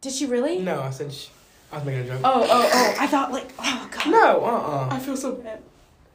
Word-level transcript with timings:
Did 0.00 0.12
she 0.12 0.26
really? 0.26 0.58
No, 0.60 0.82
I 0.82 0.90
said 0.90 1.12
she, 1.12 1.30
I 1.72 1.76
was 1.76 1.84
making 1.84 2.02
a 2.02 2.06
joke. 2.06 2.20
Oh, 2.24 2.46
oh, 2.48 2.70
oh. 2.72 2.96
I 2.98 3.06
thought, 3.06 3.32
like, 3.32 3.52
oh, 3.58 3.88
God. 3.90 4.06
No, 4.10 4.44
uh, 4.44 4.48
uh 4.48 4.88
I 4.90 4.98
feel 4.98 5.16
so 5.16 5.32
bad. 5.32 5.60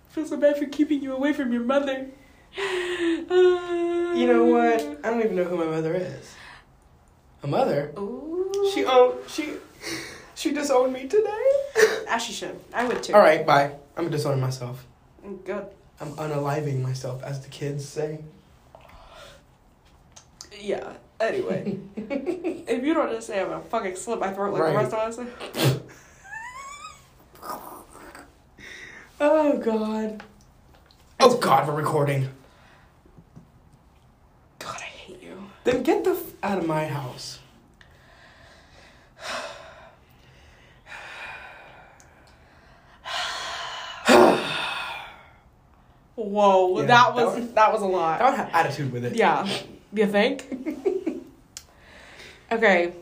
I 0.09 0.13
feel 0.13 0.25
so 0.25 0.37
bad 0.37 0.57
for 0.57 0.65
keeping 0.65 1.01
you 1.01 1.13
away 1.13 1.33
from 1.33 1.51
your 1.51 1.63
mother. 1.63 2.07
You 4.13 4.27
know 4.27 4.45
what? 4.45 4.79
I 5.03 5.09
don't 5.09 5.21
even 5.21 5.35
know 5.35 5.43
who 5.43 5.57
my 5.57 5.65
mother 5.65 5.95
is. 5.95 6.35
A 7.41 7.47
mother? 7.47 7.91
Ooh. 7.97 8.71
She 8.71 8.85
owned. 8.85 9.15
She. 9.27 9.53
She 10.35 10.51
disowned 10.51 10.93
me 10.93 11.07
today. 11.07 11.45
As 12.07 12.21
she 12.21 12.33
should. 12.33 12.59
I 12.73 12.85
would 12.85 13.01
too. 13.01 13.13
All 13.13 13.21
right, 13.21 13.45
bye. 13.45 13.71
I'm 13.97 14.09
disowning 14.09 14.39
myself. 14.39 14.85
Good. 15.45 15.65
I'm 15.99 16.11
unaliving 16.13 16.81
myself, 16.81 17.23
as 17.23 17.41
the 17.41 17.49
kids 17.49 17.87
say. 17.87 18.19
Yeah. 20.59 20.93
Anyway, 21.19 21.77
if 21.95 22.83
you 22.83 22.93
don't 22.93 23.09
just 23.11 23.27
say 23.27 23.41
I'm 23.41 23.49
gonna 23.49 23.63
fucking 23.63 23.95
slit 23.95 24.19
my 24.19 24.31
throat 24.33 24.53
like 24.53 24.61
Right. 24.61 24.89
the 24.89 24.97
rest 24.97 25.19
of 25.19 25.27
us. 25.27 25.79
Oh 29.21 29.57
God. 29.57 30.21
Oh 31.19 31.37
God, 31.37 31.67
we're 31.67 31.75
recording. 31.75 32.27
God, 34.59 34.75
I 34.79 34.83
hate 34.83 35.23
you. 35.23 35.37
Then 35.63 35.81
get 35.83 36.03
the 36.03 36.11
f- 36.11 36.33
out 36.43 36.57
of 36.57 36.65
my 36.67 36.87
house. 36.87 37.39
Whoa, 46.15 46.81
Yeah, 46.81 46.85
that 46.87 46.89
that 47.15 47.15
was 47.15 47.51
that 47.53 47.73
was 47.73 47.81
a 47.81 47.85
lot. 47.87 48.21
I 48.21 48.25
don't 48.27 48.35
have 48.37 48.49
attitude 48.53 48.91
with 48.91 49.03
it. 49.05 49.15
Yeah, 49.15 49.47
you 49.93 50.05
think? 50.05 50.45
okay, 52.53 52.93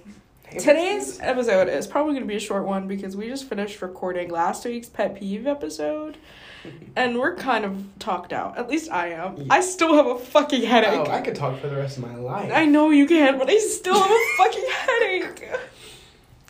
today's 0.51 1.19
episode 1.19 1.67
is 1.67 1.87
probably 1.87 2.13
going 2.13 2.23
to 2.23 2.27
be 2.27 2.35
a 2.35 2.39
short 2.39 2.65
one 2.65 2.87
because 2.87 3.15
we 3.15 3.27
just 3.27 3.47
finished 3.49 3.81
recording 3.81 4.30
last 4.30 4.66
week's 4.66 4.89
pet 4.89 5.16
peeve 5.16 5.45
episode, 5.45 6.17
and 6.95 7.19
we're 7.19 7.35
kind 7.35 7.66
of 7.66 7.83
talked 7.99 8.31
out. 8.33 8.58
At 8.58 8.69
least 8.69 8.89
I 8.91 9.09
am. 9.09 9.38
Yeah. 9.38 9.45
I 9.49 9.61
still 9.61 9.95
have 9.95 10.08
a 10.08 10.17
fucking 10.17 10.63
headache. 10.63 11.08
Oh. 11.08 11.11
I 11.11 11.21
could 11.21 11.35
talk 11.35 11.59
for 11.59 11.67
the 11.67 11.75
rest 11.75 11.97
of 11.97 12.03
my 12.03 12.16
life. 12.16 12.52
I 12.53 12.66
know 12.66 12.89
you 12.91 13.08
can, 13.08 13.38
but 13.38 13.49
I 13.49 13.58
still 13.58 13.99
have 13.99 14.11
a 14.11 14.25
fucking 14.38 14.66
headache. 14.69 15.49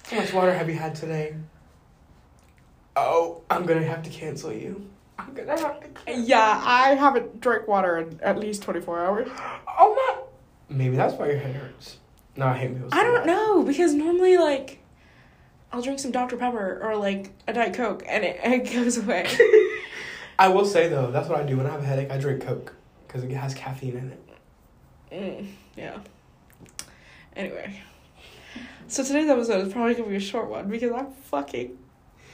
How 0.05 0.17
much 0.17 0.33
water 0.33 0.53
have 0.53 0.69
you 0.69 0.75
had 0.75 0.93
today? 0.93 1.36
Oh, 2.95 3.41
I'm 3.49 3.65
gonna 3.65 3.83
have 3.83 4.03
to 4.03 4.09
cancel 4.09 4.52
you. 4.52 4.86
I'm 5.17 5.33
gonna 5.33 5.59
have 5.59 5.80
to. 5.80 5.88
Cancel. 5.88 6.25
Yeah, 6.25 6.61
I 6.63 6.89
haven't 6.95 7.39
drank 7.39 7.67
water 7.67 7.97
in 7.97 8.19
at 8.21 8.38
least 8.38 8.61
twenty 8.61 8.81
four 8.81 9.03
hours. 9.03 9.27
Oh 9.83 9.95
my. 9.95 10.75
Maybe 10.77 10.95
that's 10.95 11.15
why 11.15 11.27
your 11.27 11.38
head 11.39 11.55
hurts. 11.55 11.97
No, 12.37 12.47
I 12.47 12.57
hate. 12.57 12.71
I 12.91 13.03
don't 13.03 13.25
know 13.25 13.63
because 13.63 13.93
normally 13.93 14.37
like 14.37 14.79
I'll 15.71 15.81
drink 15.81 15.99
some 15.99 16.11
Dr 16.11 16.37
Pepper 16.37 16.79
or 16.81 16.95
like 16.95 17.31
a 17.47 17.53
Diet 17.53 17.73
Coke 17.73 18.03
and 18.07 18.23
it, 18.23 18.39
it 18.43 18.73
goes 18.73 18.97
away. 18.97 19.27
I 20.39 20.47
will 20.47 20.65
say 20.65 20.87
though, 20.87 21.11
that's 21.11 21.27
what 21.29 21.39
I 21.39 21.43
do 21.43 21.57
when 21.57 21.65
I 21.67 21.71
have 21.71 21.81
a 21.81 21.85
headache. 21.85 22.09
I 22.11 22.17
drink 22.17 22.41
Coke 22.43 22.73
because 23.07 23.23
it 23.23 23.31
has 23.31 23.53
caffeine 23.53 23.97
in 23.97 24.11
it. 24.11 24.19
Mm, 25.11 25.47
yeah. 25.75 25.99
Anyway, 27.35 27.81
so 28.87 29.03
today's 29.03 29.29
episode 29.29 29.65
is 29.67 29.71
probably 29.73 29.93
gonna 29.93 30.09
be 30.09 30.15
a 30.15 30.19
short 30.21 30.49
one 30.49 30.67
because 30.69 30.91
I'm 30.91 31.11
fucking 31.11 31.77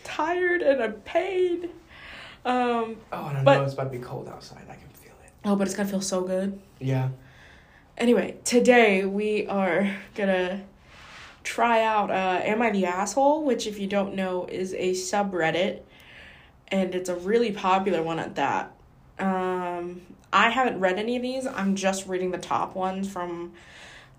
tired 0.03 0.61
and 0.61 0.81
I'm 0.81 0.93
paid. 0.93 1.69
Um. 2.45 2.97
Oh, 3.11 3.27
and 3.27 3.37
I 3.39 3.43
But- 3.43 3.57
know 3.57 3.63
it's 3.63 3.73
about 3.73 3.91
to 3.91 3.97
be 3.97 4.03
cold 4.03 4.29
outside. 4.29 4.63
I 4.69 4.75
can 4.75 4.89
feel 4.89 5.13
it. 5.23 5.31
Oh, 5.43 5.55
but 5.55 5.67
it's 5.67 5.75
gonna 5.75 5.89
feel 5.89 6.01
so 6.01 6.21
good. 6.21 6.59
Yeah. 6.79 7.09
Anyway, 7.97 8.37
today 8.43 9.05
we 9.05 9.47
are 9.47 9.91
gonna 10.13 10.63
try 11.43 11.83
out 11.83 12.11
uh, 12.11 12.39
Am 12.43 12.61
I 12.61 12.69
the 12.69 12.85
Asshole, 12.85 13.43
which, 13.43 13.65
if 13.65 13.79
you 13.79 13.87
don't 13.87 14.13
know, 14.13 14.45
is 14.45 14.73
a 14.75 14.91
subreddit, 14.91 15.79
and 16.67 16.93
it's 16.93 17.09
a 17.09 17.15
really 17.15 17.51
popular 17.51 18.03
one 18.03 18.19
at 18.19 18.35
that. 18.35 18.71
Um, 19.17 20.01
I 20.31 20.51
haven't 20.51 20.79
read 20.79 20.99
any 20.99 21.15
of 21.15 21.23
these, 21.23 21.47
I'm 21.47 21.75
just 21.75 22.05
reading 22.05 22.29
the 22.29 22.37
top 22.37 22.75
ones 22.75 23.11
from 23.11 23.53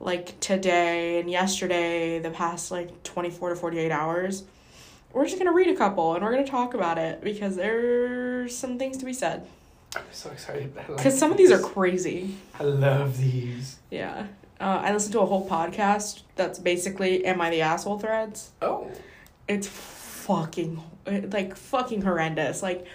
like 0.01 0.41
today 0.41 1.21
and 1.21 1.31
yesterday, 1.31 2.19
the 2.19 2.31
past 2.31 2.73
like 2.73 3.05
24 3.05 3.51
to 3.51 3.55
48 3.55 3.93
hours. 3.93 4.43
We're 5.13 5.25
just 5.25 5.39
gonna 5.39 5.53
read 5.53 5.69
a 5.69 5.77
couple 5.77 6.17
and 6.17 6.25
we're 6.25 6.33
gonna 6.33 6.45
talk 6.45 6.75
about 6.75 6.99
it 6.99 7.23
because 7.23 7.55
there's 7.55 8.57
some 8.57 8.77
things 8.77 8.97
to 8.97 9.05
be 9.05 9.13
said. 9.13 9.47
I'm 9.97 10.03
so 10.13 10.31
excited. 10.31 10.73
I 10.77 10.81
like 10.89 10.97
Because 10.99 11.19
some 11.19 11.31
of 11.31 11.37
these 11.39 11.51
are 11.51 11.61
crazy. 11.61 12.37
I 12.59 12.65
love 12.65 13.17
these. 13.19 13.79
Yeah. 13.91 14.27
Uh, 14.61 14.81
I 14.85 14.93
listened 14.93 15.13
to 15.13 15.21
a 15.21 15.27
whole 15.27 15.49
podcast 15.49 16.23
that's 16.37 16.59
basically 16.59 17.25
Am 17.25 17.41
I 17.41 17.51
the 17.51 17.63
Asshole 17.63 17.99
threads. 17.99 18.51
Oh. 18.61 18.91
It's 19.47 19.67
fucking, 19.67 20.83
like, 21.07 21.57
fucking 21.57 22.03
horrendous. 22.03 22.63
Like, 22.63 22.87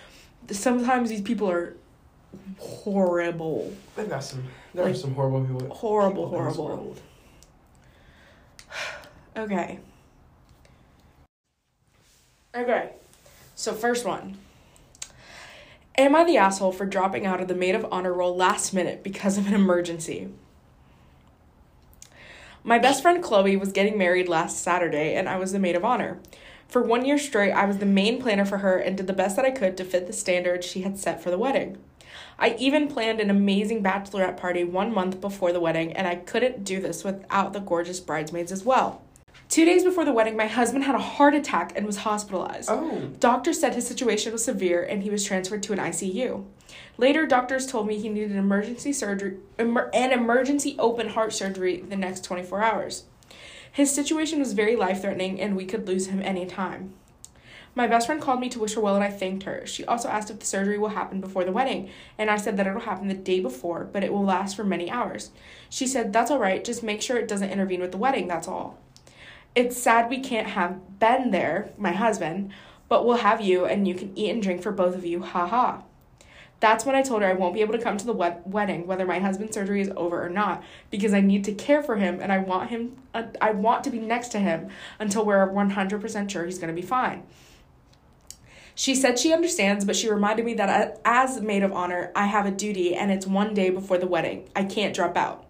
sometimes 0.52 1.10
these 1.10 1.22
people 1.22 1.50
are 1.50 1.76
horrible. 2.60 3.74
They've 3.96 4.10
got 4.10 4.24
some. 4.24 4.44
There 4.74 4.86
Like, 4.86 4.94
are 4.94 4.98
some 4.98 5.14
horrible 5.16 5.42
people. 5.46 5.74
Horrible, 5.74 6.30
people 6.30 6.54
horrible. 6.54 6.96
Okay. 9.36 9.80
Okay. 12.56 12.92
So, 13.56 13.74
first 13.74 14.06
one. 14.06 14.38
Am 15.96 16.16
I 16.16 16.24
the 16.24 16.38
asshole 16.38 16.72
for 16.72 16.88
dropping 16.88 17.28
out 17.28 17.40
of 17.40 17.48
the 17.48 17.54
maid 17.54 17.76
of 17.76 17.86
honor 17.92 18.12
role 18.12 18.36
last 18.36 18.74
minute 18.74 19.04
because 19.04 19.38
of 19.38 19.46
an 19.46 19.54
emergency? 19.54 20.30
My 22.64 22.80
best 22.80 23.04
friend 23.04 23.22
Chloe 23.22 23.56
was 23.58 23.72
getting 23.72 23.96
married 23.96 24.28
last 24.28 24.64
Saturday, 24.64 25.14
and 25.14 25.30
I 25.30 25.38
was 25.38 25.52
the 25.52 25.60
maid 25.60 25.76
of 25.76 25.86
honor. 25.86 26.20
For 26.68 26.82
one 26.82 27.06
year 27.06 27.20
straight, 27.20 27.52
I 27.52 27.66
was 27.66 27.78
the 27.78 27.86
main 27.86 28.20
planner 28.20 28.46
for 28.46 28.60
her 28.60 28.78
and 28.78 28.98
did 28.98 29.06
the 29.06 29.14
best 29.14 29.36
that 29.36 29.46
I 29.46 29.52
could 29.52 29.78
to 29.78 29.84
fit 29.84 30.08
the 30.08 30.14
standards 30.14 30.66
she 30.66 30.82
had 30.82 30.98
set 30.98 31.22
for 31.22 31.30
the 31.30 31.38
wedding. 31.38 31.78
I 32.40 32.56
even 32.58 32.88
planned 32.88 33.20
an 33.20 33.30
amazing 33.30 33.84
bachelorette 33.84 34.38
party 34.38 34.64
one 34.64 34.92
month 34.92 35.22
before 35.22 35.54
the 35.54 35.60
wedding, 35.60 35.94
and 35.94 36.08
I 36.08 36.16
couldn't 36.16 36.64
do 36.64 36.82
this 36.82 37.04
without 37.04 37.54
the 37.54 37.60
gorgeous 37.60 38.00
bridesmaids 38.00 38.52
as 38.52 38.64
well. 38.64 39.04
Two 39.50 39.66
days 39.66 39.84
before 39.84 40.04
the 40.04 40.14
wedding, 40.14 40.36
my 40.36 40.48
husband 40.48 40.84
had 40.84 40.96
a 40.96 41.00
heart 41.00 41.36
attack 41.36 41.74
and 41.76 41.86
was 41.86 41.98
hospitalized. 41.98 42.70
Oh. 42.72 43.12
Doctors 43.20 43.60
said 43.60 43.76
his 43.76 43.86
situation 43.88 44.32
was 44.32 44.44
severe 44.44 44.82
and 44.82 45.04
he 45.04 45.12
was 45.12 45.24
transferred 45.24 45.62
to 45.64 45.74
an 45.74 45.80
ICU. 45.80 46.46
Later, 46.98 47.28
doctors 47.28 47.68
told 47.68 47.88
me 47.88 48.00
he 48.00 48.10
needed 48.10 48.32
an 48.32 48.38
emergency 48.38 48.92
surgery, 48.92 49.38
emer- 49.60 49.92
an 49.94 50.12
emergency 50.12 50.76
open 50.80 51.10
heart 51.10 51.34
surgery 51.34 51.82
the 51.82 51.96
next 51.96 52.24
24 52.24 52.64
hours. 52.64 53.04
His 53.72 53.94
situation 53.94 54.40
was 54.40 54.54
very 54.54 54.76
life 54.76 55.02
threatening 55.02 55.40
and 55.40 55.56
we 55.56 55.66
could 55.66 55.88
lose 55.88 56.08
him 56.08 56.22
any 56.24 56.46
time. 56.46 56.94
My 57.76 57.88
best 57.88 58.06
friend 58.06 58.22
called 58.22 58.40
me 58.40 58.50
to 58.50 58.60
wish 58.60 58.76
her 58.76 58.82
well 58.82 58.96
and 58.96 59.04
I 59.04 59.10
thanked 59.10 59.44
her. 59.44 59.66
She 59.66 59.84
also 59.86 60.08
asked 60.08 60.30
if 60.30 60.40
the 60.40 60.46
surgery 60.46 60.78
will 60.78 60.90
happen 60.90 61.20
before 61.20 61.44
the 61.44 61.52
wedding, 61.52 61.90
and 62.20 62.30
I 62.30 62.38
said 62.38 62.56
that 62.58 62.68
it'll 62.68 62.82
happen 62.82 63.08
the 63.08 63.16
day 63.16 63.40
before, 63.40 63.84
but 63.84 64.04
it 64.04 64.14
will 64.14 64.24
last 64.24 64.56
for 64.56 64.64
many 64.64 64.92
hours. 64.92 65.32
She 65.70 65.88
said, 65.88 66.14
That's 66.14 66.30
all 66.30 66.38
right, 66.38 66.64
just 66.64 66.84
make 66.84 67.02
sure 67.02 67.18
it 67.18 67.28
doesn't 67.28 67.50
intervene 67.50 67.82
with 67.82 67.92
the 67.92 67.98
wedding, 67.98 68.28
that's 68.28 68.48
all. 68.48 68.78
It's 69.56 69.78
sad 69.78 70.10
we 70.10 70.20
can't 70.20 70.48
have 70.48 71.00
Ben 71.00 71.32
there, 71.32 71.70
my 71.78 71.92
husband, 71.92 72.52
but 72.90 73.06
we'll 73.06 73.18
have 73.18 73.40
you 73.42 73.66
and 73.66 73.88
you 73.88 73.94
can 73.94 74.18
eat 74.18 74.32
and 74.32 74.42
drink 74.42 74.62
for 74.62 74.72
both 74.72 74.96
of 74.96 75.06
you, 75.06 75.22
ha 75.22 75.48
ha. 75.48 75.84
That's 76.60 76.86
when 76.86 76.96
I 76.96 77.02
told 77.02 77.22
her 77.22 77.28
I 77.28 77.34
won't 77.34 77.54
be 77.54 77.62
able 77.62 77.74
to 77.74 77.84
come 77.84 77.98
to 77.98 78.06
the 78.06 78.14
wed- 78.14 78.42
wedding 78.46 78.88
whether 78.88 79.06
my 79.06 79.20
husband's 79.20 79.54
surgery 79.54 79.82
is 79.82 79.92
over 79.98 80.26
or 80.26 80.30
not 80.30 80.64
because 80.90 81.14
I 81.14 81.20
need 81.20 81.44
to 81.44 81.54
care 81.54 81.84
for 81.84 81.98
him 81.98 82.20
and 82.22 82.32
I 82.32 82.38
want 82.38 82.70
him 82.70 82.96
uh, 83.14 83.24
I 83.42 83.52
want 83.52 83.84
to 83.84 83.90
be 83.90 84.00
next 84.00 84.30
to 84.30 84.40
him 84.40 84.70
until 84.98 85.26
we're 85.26 85.46
100% 85.46 86.30
sure 86.30 86.46
he's 86.46 86.60
going 86.60 86.74
to 86.74 86.82
be 86.82 86.88
fine. 86.88 87.24
She 88.76 88.96
said 88.96 89.20
she 89.20 89.34
understands, 89.34 89.84
but 89.86 89.96
she 89.96 90.10
reminded 90.10 90.46
me 90.46 90.54
that 90.56 90.70
a- 90.70 90.98
as 91.06 91.42
maid 91.42 91.64
of 91.64 91.74
honor, 91.74 92.12
I 92.16 92.28
have 92.28 92.46
a 92.46 92.52
duty 92.52 92.96
and 92.96 93.12
it's 93.12 93.28
one 93.28 93.54
day 93.54 93.70
before 93.70 93.98
the 93.98 94.08
wedding. 94.08 94.50
I 94.56 94.64
can't 94.64 94.96
drop 94.96 95.18
out. 95.18 95.43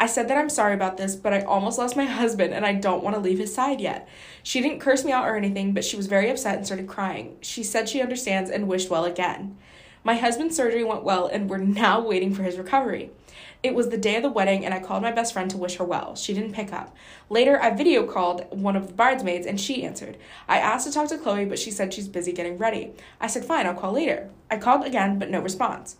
I 0.00 0.06
said 0.06 0.28
that 0.28 0.38
I'm 0.38 0.48
sorry 0.48 0.72
about 0.72 0.96
this, 0.96 1.14
but 1.14 1.34
I 1.34 1.42
almost 1.42 1.78
lost 1.78 1.94
my 1.94 2.06
husband 2.06 2.54
and 2.54 2.64
I 2.64 2.72
don't 2.72 3.04
want 3.04 3.14
to 3.16 3.20
leave 3.20 3.38
his 3.38 3.54
side 3.54 3.82
yet. 3.82 4.08
She 4.42 4.62
didn't 4.62 4.80
curse 4.80 5.04
me 5.04 5.12
out 5.12 5.28
or 5.28 5.36
anything, 5.36 5.74
but 5.74 5.84
she 5.84 5.98
was 5.98 6.06
very 6.06 6.30
upset 6.30 6.56
and 6.56 6.64
started 6.64 6.88
crying. 6.88 7.36
She 7.42 7.62
said 7.62 7.86
she 7.86 8.00
understands 8.00 8.50
and 8.50 8.66
wished 8.66 8.88
well 8.88 9.04
again. 9.04 9.58
My 10.02 10.14
husband's 10.14 10.56
surgery 10.56 10.84
went 10.84 11.04
well 11.04 11.26
and 11.26 11.50
we're 11.50 11.58
now 11.58 12.00
waiting 12.00 12.32
for 12.32 12.42
his 12.42 12.56
recovery. 12.56 13.10
It 13.62 13.74
was 13.74 13.90
the 13.90 13.98
day 13.98 14.16
of 14.16 14.22
the 14.22 14.30
wedding 14.30 14.64
and 14.64 14.72
I 14.72 14.80
called 14.80 15.02
my 15.02 15.12
best 15.12 15.34
friend 15.34 15.50
to 15.50 15.58
wish 15.58 15.76
her 15.76 15.84
well. 15.84 16.16
She 16.16 16.32
didn't 16.32 16.54
pick 16.54 16.72
up. 16.72 16.96
Later, 17.28 17.60
I 17.60 17.68
video 17.68 18.06
called 18.06 18.46
one 18.48 18.76
of 18.76 18.86
the 18.86 18.94
bridesmaids 18.94 19.46
and 19.46 19.60
she 19.60 19.84
answered. 19.84 20.16
I 20.48 20.60
asked 20.60 20.86
to 20.86 20.92
talk 20.94 21.08
to 21.08 21.18
Chloe, 21.18 21.44
but 21.44 21.58
she 21.58 21.70
said 21.70 21.92
she's 21.92 22.08
busy 22.08 22.32
getting 22.32 22.56
ready. 22.56 22.92
I 23.20 23.26
said, 23.26 23.44
fine, 23.44 23.66
I'll 23.66 23.74
call 23.74 23.92
later. 23.92 24.30
I 24.50 24.56
called 24.56 24.86
again, 24.86 25.18
but 25.18 25.28
no 25.28 25.40
response. 25.40 25.96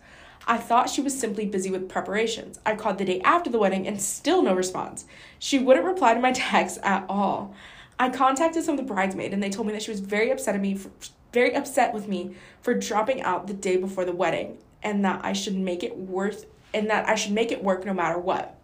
I 0.51 0.57
thought 0.57 0.89
she 0.89 1.01
was 1.01 1.17
simply 1.17 1.45
busy 1.45 1.71
with 1.71 1.87
preparations. 1.87 2.59
I 2.65 2.75
called 2.75 2.97
the 2.97 3.05
day 3.05 3.21
after 3.21 3.49
the 3.49 3.57
wedding 3.57 3.87
and 3.87 4.01
still 4.01 4.41
no 4.41 4.53
response. 4.53 5.05
She 5.39 5.57
wouldn't 5.57 5.85
reply 5.85 6.13
to 6.13 6.19
my 6.19 6.31
texts 6.35 6.77
at 6.83 7.05
all. 7.07 7.55
I 7.97 8.09
contacted 8.09 8.65
some 8.65 8.77
of 8.77 8.85
the 8.85 8.93
bridesmaids 8.93 9.33
and 9.33 9.41
they 9.41 9.49
told 9.49 9.67
me 9.67 9.71
that 9.71 9.81
she 9.81 9.91
was 9.91 10.01
very 10.01 10.29
upset 10.29 10.55
at 10.55 10.59
me 10.59 10.75
for, 10.75 10.91
very 11.31 11.55
upset 11.55 11.93
with 11.93 12.09
me 12.09 12.35
for 12.61 12.73
dropping 12.73 13.21
out 13.21 13.47
the 13.47 13.53
day 13.53 13.77
before 13.77 14.03
the 14.03 14.11
wedding 14.11 14.57
and 14.83 15.05
that 15.05 15.23
I 15.23 15.31
should 15.31 15.55
make 15.55 15.83
it 15.83 15.95
worth 15.95 16.45
and 16.73 16.89
that 16.89 17.07
I 17.07 17.15
should 17.15 17.31
make 17.31 17.53
it 17.53 17.63
work 17.63 17.85
no 17.85 17.93
matter 17.93 18.19
what. 18.19 18.57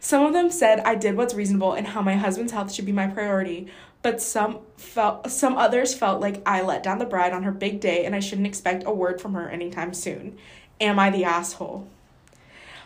Some 0.00 0.26
of 0.26 0.34
them 0.34 0.50
said 0.50 0.80
I 0.80 0.94
did 0.94 1.16
what's 1.16 1.32
reasonable 1.32 1.72
and 1.72 1.86
how 1.86 2.02
my 2.02 2.16
husband's 2.16 2.52
health 2.52 2.70
should 2.70 2.84
be 2.84 2.92
my 2.92 3.06
priority, 3.06 3.68
but 4.02 4.20
some 4.20 4.58
felt 4.76 5.30
some 5.30 5.56
others 5.56 5.94
felt 5.94 6.20
like 6.20 6.42
I 6.44 6.60
let 6.60 6.82
down 6.82 6.98
the 6.98 7.06
bride 7.06 7.32
on 7.32 7.44
her 7.44 7.50
big 7.50 7.80
day 7.80 8.04
and 8.04 8.14
I 8.14 8.20
shouldn't 8.20 8.46
expect 8.46 8.84
a 8.86 8.92
word 8.92 9.20
from 9.20 9.32
her 9.32 9.48
anytime 9.48 9.94
soon. 9.94 10.36
Am 10.84 10.98
I 10.98 11.08
the 11.10 11.24
asshole? 11.24 11.88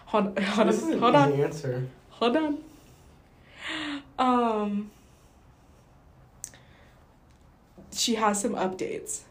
Hold, 0.07 0.39
hold 0.39 0.69
this 0.69 0.77
is 0.79 0.85
on. 0.85 0.93
an 0.93 0.99
Hold 1.01 1.15
on. 1.17 1.33
answer. 1.33 1.89
Hold 2.11 2.37
on. 2.37 2.59
Um 4.19 4.91
she 7.93 8.15
has 8.15 8.41
some 8.41 8.55
updates. 8.55 9.23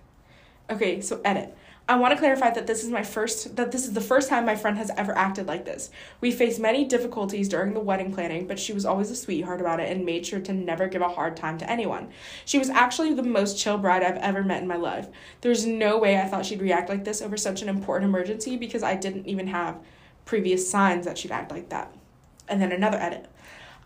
Okay, 0.69 0.99
so 1.01 1.21
edit. 1.23 1.56
I 1.89 1.95
want 1.95 2.11
to 2.11 2.17
clarify 2.17 2.49
that 2.49 2.67
this 2.67 2.83
is 2.83 2.89
my 2.89 3.03
first 3.03 3.55
that 3.55 3.71
this 3.71 3.85
is 3.85 3.93
the 3.93 4.01
first 4.01 4.27
time 4.27 4.45
my 4.45 4.57
friend 4.57 4.77
has 4.77 4.91
ever 4.97 5.17
acted 5.17 5.47
like 5.47 5.63
this. 5.63 5.89
We 6.19 6.31
faced 6.31 6.59
many 6.59 6.83
difficulties 6.83 7.47
during 7.47 7.73
the 7.73 7.79
wedding 7.79 8.13
planning, 8.13 8.45
but 8.45 8.59
she 8.59 8.73
was 8.73 8.85
always 8.85 9.09
a 9.09 9.15
sweetheart 9.15 9.61
about 9.61 9.79
it 9.79 9.89
and 9.89 10.05
made 10.05 10.25
sure 10.25 10.41
to 10.41 10.51
never 10.51 10.89
give 10.89 11.01
a 11.01 11.07
hard 11.07 11.37
time 11.37 11.57
to 11.59 11.71
anyone. 11.71 12.09
She 12.43 12.59
was 12.59 12.69
actually 12.69 13.13
the 13.13 13.23
most 13.23 13.57
chill 13.57 13.77
bride 13.77 14.03
I've 14.03 14.17
ever 14.17 14.43
met 14.43 14.61
in 14.61 14.67
my 14.67 14.75
life. 14.75 15.07
There's 15.39 15.65
no 15.65 15.97
way 15.97 16.17
I 16.17 16.27
thought 16.27 16.45
she'd 16.45 16.61
react 16.61 16.89
like 16.89 17.05
this 17.05 17.21
over 17.21 17.37
such 17.37 17.61
an 17.61 17.69
important 17.69 18.09
emergency 18.09 18.57
because 18.57 18.83
I 18.83 18.95
didn't 18.95 19.25
even 19.25 19.47
have 19.47 19.79
previous 20.25 20.69
signs 20.69 21.05
that 21.05 21.17
she'd 21.17 21.31
act 21.31 21.51
like 21.51 21.69
that. 21.69 21.95
And 22.49 22.61
then 22.61 22.73
another 22.73 22.97
edit. 22.97 23.27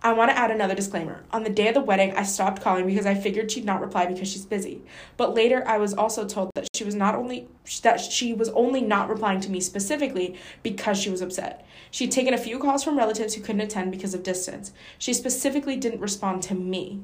I 0.04 0.14
want 0.14 0.32
to 0.32 0.38
add 0.38 0.50
another 0.50 0.74
disclaimer. 0.74 1.22
On 1.32 1.44
the 1.44 1.50
day 1.52 1.68
of 1.68 1.76
the 1.76 1.82
wedding, 1.82 2.16
I 2.18 2.24
stopped 2.24 2.64
calling 2.64 2.88
because 2.88 3.06
I 3.06 3.14
figured 3.14 3.52
she'd 3.52 3.66
not 3.66 3.82
reply 3.82 4.08
because 4.08 4.28
she's 4.28 4.46
busy. 4.46 4.82
But 5.16 5.36
later, 5.36 5.64
I 5.68 5.78
was 5.78 5.94
also 5.94 6.28
told 6.28 6.50
that 6.56 6.68
she 6.74 6.84
was 6.84 6.96
not 6.96 7.14
only 7.14 7.48
that 7.84 8.00
she 8.00 8.34
was 8.34 8.50
only 8.50 8.82
not 8.82 9.10
replying 9.10 9.42
to 9.42 9.52
me 9.52 9.60
specifically 9.60 10.36
because 10.64 11.00
she 11.00 11.12
was 11.12 11.22
upset. 11.22 11.68
She'd 11.92 12.12
taken 12.12 12.34
a 12.34 12.40
few 12.40 12.58
calls 12.58 12.84
from 12.84 12.98
relatives 12.98 13.36
who 13.36 13.44
couldn't 13.44 13.62
attend 13.62 13.92
because 13.92 14.16
of 14.16 14.24
distance. 14.24 14.74
She 14.98 15.14
specifically 15.14 15.76
didn't 15.76 16.00
respond 16.00 16.42
to 16.44 16.56
me. 16.56 17.04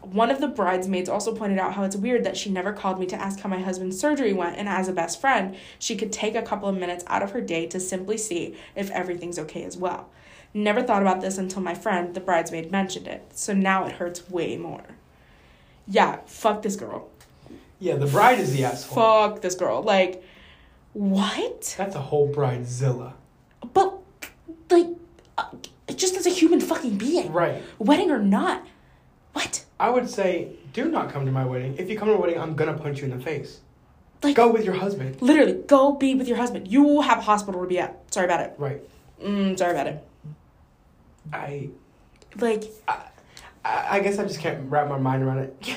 One 0.00 0.30
of 0.30 0.40
the 0.40 0.48
bridesmaids 0.48 1.08
also 1.08 1.34
pointed 1.34 1.58
out 1.58 1.74
how 1.74 1.82
it's 1.82 1.96
weird 1.96 2.22
that 2.22 2.36
she 2.36 2.50
never 2.50 2.72
called 2.72 3.00
me 3.00 3.06
to 3.06 3.20
ask 3.20 3.40
how 3.40 3.48
my 3.48 3.60
husband's 3.60 3.98
surgery 3.98 4.32
went, 4.32 4.58
and 4.58 4.68
as 4.68 4.86
a 4.86 4.92
best 4.92 5.20
friend, 5.20 5.56
she 5.78 5.96
could 5.96 6.12
take 6.12 6.36
a 6.36 6.42
couple 6.42 6.68
of 6.68 6.76
minutes 6.76 7.04
out 7.08 7.22
of 7.22 7.32
her 7.32 7.40
day 7.40 7.66
to 7.66 7.80
simply 7.80 8.16
see 8.16 8.56
if 8.76 8.90
everything's 8.90 9.38
okay 9.40 9.64
as 9.64 9.76
well. 9.76 10.08
Never 10.54 10.82
thought 10.82 11.00
about 11.02 11.20
this 11.22 11.38
until 11.38 11.62
my 11.62 11.74
friend, 11.74 12.14
the 12.14 12.20
bridesmaid, 12.20 12.70
mentioned 12.70 13.06
it, 13.08 13.22
so 13.32 13.54
now 13.54 13.86
it 13.86 13.92
hurts 13.92 14.28
way 14.28 14.56
more. 14.58 14.84
Yeah, 15.88 16.18
fuck 16.26 16.62
this 16.62 16.76
girl. 16.76 17.08
Yeah, 17.78 17.96
the 17.96 18.06
bride 18.06 18.38
is 18.38 18.52
the 18.52 18.64
asshole. 18.64 18.94
Fuck 19.30 19.40
this 19.42 19.54
girl. 19.54 19.82
Like, 19.82 20.22
what? 20.92 21.74
That's 21.78 21.96
a 21.96 22.00
whole 22.00 22.32
bridezilla. 22.32 23.14
But, 23.72 23.94
like, 24.70 24.88
uh, 25.38 25.44
just 25.96 26.16
as 26.16 26.26
a 26.26 26.30
human 26.30 26.60
fucking 26.60 26.98
being, 26.98 27.32
Right. 27.32 27.62
wedding 27.78 28.10
or 28.10 28.18
not, 28.20 28.62
what? 29.32 29.64
I 29.80 29.88
would 29.90 30.08
say, 30.08 30.48
do 30.74 30.84
not 30.90 31.10
come 31.10 31.24
to 31.26 31.32
my 31.32 31.44
wedding. 31.44 31.76
If 31.78 31.88
you 31.90 31.98
come 31.98 32.08
to 32.08 32.14
my 32.14 32.20
wedding, 32.20 32.38
I'm 32.38 32.54
gonna 32.54 32.74
punch 32.74 32.98
you 32.98 33.04
in 33.10 33.16
the 33.18 33.24
face. 33.24 33.60
Like, 34.22 34.36
Go 34.36 34.52
with 34.52 34.64
your 34.64 34.74
husband. 34.74 35.20
literally, 35.20 35.54
go 35.66 35.92
be 35.92 36.14
with 36.14 36.28
your 36.28 36.36
husband. 36.36 36.68
You 36.68 36.82
will 36.82 37.02
have 37.02 37.18
a 37.18 37.22
hospital 37.22 37.62
to 37.62 37.66
be 37.66 37.78
at. 37.80 37.98
Sorry 38.12 38.26
about 38.26 38.40
it. 38.40 38.54
Right. 38.58 38.80
Mm, 39.20 39.58
sorry 39.58 39.72
about 39.72 39.86
it. 39.88 40.04
I, 41.32 41.70
Like, 42.38 42.64
I, 42.88 43.00
I 43.64 44.00
guess 44.00 44.18
I 44.18 44.24
just 44.24 44.40
can't 44.40 44.70
wrap 44.70 44.88
my 44.88 44.98
mind 44.98 45.22
around 45.22 45.38
it. 45.38 45.76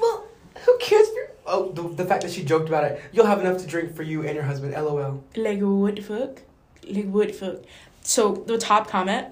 Well, 0.00 0.24
who 0.64 0.78
cares? 0.80 1.06
You're, 1.14 1.30
oh, 1.46 1.70
the, 1.70 1.82
the 1.82 2.04
fact 2.04 2.22
that 2.22 2.32
she 2.32 2.42
joked 2.44 2.68
about 2.68 2.82
it. 2.82 3.00
You'll 3.12 3.26
have 3.26 3.40
enough 3.40 3.58
to 3.58 3.66
drink 3.66 3.94
for 3.94 4.02
you 4.02 4.24
and 4.26 4.34
your 4.34 4.42
husband. 4.42 4.72
LOL. 4.74 5.22
like 5.36 5.60
what 5.60 5.94
the 5.94 6.02
fuck? 6.02 6.42
Like 6.88 7.06
what 7.06 7.28
the 7.28 7.32
fuck? 7.34 7.56
So 8.02 8.42
the 8.46 8.58
top 8.58 8.88
comment, 8.88 9.28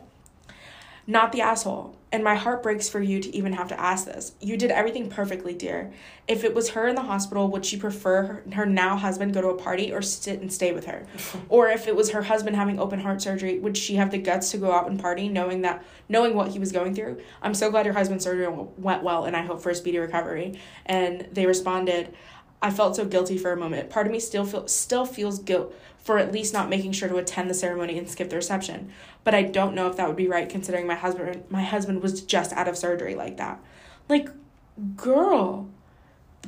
not 1.07 1.33
the 1.33 1.41
asshole. 1.41 1.95
And 2.13 2.23
my 2.23 2.37
heart 2.37 2.63
breaks 2.63 2.89
for 2.89 3.01
you 3.01 3.21
to 3.21 3.37
even 3.37 3.53
have 3.53 3.69
to 3.69 3.81
ask 3.81 4.07
this. 4.07 4.33
You 4.41 4.57
did 4.57 4.71
everything 4.71 5.11
perfectly, 5.11 5.53
dear. 5.53 5.93
If 6.29 6.45
it 6.45 6.55
was 6.55 6.71
her 6.71 6.87
in 6.87 6.95
the 6.95 7.03
hospital, 7.03 7.49
would 7.49 7.67
she 7.67 7.77
prefer 7.77 8.23
her, 8.23 8.45
her 8.53 8.65
now 8.65 8.97
husband 8.97 9.35
go 9.35 9.43
to 9.43 9.49
a 9.49 9.55
party 9.55 9.93
or 9.93 10.01
sit 10.03 10.41
and 10.41 10.53
stay 10.53 10.73
with 10.73 10.87
her? 10.87 11.07
or 11.49 11.69
if 11.69 11.89
it 11.89 11.97
was 11.97 12.11
her 12.11 12.23
husband 12.23 12.57
having 12.57 12.79
open 12.79 13.01
heart 13.01 13.21
surgery, 13.21 13.59
would 13.59 13.77
she 13.77 13.97
have 13.97 14.13
the 14.13 14.19
guts 14.19 14.51
to 14.53 14.59
go 14.59 14.73
out 14.73 14.89
and 14.89 15.01
party 15.01 15.29
knowing 15.29 15.63
that 15.63 15.85
knowing 16.09 16.35
what 16.35 16.49
he 16.49 16.59
was 16.59 16.73
going 16.73 16.95
through? 16.95 17.21
I'm 17.43 17.55
so 17.55 17.71
glad 17.71 17.87
your 17.87 17.95
husband's 17.95 18.25
surgery 18.25 18.49
went 18.79 19.03
well 19.03 19.25
and 19.25 19.37
I 19.37 19.43
hope 19.43 19.61
for 19.61 19.71
a 19.71 19.75
speedy 19.75 19.99
recovery. 19.99 20.59
And 20.87 21.29
they 21.33 21.45
responded, 21.45 22.15
I 22.63 22.71
felt 22.71 22.97
so 22.97 23.05
guilty 23.05 23.37
for 23.37 23.53
a 23.53 23.57
moment. 23.57 23.91
Part 23.91 24.07
of 24.07 24.13
me 24.13 24.21
still 24.21 24.45
feel 24.45 24.67
still 24.69 25.05
feels 25.05 25.41
guilt 25.41 25.75
for 26.07 26.19
at 26.19 26.31
least 26.31 26.53
not 26.53 26.69
making 26.69 26.93
sure 26.93 27.09
to 27.09 27.17
attend 27.17 27.51
the 27.51 27.55
ceremony 27.55 27.99
and 27.99 28.09
skip 28.09 28.31
the 28.31 28.37
reception. 28.37 28.93
But 29.25 29.35
I 29.35 29.43
don't 29.43 29.75
know 29.75 29.89
if 29.89 29.97
that 29.97 30.07
would 30.07 30.17
be 30.17 30.29
right 30.29 30.49
considering 30.49 30.87
my 30.87 30.95
husband 30.95 31.43
my 31.51 31.63
husband 31.63 32.01
was 32.01 32.23
just 32.23 32.53
out 32.53 32.69
of 32.69 32.79
surgery 32.79 33.17
like 33.17 33.39
that. 33.39 33.61
Like 34.09 34.29
girl, 34.95 35.69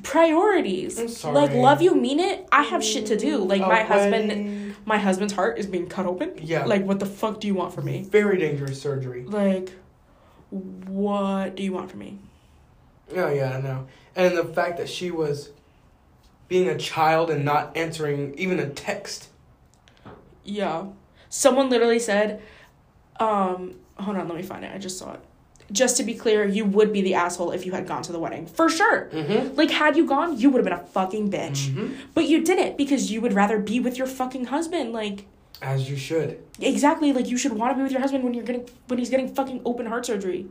priorities. 0.04 1.00
I'm 1.00 1.08
sorry. 1.08 1.34
Like 1.34 1.50
love 1.50 1.82
you 1.82 1.96
mean 1.96 2.20
it? 2.20 2.48
I 2.52 2.62
have 2.62 2.84
shit 2.84 3.06
to 3.06 3.16
do. 3.16 3.38
Like 3.38 3.60
my 3.60 3.82
husband 3.82 4.76
my 4.86 4.96
husband's 4.96 5.32
heart 5.32 5.58
is 5.58 5.66
being 5.66 5.88
cut 5.88 6.06
open. 6.06 6.38
Yeah. 6.40 6.64
Like 6.64 6.84
what 6.84 7.00
the 7.00 7.06
fuck 7.06 7.40
do 7.40 7.48
you 7.48 7.54
want 7.54 7.74
from 7.74 7.86
me? 7.86 8.04
Very 8.04 8.38
dangerous 8.38 8.80
surgery. 8.80 9.24
Like 9.24 9.72
what 10.50 11.56
do 11.56 11.64
you 11.64 11.72
want 11.72 11.90
from 11.90 11.98
me? 11.98 12.20
Oh 13.16 13.28
yeah, 13.28 13.56
I 13.56 13.60
know. 13.60 13.88
And 14.14 14.36
the 14.36 14.44
fact 14.44 14.76
that 14.76 14.88
she 14.88 15.10
was 15.10 15.50
being 16.46 16.68
a 16.68 16.78
child 16.78 17.28
and 17.28 17.44
not 17.44 17.76
answering 17.76 18.38
even 18.38 18.60
a 18.60 18.68
text. 18.68 19.30
Yeah. 20.48 20.86
Someone 21.28 21.68
literally 21.68 21.98
said, 21.98 22.40
um, 23.20 23.76
hold 23.98 24.16
on, 24.16 24.26
let 24.28 24.36
me 24.36 24.42
find 24.42 24.64
it. 24.64 24.72
I 24.74 24.78
just 24.78 24.98
saw 24.98 25.12
it. 25.12 25.20
Just 25.70 25.98
to 25.98 26.02
be 26.02 26.14
clear, 26.14 26.46
you 26.46 26.64
would 26.64 26.92
be 26.94 27.02
the 27.02 27.14
asshole 27.14 27.50
if 27.50 27.66
you 27.66 27.72
had 27.72 27.86
gone 27.86 28.02
to 28.04 28.12
the 28.12 28.18
wedding. 28.18 28.46
For 28.46 28.70
sure. 28.70 29.10
Mm-hmm. 29.12 29.54
Like, 29.56 29.70
had 29.70 29.96
you 29.98 30.06
gone, 30.06 30.38
you 30.38 30.48
would 30.48 30.64
have 30.64 30.64
been 30.64 30.72
a 30.86 30.90
fucking 30.92 31.30
bitch. 31.30 31.70
hmm 31.74 31.92
But 32.14 32.26
you 32.26 32.42
didn't 32.42 32.78
because 32.78 33.12
you 33.12 33.20
would 33.20 33.34
rather 33.34 33.58
be 33.58 33.78
with 33.78 33.98
your 33.98 34.06
fucking 34.06 34.46
husband. 34.46 34.94
Like, 34.94 35.26
As 35.60 35.90
you 35.90 35.96
should. 35.96 36.42
exactly. 36.58 37.12
Like, 37.12 37.28
you 37.28 37.36
should 37.36 37.52
want 37.52 37.72
to 37.72 37.76
be 37.76 37.82
with 37.82 37.92
your 37.92 38.00
husband 38.00 38.24
when 38.24 38.32
you're 38.32 38.44
getting, 38.44 38.66
when 38.86 38.98
he's 38.98 39.10
getting 39.10 39.28
fucking 39.34 39.60
open 39.66 39.84
heart 39.84 40.06
surgery. 40.06 40.46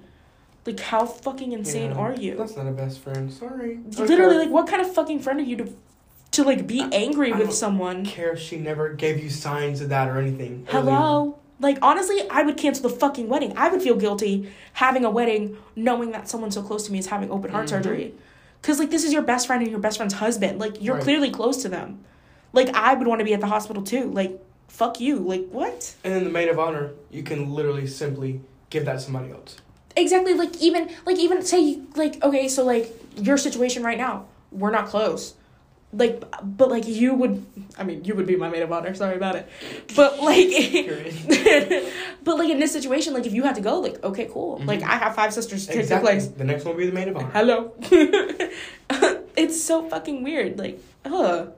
Like, 0.67 0.79
how 0.81 1.07
fucking 1.07 1.51
insane 1.53 1.91
Yeah, 1.91 1.97
are 1.97 2.13
you? 2.13 2.35
That's 2.37 2.55
not 2.55 2.67
a 2.67 2.71
best 2.71 2.99
friend. 2.99 3.33
Sorry. 3.33 3.79
Literally, 3.97 4.33
care- 4.35 4.39
like, 4.43 4.49
what 4.51 4.67
kind 4.67 4.83
of 4.83 4.93
fucking 4.93 5.21
friend 5.21 5.39
are 5.39 5.43
you 5.43 5.55
to, 5.55 5.73
to 6.37 6.43
like, 6.43 6.65
be 6.67 6.81
I- 6.81 6.89
angry 6.93 7.33
I 7.33 7.37
with 7.37 7.47
don't 7.47 7.53
someone? 7.55 8.05
care 8.05 8.31
if 8.33 8.39
she 8.39 8.57
never 8.57 8.89
gave 8.93 9.21
you 9.21 9.29
signs 9.29 9.81
of 9.81 9.89
that 9.89 10.07
or 10.07 10.17
anything. 10.19 10.65
earlier. 10.71 10.95
Hello? 10.95 11.39
Like, 11.59 11.79
honestly, 11.81 12.21
I 12.29 12.43
would 12.43 12.55
cancel 12.57 12.87
the 12.87 12.95
fucking 12.95 13.27
wedding. 13.27 13.53
I 13.57 13.69
would 13.69 13.81
feel 13.81 13.95
guilty 13.95 14.51
having 14.73 15.03
a 15.05 15.09
wedding 15.09 15.57
knowing 15.75 16.11
that 16.11 16.29
someone 16.29 16.51
so 16.51 16.61
close 16.61 16.85
to 16.85 16.91
me 16.91 16.99
is 16.99 17.07
having 17.07 17.31
open 17.31 17.51
heart 17.51 17.65
Mhm. 17.65 17.69
surgery. 17.69 18.13
Because, 18.61 18.77
like, 18.79 18.91
this 18.91 19.03
is 19.03 19.11
your 19.11 19.23
best 19.23 19.47
friend 19.47 19.61
and 19.63 19.71
your 19.71 19.79
best 19.79 19.97
friend's 19.97 20.13
husband. 20.15 20.59
Like, 20.59 20.81
you're 20.83 20.95
Right. 20.95 21.03
clearly 21.03 21.31
close 21.31 21.57
to 21.63 21.69
them. 21.69 21.99
Like, 22.53 22.69
I 22.75 22.93
would 22.93 23.07
want 23.07 23.19
to 23.19 23.25
be 23.25 23.33
at 23.33 23.41
the 23.41 23.47
hospital 23.47 23.81
too. 23.81 24.11
Like, 24.11 24.39
fuck 24.67 24.99
you. 25.01 25.17
Like, 25.17 25.47
what? 25.51 25.95
And 26.03 26.13
then 26.13 26.23
the 26.23 26.29
maid 26.29 26.49
of 26.49 26.59
honor, 26.59 26.91
you 27.09 27.23
can 27.23 27.51
literally 27.53 27.87
simply 27.87 28.41
give 28.69 28.85
that 28.85 28.93
to 28.93 28.99
somebody 28.99 29.31
else. 29.31 29.57
Exactly. 29.95 30.35
Like, 30.35 30.55
even, 30.61 30.89
like, 31.07 31.17
even 31.17 31.41
say, 31.41 31.79
like, 31.95 32.23
okay, 32.23 32.47
so, 32.47 32.63
like, 32.63 32.93
your 33.15 33.37
situation 33.37 33.81
right 33.83 33.97
now, 33.97 34.25
we're 34.51 34.69
not 34.71 34.85
close. 34.87 35.33
Like, 35.93 36.21
but, 36.43 36.69
like, 36.69 36.85
you 36.85 37.13
would, 37.13 37.45
I 37.77 37.83
mean, 37.83 38.03
you 38.03 38.13
would 38.13 38.27
be 38.27 38.35
my 38.35 38.49
maid 38.49 38.61
of 38.61 38.71
honor. 38.71 38.93
Sorry 38.93 39.15
about 39.15 39.35
it. 39.37 39.47
But, 39.95 40.19
like, 40.21 40.51
but 42.23 42.37
like 42.37 42.49
in 42.49 42.59
this 42.59 42.73
situation, 42.73 43.13
like 43.13 43.25
if 43.25 43.33
you 43.33 43.43
had 43.43 43.55
to 43.55 43.61
go, 43.61 43.79
like 43.79 44.03
okay, 44.03 44.27
cool. 44.31 44.61
Like 44.65 44.81
Mhm. 44.81 44.89
I 44.89 44.97
have 44.97 45.15
five 45.15 45.33
sisters 45.33 45.65
to 45.65 45.71
take 45.71 45.79
exactly. 45.81 46.05
the 46.15 46.19
place. 46.19 46.27
The 46.27 46.43
next 46.43 46.65
one 46.65 46.75
will 46.75 46.79
be 46.81 46.87
the 46.87 46.93
maid 46.93 47.07
of 47.07 47.15
honor. 47.15 47.31
Hello. 47.31 47.73
it's 49.37 49.61
so 49.63 49.87
fucking 49.87 50.23
weird. 50.23 50.59
Like, 50.59 50.79
ugh. 51.05 51.53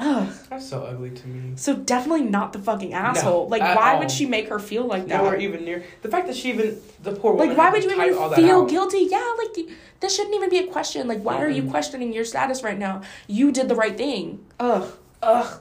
Ugh. 0.00 0.32
That's 0.48 0.68
so 0.68 0.84
ugly 0.84 1.10
to 1.10 1.26
me. 1.26 1.52
So 1.56 1.74
definitely 1.74 2.22
not 2.22 2.52
the 2.52 2.58
fucking 2.60 2.94
asshole. 2.94 3.48
like 3.48 3.62
why 3.62 3.94
all. 3.94 3.98
would 3.98 4.10
she 4.10 4.26
make 4.26 4.48
her 4.48 4.58
feel 4.58 4.84
like 4.84 5.08
that? 5.08 5.22
Nowhere 5.22 5.36
even 5.38 5.64
near 5.64 5.84
the 6.02 6.08
fact 6.08 6.26
that 6.28 6.36
she 6.36 6.50
even 6.50 6.78
the 7.02 7.12
poor 7.12 7.32
woman. 7.32 7.48
like 7.48 7.58
why 7.58 7.70
would 7.70 7.82
you 7.82 7.90
even 7.90 8.34
feel 8.34 8.64
guilty? 8.66 9.08
Yeah, 9.10 9.34
like 9.38 9.68
this 10.00 10.14
shouldn't 10.14 10.34
even 10.36 10.50
be 10.50 10.58
a 10.58 10.66
question. 10.68 11.08
Like 11.08 11.22
why 11.22 11.42
are 11.42 11.48
you 11.48 11.64
questioning 11.68 12.12
your 12.12 12.24
status 12.24 12.62
right 12.62 12.78
now? 12.78 13.02
You 13.26 13.50
did 13.50 13.68
the 13.68 13.74
right 13.74 13.96
thing. 13.96 14.44
Ugh. 14.60 14.88
Ugh. 15.22 15.60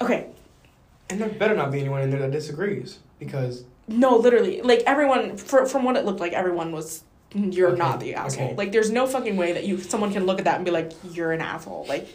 Okay. 0.00 0.26
And 1.08 1.20
there 1.20 1.28
better 1.28 1.54
not 1.54 1.70
be 1.70 1.80
anyone 1.80 2.02
in 2.02 2.10
there 2.10 2.20
that 2.20 2.30
disagrees 2.30 2.98
because 3.18 3.64
No, 3.88 4.16
literally, 4.16 4.60
like 4.62 4.80
everyone, 4.86 5.36
for, 5.36 5.66
from 5.66 5.84
what 5.84 5.96
it 5.96 6.04
looked 6.04 6.20
like, 6.20 6.32
everyone 6.32 6.72
was. 6.72 7.04
You're 7.34 7.70
Okay, 7.70 7.78
not 7.78 8.00
the 8.00 8.14
asshole. 8.14 8.44
okay. 8.48 8.54
Like, 8.56 8.72
there's 8.72 8.90
no 8.90 9.06
fucking 9.06 9.38
way 9.38 9.52
that 9.52 9.64
you 9.64 9.78
someone 9.78 10.12
can 10.12 10.26
look 10.26 10.38
at 10.38 10.44
that 10.44 10.56
and 10.56 10.64
be 10.66 10.70
like, 10.70 10.92
"You're 11.12 11.32
an 11.32 11.40
asshole." 11.40 11.86
Like, 11.88 12.06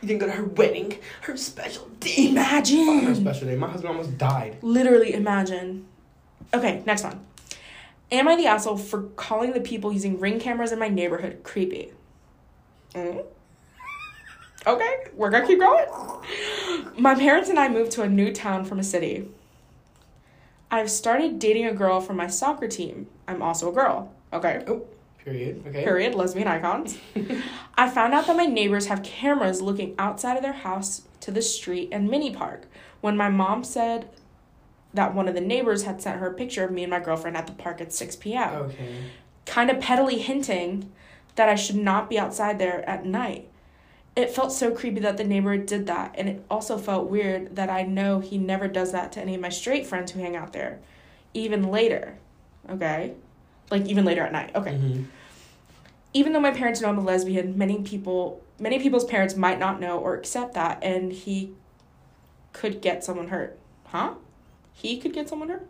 you 0.00 0.08
didn't 0.08 0.20
go 0.20 0.26
to 0.26 0.32
her 0.32 0.44
wedding, 0.44 0.98
her 1.22 1.36
special 1.36 1.88
day. 2.00 2.08
Fuck 2.08 2.24
her 2.24 2.30
imagine. 2.30 3.14
special 3.14 3.46
day. 3.48 3.56
My 3.56 3.68
husband 3.68 3.88
almost 3.88 4.18
died. 4.18 4.58
Literally, 4.62 5.14
imagine. 5.14 5.86
Okay, 6.52 6.82
next 6.86 7.04
one. 7.04 7.24
Am 8.12 8.28
I 8.28 8.36
the 8.36 8.46
asshole 8.46 8.76
for 8.76 9.02
calling 9.16 9.52
the 9.52 9.60
people 9.60 9.92
using 9.92 10.20
ring 10.20 10.38
cameras 10.38 10.72
in 10.72 10.78
my 10.78 10.88
neighborhood 10.88 11.40
creepy? 11.42 11.92
Mm. 12.94 13.24
Okay, 14.66 14.94
we're 15.14 15.30
gonna 15.30 15.46
keep 15.46 15.58
going. 15.58 15.84
My 16.96 17.14
parents 17.14 17.48
and 17.50 17.58
I 17.58 17.68
moved 17.68 17.92
to 17.92 18.02
a 18.02 18.08
new 18.08 18.32
town 18.32 18.64
from 18.64 18.78
a 18.78 18.84
city. 18.84 19.28
I've 20.70 20.90
started 20.90 21.38
dating 21.38 21.66
a 21.66 21.72
girl 21.72 22.00
from 22.00 22.16
my 22.16 22.26
soccer 22.26 22.68
team. 22.68 23.06
I'm 23.28 23.42
also 23.42 23.70
a 23.70 23.72
girl. 23.72 24.12
Okay. 24.32 24.64
Period. 25.24 25.64
Okay. 25.66 25.84
Period. 25.84 26.14
Lesbian 26.14 26.48
icons. 26.48 26.98
I 27.76 27.88
found 27.88 28.12
out 28.14 28.26
that 28.26 28.36
my 28.36 28.46
neighbors 28.46 28.86
have 28.86 29.02
cameras 29.02 29.62
looking 29.62 29.94
outside 29.98 30.36
of 30.36 30.42
their 30.42 30.52
house 30.52 31.02
to 31.20 31.30
the 31.30 31.40
street 31.42 31.88
and 31.92 32.10
mini 32.10 32.34
park. 32.34 32.66
When 33.00 33.16
my 33.16 33.28
mom 33.30 33.64
said 33.64 34.08
that 34.92 35.14
one 35.14 35.26
of 35.28 35.34
the 35.34 35.40
neighbors 35.40 35.84
had 35.84 36.00
sent 36.02 36.20
her 36.20 36.26
a 36.28 36.34
picture 36.34 36.64
of 36.64 36.70
me 36.70 36.84
and 36.84 36.90
my 36.90 37.00
girlfriend 37.00 37.36
at 37.36 37.46
the 37.46 37.52
park 37.52 37.80
at 37.80 37.92
6 37.92 38.16
p.m., 38.16 38.52
Okay. 38.54 38.96
kind 39.46 39.70
of 39.70 39.80
pettily 39.80 40.18
hinting 40.18 40.92
that 41.36 41.48
I 41.48 41.54
should 41.54 41.76
not 41.76 42.08
be 42.08 42.18
outside 42.18 42.58
there 42.58 42.88
at 42.88 43.04
night. 43.04 43.48
It 44.14 44.30
felt 44.30 44.52
so 44.52 44.70
creepy 44.70 45.00
that 45.00 45.16
the 45.16 45.24
neighbor 45.24 45.56
did 45.56 45.86
that, 45.88 46.14
and 46.16 46.28
it 46.28 46.44
also 46.48 46.78
felt 46.78 47.10
weird 47.10 47.56
that 47.56 47.68
I 47.68 47.82
know 47.82 48.20
he 48.20 48.38
never 48.38 48.68
does 48.68 48.92
that 48.92 49.10
to 49.12 49.20
any 49.20 49.34
of 49.34 49.40
my 49.40 49.48
straight 49.48 49.86
friends 49.86 50.12
who 50.12 50.20
hang 50.20 50.36
out 50.36 50.52
there, 50.52 50.78
even 51.32 51.64
later. 51.70 52.16
Okay? 52.70 53.14
Like, 53.70 53.86
even 53.86 54.04
later 54.04 54.22
at 54.22 54.32
night. 54.32 54.50
Okay 54.54 54.72
Mhm. 54.72 55.04
even 56.12 56.32
though 56.32 56.40
my 56.40 56.52
parents 56.52 56.80
know 56.80 56.88
I'm 56.88 56.98
a 56.98 57.02
lesbian, 57.02 57.56
many 57.58 57.82
people 57.82 58.40
many 58.60 58.78
people's 58.78 59.04
parents 59.04 59.34
might 59.36 59.58
not 59.58 59.80
know 59.80 59.98
or 59.98 60.14
accept 60.14 60.54
that 60.54 60.78
and 60.82 61.12
he 61.12 61.52
could 62.52 62.80
get 62.80 63.02
someone 63.02 63.28
hurt. 63.28 63.58
Huh? 63.86 64.14
He 64.72 64.98
could 65.00 65.12
get 65.12 65.28
someone 65.28 65.48
hurt? 65.48 65.66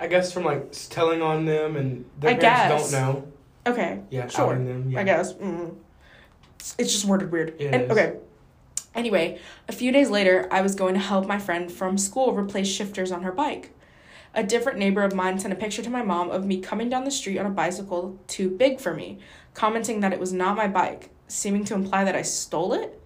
I 0.00 0.08
guess 0.08 0.32
from 0.32 0.44
like 0.44 0.72
telling 0.90 1.22
on 1.22 1.44
them 1.44 1.76
and 1.76 2.04
their 2.18 2.32
I 2.32 2.34
parents 2.34 2.90
guess. 2.90 2.90
don't 2.90 3.00
know. 3.00 3.28
Okay. 3.72 4.00
Yeah, 4.10 4.26
Sure. 4.26 4.54
them. 4.56 4.90
Yeah. 4.90 5.00
I 5.00 5.04
guess. 5.04 5.32
Mm. 5.34 5.76
It's- 6.78 6.92
just 6.92 7.04
worded 7.04 7.30
weird. 7.30 7.54
It 7.60 7.72
and, 7.72 7.82
is. 7.84 7.90
okay. 7.90 8.16
Anyway, 8.96 9.38
a 9.68 9.72
few 9.72 9.92
days 9.92 10.10
later, 10.10 10.48
I 10.50 10.60
was 10.60 10.74
going 10.74 10.94
to 10.94 11.00
help 11.00 11.26
my 11.26 11.38
friend 11.38 11.70
from 11.70 11.96
school 11.96 12.32
replace 12.34 12.66
shifters 12.68 13.12
on 13.12 13.22
her 13.22 13.32
bike. 13.32 13.70
A 14.34 14.42
different 14.42 14.78
neighbor 14.78 15.02
of 15.02 15.14
mine 15.14 15.38
sent 15.38 15.52
a 15.52 15.56
picture 15.56 15.82
to 15.82 15.90
my 15.90 16.02
mom 16.02 16.30
of 16.30 16.46
me 16.46 16.60
coming 16.60 16.88
down 16.88 17.04
the 17.04 17.10
street 17.10 17.38
on 17.38 17.46
a 17.46 17.50
bicycle 17.50 18.18
too 18.28 18.48
big 18.48 18.80
for 18.80 18.94
me, 18.94 19.18
commenting 19.52 20.00
that 20.00 20.12
it 20.12 20.20
was 20.20 20.32
not 20.32 20.56
my 20.56 20.66
bike, 20.66 21.10
seeming 21.28 21.64
to 21.64 21.74
imply 21.74 22.04
that 22.04 22.16
I 22.16 22.22
stole 22.22 22.72
it. 22.72 22.98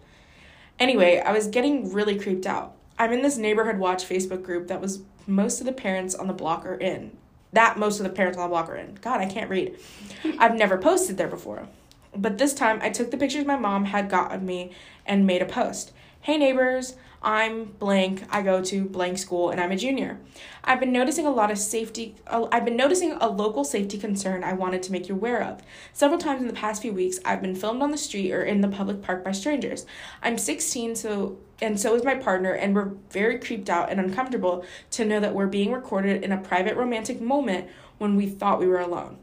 Anyway, 0.79 1.19
I 1.19 1.33
was 1.33 1.49
getting 1.49 1.93
really 1.93 2.19
creeped 2.19 2.47
out. 2.47 2.77
I'm 2.99 3.13
in 3.13 3.23
this 3.23 3.37
neighborhood 3.37 3.79
watch 3.79 4.05
Facebook 4.05 4.43
group 4.43 4.69
that 4.69 4.81
was 4.81 5.03
most 5.27 5.61
of 5.61 5.67
the 5.67 5.73
parents 5.73 6.15
on 6.15 6.29
the 6.29 6.33
block 6.33 6.65
are 6.65 6.77
in. 6.77 7.17
That 7.53 7.79
most 7.79 7.99
of 7.99 8.05
the 8.05 8.11
parents 8.11 8.39
on 8.39 8.45
the 8.45 8.49
block 8.49 8.69
are 8.69 8.77
in. 8.77 8.97
God, 9.01 9.21
I 9.21 9.27
can't 9.27 9.51
read. 9.51 9.79
I've 10.39 10.55
never 10.55 10.79
posted 10.79 11.17
there 11.17 11.29
before. 11.29 11.67
But 12.15 12.39
this 12.39 12.55
time 12.55 12.79
I 12.83 12.91
took 12.91 13.11
the 13.11 13.17
pictures 13.17 13.45
my 13.45 13.57
mom 13.57 13.87
had 13.87 14.09
got 14.09 14.33
of 14.33 14.43
me 14.43 14.73
and 15.05 15.27
made 15.27 15.43
a 15.43 15.47
post. 15.47 15.93
Hey 16.21 16.39
neighbors, 16.39 16.97
I'm 17.27 17.65
blank. 17.65 18.23
I 18.31 18.41
go 18.41 18.63
to 18.63 18.85
blank 18.85 19.19
school 19.19 19.51
and 19.51 19.61
I'm 19.61 19.73
a 19.73 19.77
junior. 19.77 20.21
I've 20.63 20.79
been 20.79 20.93
noticing 20.93 21.27
a 21.27 21.31
lot 21.31 21.51
of 21.51 21.59
safety 21.59 22.15
uh, 22.29 22.47
I've 22.53 22.65
been 22.65 22.77
noticing 22.77 23.13
a 23.21 23.27
local 23.27 23.65
safety 23.65 23.99
concern 23.99 24.45
I 24.45 24.53
wanted 24.53 24.81
to 24.85 24.93
make 24.93 25.09
you 25.09 25.17
aware 25.17 25.43
of. 25.43 25.61
Several 25.93 26.21
times 26.21 26.41
in 26.41 26.47
the 26.47 26.55
past 26.55 26.83
few 26.83 26.93
weeks 26.93 27.19
I've 27.25 27.43
been 27.43 27.57
filmed 27.57 27.83
on 27.83 27.91
the 27.91 27.99
street 27.99 28.33
or 28.33 28.45
in 28.45 28.61
the 28.61 28.69
public 28.69 29.03
park 29.03 29.25
by 29.25 29.33
strangers. 29.33 29.87
I'm 30.23 30.39
16 30.39 30.95
so 30.95 31.39
and 31.61 31.81
so 31.81 31.97
is 31.97 32.05
my 32.05 32.15
partner 32.15 32.53
and 32.53 32.77
we're 32.77 32.93
very 33.11 33.41
creeped 33.41 33.69
out 33.69 33.91
and 33.91 33.99
uncomfortable 33.99 34.65
to 34.93 35.05
know 35.05 35.19
that 35.19 35.35
we're 35.35 35.49
being 35.49 35.73
recorded 35.73 36.23
in 36.23 36.31
a 36.31 36.39
private 36.39 36.77
romantic 36.77 37.21
moment 37.21 37.69
when 37.99 38.15
we 38.15 38.29
thought 38.29 38.61
we 38.61 38.69
were 38.69 38.79
alone. 38.79 39.19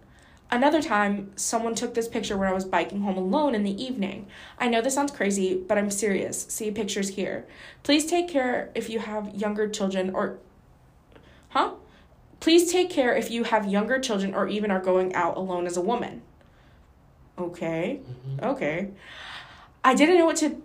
Another 0.54 0.84
time, 0.84 1.32
someone 1.36 1.74
took 1.74 1.96
this 1.96 2.08
picture 2.08 2.38
where 2.38 2.48
I 2.48 2.54
was 2.54 2.64
biking 2.64 3.02
home 3.02 3.18
alone 3.18 3.56
in 3.56 3.64
the 3.64 3.84
evening. 3.84 4.28
I 4.60 4.68
know 4.68 4.82
this 4.82 4.94
sounds 4.94 5.12
crazy, 5.12 5.56
but 5.56 5.80
I'm 5.80 5.90
serious. 5.90 6.46
See 6.48 6.70
pictures 6.70 7.10
here. 7.10 7.48
Please 7.82 8.06
take 8.06 8.28
care 8.30 8.70
if 8.76 8.88
you 8.88 9.00
have 9.00 9.34
younger 9.34 9.68
children 9.68 10.12
or. 10.14 10.38
Huh? 11.50 11.72
Please 12.40 12.72
take 12.72 12.92
care 12.92 13.16
if 13.16 13.32
you 13.32 13.46
have 13.46 13.66
younger 13.66 13.98
children 13.98 14.36
or 14.36 14.48
even 14.48 14.70
are 14.70 14.80
going 14.80 15.16
out 15.16 15.38
alone 15.38 15.66
as 15.66 15.76
a 15.76 15.82
woman. 15.82 16.22
Okay. 17.40 18.02
Mhm. 18.06 18.44
Okay. 18.44 18.90
I 19.84 19.96
didn't 19.96 20.20
know 20.20 20.28
what 20.28 20.36
to 20.38 20.62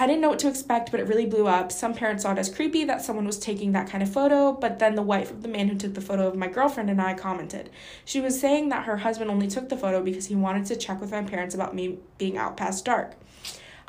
I 0.00 0.06
didn't 0.06 0.20
know 0.20 0.28
what 0.28 0.38
to 0.40 0.48
expect, 0.48 0.92
but 0.92 1.00
it 1.00 1.08
really 1.08 1.26
blew 1.26 1.48
up. 1.48 1.72
Some 1.72 1.92
parents 1.92 2.22
saw 2.22 2.30
it 2.30 2.38
as 2.38 2.54
creepy 2.54 2.84
that 2.84 3.02
someone 3.02 3.26
was 3.26 3.36
taking 3.36 3.72
that 3.72 3.90
kind 3.90 4.00
of 4.00 4.08
photo, 4.08 4.52
but 4.52 4.78
then 4.78 4.94
the 4.94 5.02
wife 5.02 5.32
of 5.32 5.42
the 5.42 5.48
man 5.48 5.66
who 5.66 5.74
took 5.74 5.94
the 5.94 6.00
photo 6.00 6.28
of 6.28 6.36
my 6.36 6.46
girlfriend 6.46 6.88
and 6.88 7.02
I 7.02 7.14
commented. 7.14 7.68
She 8.04 8.20
was 8.20 8.40
saying 8.40 8.68
that 8.68 8.84
her 8.84 8.98
husband 8.98 9.28
only 9.28 9.48
took 9.48 9.68
the 9.68 9.76
photo 9.76 10.00
because 10.00 10.26
he 10.26 10.36
wanted 10.36 10.66
to 10.66 10.76
check 10.76 11.00
with 11.00 11.10
my 11.10 11.24
parents 11.24 11.52
about 11.52 11.74
me 11.74 11.98
being 12.16 12.38
out 12.38 12.56
past 12.56 12.84
dark. 12.84 13.16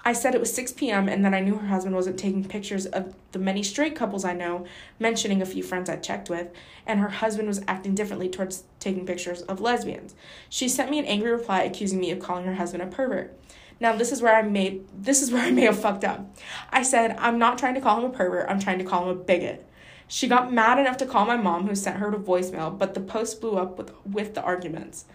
I 0.03 0.13
said 0.13 0.33
it 0.33 0.39
was 0.39 0.51
6 0.51 0.71
p.m. 0.71 1.07
and 1.07 1.23
that 1.23 1.35
I 1.35 1.41
knew 1.41 1.57
her 1.57 1.67
husband 1.67 1.95
wasn't 1.95 2.17
taking 2.17 2.43
pictures 2.43 2.87
of 2.87 3.13
the 3.31 3.37
many 3.37 3.61
straight 3.61 3.95
couples 3.95 4.25
I 4.25 4.33
know, 4.33 4.65
mentioning 4.97 5.43
a 5.43 5.45
few 5.45 5.61
friends 5.61 5.91
I 5.91 5.97
checked 5.97 6.27
with, 6.27 6.47
and 6.87 6.99
her 7.01 7.09
husband 7.09 7.47
was 7.47 7.61
acting 7.67 7.93
differently 7.93 8.29
towards 8.29 8.63
taking 8.79 9.05
pictures 9.05 9.43
of 9.43 9.61
lesbians. 9.61 10.15
She 10.49 10.69
sent 10.69 10.89
me 10.89 10.97
an 10.97 11.05
angry 11.05 11.29
reply 11.29 11.61
accusing 11.61 11.99
me 11.99 12.09
of 12.09 12.17
calling 12.17 12.45
her 12.45 12.55
husband 12.55 12.81
a 12.81 12.87
pervert. 12.87 13.37
Now 13.79 13.95
this 13.95 14.11
is 14.11 14.21
where 14.21 14.35
I 14.35 14.41
made 14.41 14.85
this 14.93 15.21
is 15.21 15.31
where 15.31 15.43
I 15.43 15.51
may 15.51 15.63
have 15.63 15.79
fucked 15.79 16.03
up. 16.03 16.35
I 16.69 16.83
said, 16.83 17.15
I'm 17.19 17.39
not 17.39 17.57
trying 17.57 17.75
to 17.75 17.81
call 17.81 17.99
him 17.99 18.05
a 18.05 18.09
pervert, 18.09 18.49
I'm 18.49 18.59
trying 18.59 18.79
to 18.79 18.85
call 18.85 19.03
him 19.03 19.17
a 19.17 19.21
bigot. 19.21 19.65
She 20.07 20.27
got 20.27 20.51
mad 20.51 20.79
enough 20.79 20.97
to 20.97 21.05
call 21.05 21.25
my 21.25 21.37
mom 21.37 21.67
who 21.67 21.75
sent 21.75 21.97
her 21.97 22.09
to 22.11 22.17
voicemail, 22.17 22.75
but 22.75 22.93
the 22.93 22.99
post 22.99 23.39
blew 23.41 23.57
up 23.57 23.77
with 23.77 23.93
with 24.05 24.33
the 24.35 24.41
arguments. 24.41 25.05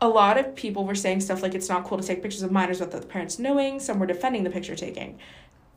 A 0.00 0.08
lot 0.08 0.36
of 0.38 0.54
people 0.54 0.84
were 0.84 0.94
saying 0.94 1.20
stuff 1.20 1.42
like 1.42 1.54
it's 1.54 1.68
not 1.68 1.84
cool 1.84 1.98
to 1.98 2.06
take 2.06 2.22
pictures 2.22 2.42
of 2.42 2.50
minors 2.52 2.80
without 2.80 3.00
the 3.00 3.06
parents 3.06 3.38
knowing, 3.38 3.80
some 3.80 3.98
were 3.98 4.06
defending 4.06 4.44
the 4.44 4.50
picture 4.50 4.76
taking. 4.76 5.18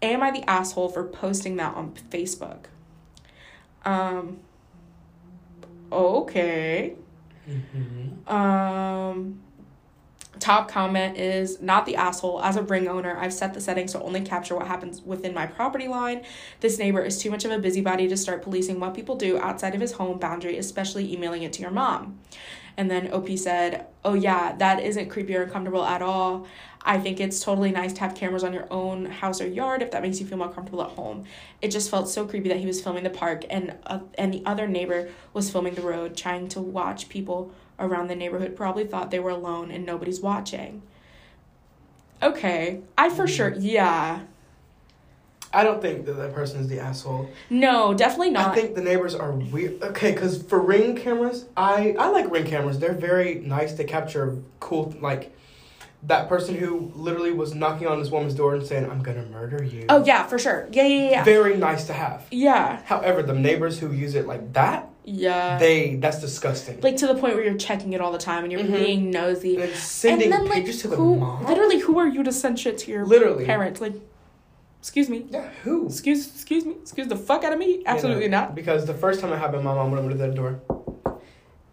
Am 0.01 0.23
I 0.23 0.31
the 0.31 0.49
asshole 0.49 0.89
for 0.89 1.03
posting 1.03 1.57
that 1.57 1.75
on 1.75 1.93
Facebook? 2.09 2.65
Um 3.85 4.39
okay. 5.91 6.95
Mhm. 7.49 8.29
Um, 8.31 9.39
top 10.39 10.69
comment 10.69 11.17
is 11.17 11.61
not 11.61 11.85
the 11.85 11.95
asshole. 11.95 12.41
As 12.41 12.55
a 12.55 12.63
ring 12.63 12.87
owner, 12.87 13.17
I've 13.17 13.33
set 13.33 13.53
the 13.53 13.61
settings 13.61 13.91
to 13.93 14.01
only 14.01 14.21
capture 14.21 14.55
what 14.55 14.67
happens 14.67 15.01
within 15.01 15.33
my 15.33 15.45
property 15.45 15.87
line. 15.87 16.23
This 16.59 16.79
neighbor 16.79 17.01
is 17.01 17.17
too 17.17 17.29
much 17.29 17.45
of 17.45 17.51
a 17.51 17.59
busybody 17.59 18.07
to 18.07 18.17
start 18.17 18.41
policing 18.41 18.79
what 18.79 18.93
people 18.93 19.15
do 19.15 19.37
outside 19.37 19.75
of 19.75 19.81
his 19.81 19.93
home 19.93 20.19
boundary, 20.19 20.57
especially 20.57 21.13
emailing 21.13 21.43
it 21.43 21.53
to 21.53 21.61
your 21.61 21.71
mom. 21.71 22.19
And 22.77 22.89
then 22.89 23.11
OP 23.11 23.29
said, 23.37 23.87
Oh, 24.05 24.13
yeah, 24.13 24.55
that 24.55 24.81
isn't 24.81 25.09
creepy 25.09 25.35
or 25.35 25.43
uncomfortable 25.43 25.83
at 25.83 26.01
all. 26.01 26.47
I 26.81 26.97
think 26.97 27.19
it's 27.19 27.41
totally 27.41 27.71
nice 27.71 27.91
to 27.93 27.99
have 27.99 28.15
cameras 28.15 28.43
on 28.43 28.53
your 28.53 28.71
own 28.71 29.05
house 29.05 29.41
or 29.41 29.47
yard 29.47 29.81
if 29.81 29.91
that 29.91 30.01
makes 30.01 30.19
you 30.19 30.25
feel 30.25 30.37
more 30.37 30.49
comfortable 30.49 30.81
at 30.81 30.91
home. 30.91 31.25
It 31.61 31.71
just 31.71 31.91
felt 31.91 32.07
so 32.07 32.25
creepy 32.25 32.47
that 32.49 32.57
he 32.57 32.65
was 32.65 32.81
filming 32.81 33.03
the 33.03 33.09
park 33.09 33.43
and 33.49 33.75
uh, 33.85 33.99
and 34.17 34.33
the 34.33 34.41
other 34.45 34.65
neighbor 34.67 35.09
was 35.33 35.51
filming 35.51 35.75
the 35.75 35.81
road, 35.81 36.15
trying 36.15 36.47
to 36.49 36.61
watch 36.61 37.09
people 37.09 37.51
around 37.79 38.07
the 38.07 38.15
neighborhood. 38.15 38.55
Probably 38.55 38.85
thought 38.85 39.11
they 39.11 39.19
were 39.19 39.31
alone 39.31 39.71
and 39.71 39.85
nobody's 39.85 40.21
watching. 40.21 40.81
Okay, 42.21 42.81
I 42.97 43.09
for 43.09 43.23
mm-hmm. 43.23 43.25
sure, 43.27 43.53
yeah, 43.55 44.21
I 45.51 45.63
don't 45.63 45.81
think 45.81 46.05
that 46.05 46.13
that 46.13 46.33
person 46.33 46.59
is 46.59 46.67
the 46.67 46.79
asshole. 46.79 47.29
no, 47.49 47.93
definitely 47.93 48.29
not. 48.29 48.51
I 48.51 48.55
think 48.55 48.75
the 48.75 48.81
neighbors 48.81 49.15
are 49.15 49.31
weird. 49.31 49.81
Okay, 49.81 50.11
because 50.11 50.43
for 50.43 50.59
ring 50.59 50.95
cameras, 50.95 51.45
I 51.57 51.95
I 51.97 52.09
like 52.09 52.29
ring 52.31 52.45
cameras. 52.45 52.79
They're 52.79 52.93
very 52.93 53.35
nice. 53.35 53.73
They 53.73 53.85
capture 53.85 54.37
cool 54.59 54.93
like 55.01 55.35
that 56.03 56.29
person 56.29 56.55
who 56.55 56.91
literally 56.95 57.33
was 57.33 57.53
knocking 57.55 57.87
on 57.87 57.99
this 57.99 58.09
woman's 58.09 58.35
door 58.35 58.53
and 58.53 58.65
saying, 58.65 58.89
"I'm 58.89 59.01
gonna 59.01 59.25
murder 59.25 59.63
you." 59.63 59.85
oh 59.89 60.05
yeah, 60.05 60.27
for 60.27 60.37
sure, 60.37 60.67
yeah, 60.71 60.85
yeah, 60.85 61.09
yeah, 61.09 61.23
Very 61.23 61.57
nice 61.57 61.87
to 61.87 61.93
have. 61.93 62.27
yeah, 62.31 62.81
However, 62.85 63.23
the 63.23 63.33
neighbors 63.33 63.79
who 63.79 63.91
use 63.91 64.15
it 64.15 64.27
like 64.27 64.53
that, 64.53 64.87
yeah. 65.11 65.57
they 65.57 65.95
that's 65.95 66.19
disgusting. 66.21 66.79
like 66.81 66.97
to 66.97 67.07
the 67.07 67.15
point 67.15 67.35
where 67.35 67.43
you're 67.43 67.57
checking 67.57 67.93
it 67.93 68.01
all 68.01 68.11
the 68.11 68.17
time 68.19 68.43
and 68.43 68.51
you're 68.51 68.61
Mhm. 68.61 68.73
being 68.85 69.11
nosy. 69.11 69.59
and 69.61 69.73
sending 69.73 70.31
and 70.31 70.33
then 70.33 70.45
like 70.45 70.59
pictures 70.65 70.81
to 70.83 70.87
the 70.89 70.97
mom. 70.97 71.45
literally 71.45 71.79
who 71.79 71.97
are 71.97 72.07
you 72.07 72.21
to 72.23 72.31
send 72.31 72.59
shit 72.59 72.77
to 72.79 72.91
your 72.91 73.05
Literally. 73.05 73.45
parents? 73.45 73.81
Like, 73.81 73.93
excuse 74.79 75.09
me, 75.09 75.25
Yeah, 75.29 75.49
who? 75.63 75.87
excuse 75.87 76.27
excuse 76.27 76.63
me, 76.65 76.73
excuse 76.81 77.07
the 77.07 77.15
fuck 77.15 77.43
out 77.43 77.53
of 77.53 77.59
me. 77.59 77.81
Absolutely 77.85 78.23
You 78.23 78.29
know, 78.29 78.41
not. 78.41 78.55
Because 78.55 78.85
the 78.85 78.93
first 78.93 79.19
time 79.19 79.33
I 79.33 79.37
happened, 79.37 79.63
my 79.63 79.73
mom 79.73 79.91
went 79.91 80.01
over 80.03 80.11
to 80.11 80.17
that 80.19 80.35
door. 80.35 80.59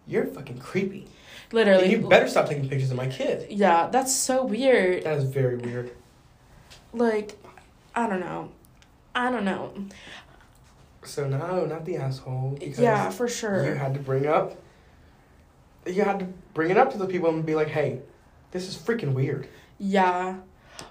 You're 0.06 0.26
fucking 0.26 0.58
creepy. 0.58 1.06
Literally, 1.52 1.84
And 1.84 1.92
you 1.92 2.08
better 2.08 2.26
stop 2.28 2.48
taking 2.48 2.68
pictures 2.68 2.90
of 2.90 2.96
my 2.96 3.06
kid. 3.06 3.46
yeah, 3.50 3.88
that's 3.90 4.12
so 4.14 4.44
weird. 4.44 5.04
That 5.04 5.18
is 5.18 5.24
very 5.24 5.56
weird. 5.56 5.90
Like, 6.92 7.36
I 7.94 8.08
don't 8.08 8.20
know, 8.20 8.48
I 9.14 9.30
don't 9.30 9.44
know. 9.44 9.70
So 11.06 11.28
no, 11.28 11.64
not 11.66 11.84
the 11.84 11.96
asshole. 11.96 12.56
Because 12.58 12.78
Yeah, 12.78 13.10
for 13.10 13.28
sure. 13.28 13.64
You 13.64 13.74
had 13.74 13.94
to 13.94 14.00
bring 14.00 14.26
up. 14.26 14.56
You 15.86 16.02
had 16.02 16.18
to 16.18 16.26
bring 16.52 16.70
it 16.70 16.76
up 16.76 16.90
to 16.92 16.98
the 16.98 17.06
people 17.06 17.28
and 17.30 17.44
be 17.46 17.54
like, 17.54 17.68
"Hey, 17.68 18.00
this 18.50 18.68
is 18.68 18.76
freaking 18.76 19.12
weird." 19.14 19.48
Yeah. 19.78 20.36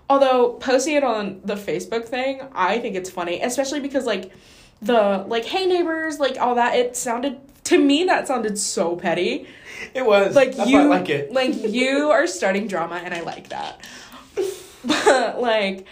Although 0.09 0.53
posting 0.53 0.95
it 0.95 1.03
on 1.03 1.41
the 1.43 1.55
Facebook 1.55 2.05
thing, 2.05 2.41
I 2.53 2.79
think 2.79 2.95
it's 2.95 3.09
funny, 3.09 3.41
especially 3.41 3.79
because 3.81 4.05
like 4.05 4.31
the 4.81 5.25
like 5.27 5.45
hey 5.45 5.65
neighbors, 5.65 6.19
like 6.19 6.39
all 6.39 6.55
that 6.55 6.75
it 6.75 6.95
sounded 6.95 7.37
to 7.65 7.77
me 7.77 8.03
that 8.05 8.27
sounded 8.27 8.57
so 8.57 8.95
petty. 8.95 9.47
It 9.93 10.05
was 10.05 10.35
Like 10.35 10.55
That's 10.55 10.69
you 10.69 10.87
like 10.87 11.09
it. 11.09 11.31
like 11.33 11.53
you 11.55 12.11
are 12.11 12.27
starting 12.27 12.67
drama 12.67 12.95
and 13.03 13.13
I 13.13 13.21
like 13.21 13.49
that. 13.49 13.85
But 14.85 15.41
like 15.41 15.87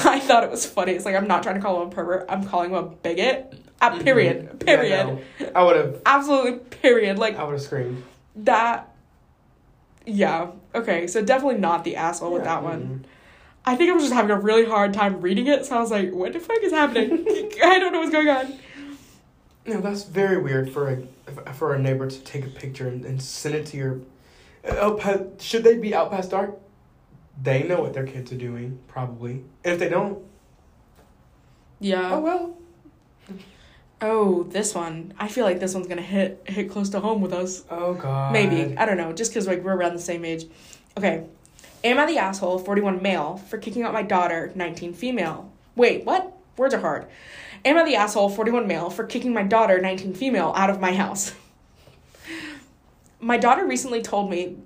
I 0.06 0.20
thought 0.20 0.44
it 0.44 0.50
was 0.50 0.64
funny. 0.66 0.92
It's 0.92 1.04
like 1.04 1.14
I'm 1.16 1.26
not 1.28 1.42
trying 1.42 1.56
to 1.56 1.60
call 1.60 1.82
him 1.82 1.88
a 1.88 1.90
pervert. 1.90 2.26
I'm 2.28 2.44
calling 2.44 2.70
him 2.70 2.76
a 2.76 2.82
bigot. 2.82 3.54
Uh, 3.80 3.98
period. 4.02 4.50
Mhm. 4.58 4.66
Period. 4.66 4.90
Yeah, 5.38 5.46
no. 5.46 5.52
I 5.54 5.62
would 5.64 5.76
have. 5.76 6.02
Absolutely. 6.06 6.58
Period. 6.78 7.18
Like 7.18 7.36
I 7.36 7.44
would 7.44 7.52
have 7.52 7.62
screamed. 7.62 8.02
that. 8.36 8.90
Yeah. 10.06 10.50
Okay. 10.74 11.06
So 11.06 11.22
definitely 11.24 11.60
not 11.60 11.84
the 11.84 11.96
asshole 11.96 12.32
with 12.32 12.44
that 12.44 12.62
one. 12.62 13.04
mhm. 13.04 13.08
I 13.66 13.76
think 13.76 13.90
I 13.90 13.94
was 13.94 14.02
just 14.02 14.12
having 14.14 14.30
a 14.30 14.38
really 14.38 14.66
hard 14.66 14.92
time 14.92 15.22
reading 15.22 15.46
it, 15.46 15.64
so 15.64 15.76
I 15.78 15.80
was 15.80 15.90
like, 15.90 16.12
"What 16.12 16.34
the 16.34 16.40
fuck 16.40 16.58
is 16.62 16.70
happening? 16.72 17.24
I 17.64 17.78
don't 17.78 17.92
know 17.92 18.00
what's 18.00 18.12
going 18.12 18.28
on." 18.28 18.52
No, 19.66 19.80
that's 19.80 20.04
very 20.04 20.36
weird 20.36 20.70
for 20.70 20.90
a 20.90 21.52
for 21.54 21.72
a 21.74 21.78
neighbor 21.78 22.06
to 22.06 22.20
take 22.20 22.44
a 22.44 22.50
picture 22.50 22.86
and, 22.88 23.04
and 23.06 23.22
send 23.22 23.54
it 23.54 23.64
to 23.68 23.76
your. 23.78 24.00
Oh, 24.66 24.94
pa- 25.00 25.20
should 25.40 25.64
they 25.64 25.78
be 25.78 25.94
out 25.94 26.10
past 26.10 26.30
dark? 26.30 26.54
They 27.42 27.62
know 27.64 27.80
what 27.82 27.92
their 27.94 28.06
kids 28.06 28.32
are 28.32 28.36
doing, 28.38 28.78
probably. 28.88 29.44
And 29.64 29.72
if 29.74 29.78
they 29.78 29.88
don't, 29.88 30.22
Yeah. 31.80 32.14
oh 32.14 32.20
well. 32.20 32.56
Oh, 34.00 34.42
this 34.44 34.74
one. 34.74 35.14
I 35.18 35.28
feel 35.28 35.44
like 35.44 35.60
this 35.60 35.74
one's 35.74 35.86
gonna 35.86 36.02
hit 36.02 36.42
hit 36.46 36.70
close 36.70 36.90
to 36.90 37.00
home 37.00 37.20
with 37.20 37.32
us. 37.32 37.64
Oh 37.70 37.94
god. 37.94 38.32
Maybe 38.32 38.76
I 38.76 38.84
don't 38.86 38.96
know. 38.96 39.12
Just 39.12 39.30
because 39.32 39.46
like 39.46 39.62
we're 39.64 39.74
around 39.74 39.94
the 39.94 40.00
same 40.00 40.24
age. 40.24 40.44
Okay. 40.98 41.24
Am 41.82 41.98
I 41.98 42.06
the 42.06 42.18
asshole? 42.18 42.58
Forty 42.58 42.80
one 42.82 43.02
male 43.02 43.36
for 43.36 43.58
kicking 43.58 43.82
out 43.82 43.92
my 43.92 44.02
daughter. 44.02 44.52
Nineteen 44.54 44.92
female. 44.92 45.50
Wait, 45.76 46.04
what? 46.04 46.32
Words 46.56 46.74
are 46.74 46.80
hard. 46.80 47.06
Am 47.64 47.76
I 47.78 47.84
the 47.84 47.96
asshole? 47.96 48.28
Forty 48.30 48.50
one 48.50 48.66
male 48.66 48.90
for 48.90 49.04
kicking 49.04 49.32
my 49.32 49.42
daughter. 49.42 49.80
Nineteen 49.80 50.14
female 50.14 50.52
out 50.56 50.70
of 50.70 50.80
my 50.80 50.92
house. 50.94 51.34
My 53.20 53.38
daughter 53.38 53.64
recently 53.66 54.02
told 54.02 54.28
me, 54.28 54.56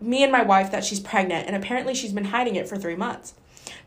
me 0.00 0.22
and 0.22 0.32
my 0.32 0.42
wife, 0.42 0.70
that 0.70 0.84
she's 0.84 1.00
pregnant, 1.00 1.46
and 1.46 1.54
apparently 1.54 1.94
she's 1.94 2.12
been 2.12 2.26
hiding 2.26 2.56
it 2.56 2.68
for 2.68 2.76
three 2.76 2.96
months. 2.96 3.34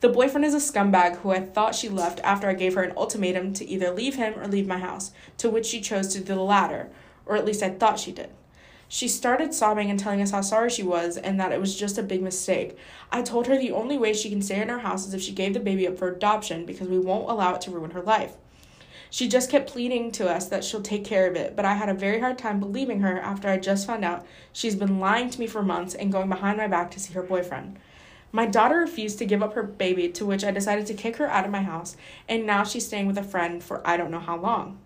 The 0.02 0.10
boyfriend 0.10 0.46
is 0.46 0.54
a 0.54 0.58
scumbag 0.58 1.18
who 1.18 1.32
I 1.32 1.40
thought 1.40 1.76
she 1.76 1.90
left 1.90 2.20
after 2.24 2.48
I 2.50 2.54
gave 2.54 2.76
her 2.76 2.84
an 2.84 2.96
ultimatum 2.96 3.54
to 3.54 3.66
either 3.66 3.92
leave 3.92 4.16
him 4.16 4.38
or 4.38 4.48
leave 4.48 4.68
my 4.68 4.78
house, 4.78 5.12
to 5.38 5.50
which 5.50 5.66
she 5.66 5.82
chose 5.82 6.10
to 6.10 6.20
do 6.20 6.36
the 6.36 6.42
latter, 6.42 6.90
or 7.26 7.36
at 7.36 7.46
least 7.46 7.64
I 7.64 7.70
thought 7.70 8.00
she 8.00 8.12
did. 8.12 8.30
She 8.88 9.08
started 9.08 9.56
sobbing 9.56 9.90
and 9.90 10.00
telling 10.00 10.22
us 10.22 10.30
how 10.30 10.42
sorry 10.42 10.70
she 10.70 10.84
was 10.84 11.18
and 11.18 11.40
that 11.40 11.52
it 11.52 11.60
was 11.60 11.76
just 11.76 11.98
a 11.98 12.04
big 12.04 12.22
mistake. 12.22 12.78
I 13.12 13.24
told 13.24 13.48
her 13.48 13.58
the 13.58 13.72
only 13.72 13.98
way 13.98 14.14
she 14.14 14.30
can 14.30 14.42
stay 14.42 14.62
in 14.62 14.70
our 14.70 14.80
house 14.80 15.08
is 15.08 15.16
if 15.16 15.22
she 15.22 15.32
gave 15.32 15.56
the 15.56 15.60
baby 15.60 15.88
up 15.88 15.98
for 15.98 16.10
adoption 16.10 16.66
because 16.66 16.88
we 16.88 17.00
won't 17.00 17.30
allow 17.30 17.56
it 17.56 17.62
to 17.62 17.72
ruin 17.72 17.92
her 17.92 18.04
life. 18.04 18.38
She 19.14 19.28
just 19.28 19.52
kept 19.52 19.70
pleading 19.70 20.12
to 20.14 20.28
us 20.28 20.48
that 20.48 20.64
she'll 20.64 20.82
take 20.82 21.06
care 21.06 21.28
of 21.28 21.36
it, 21.36 21.56
but 21.56 21.66
I 21.66 21.76
had 21.76 21.88
a 21.88 21.94
very 21.94 22.20
hard 22.20 22.40
time 22.40 22.60
believing 22.60 23.02
her 23.02 23.20
after 23.20 23.48
I 23.48 23.60
just 23.60 23.86
found 23.86 24.04
out 24.04 24.26
she's 24.52 24.76
been 24.76 25.00
lying 25.00 25.30
to 25.30 25.40
me 25.40 25.46
for 25.46 25.62
months 25.62 25.94
and 25.94 26.12
going 26.12 26.30
behind 26.30 26.58
my 26.58 26.68
back 26.68 26.90
to 26.90 27.00
see 27.00 27.14
her 27.14 27.22
boyfriend. 27.22 27.78
My 28.32 28.48
daughter 28.48 28.80
refused 28.80 29.20
to 29.20 29.28
give 29.28 29.44
up 29.44 29.54
her 29.54 29.62
baby, 29.62 30.10
to 30.10 30.26
which 30.26 30.44
I 30.44 30.50
decided 30.50 30.88
to 30.88 30.96
kick 30.96 31.18
her 31.18 31.28
out 31.28 31.46
of 31.46 31.52
my 31.52 31.62
house, 31.62 31.96
and 32.28 32.48
now 32.48 32.64
she's 32.64 32.88
staying 32.88 33.06
with 33.06 33.20
a 33.20 33.24
friend 33.24 33.64
for 33.64 33.88
I 33.88 33.98
don't 33.98 34.10
know 34.10 34.20
how 34.20 34.36
long. 34.36 34.80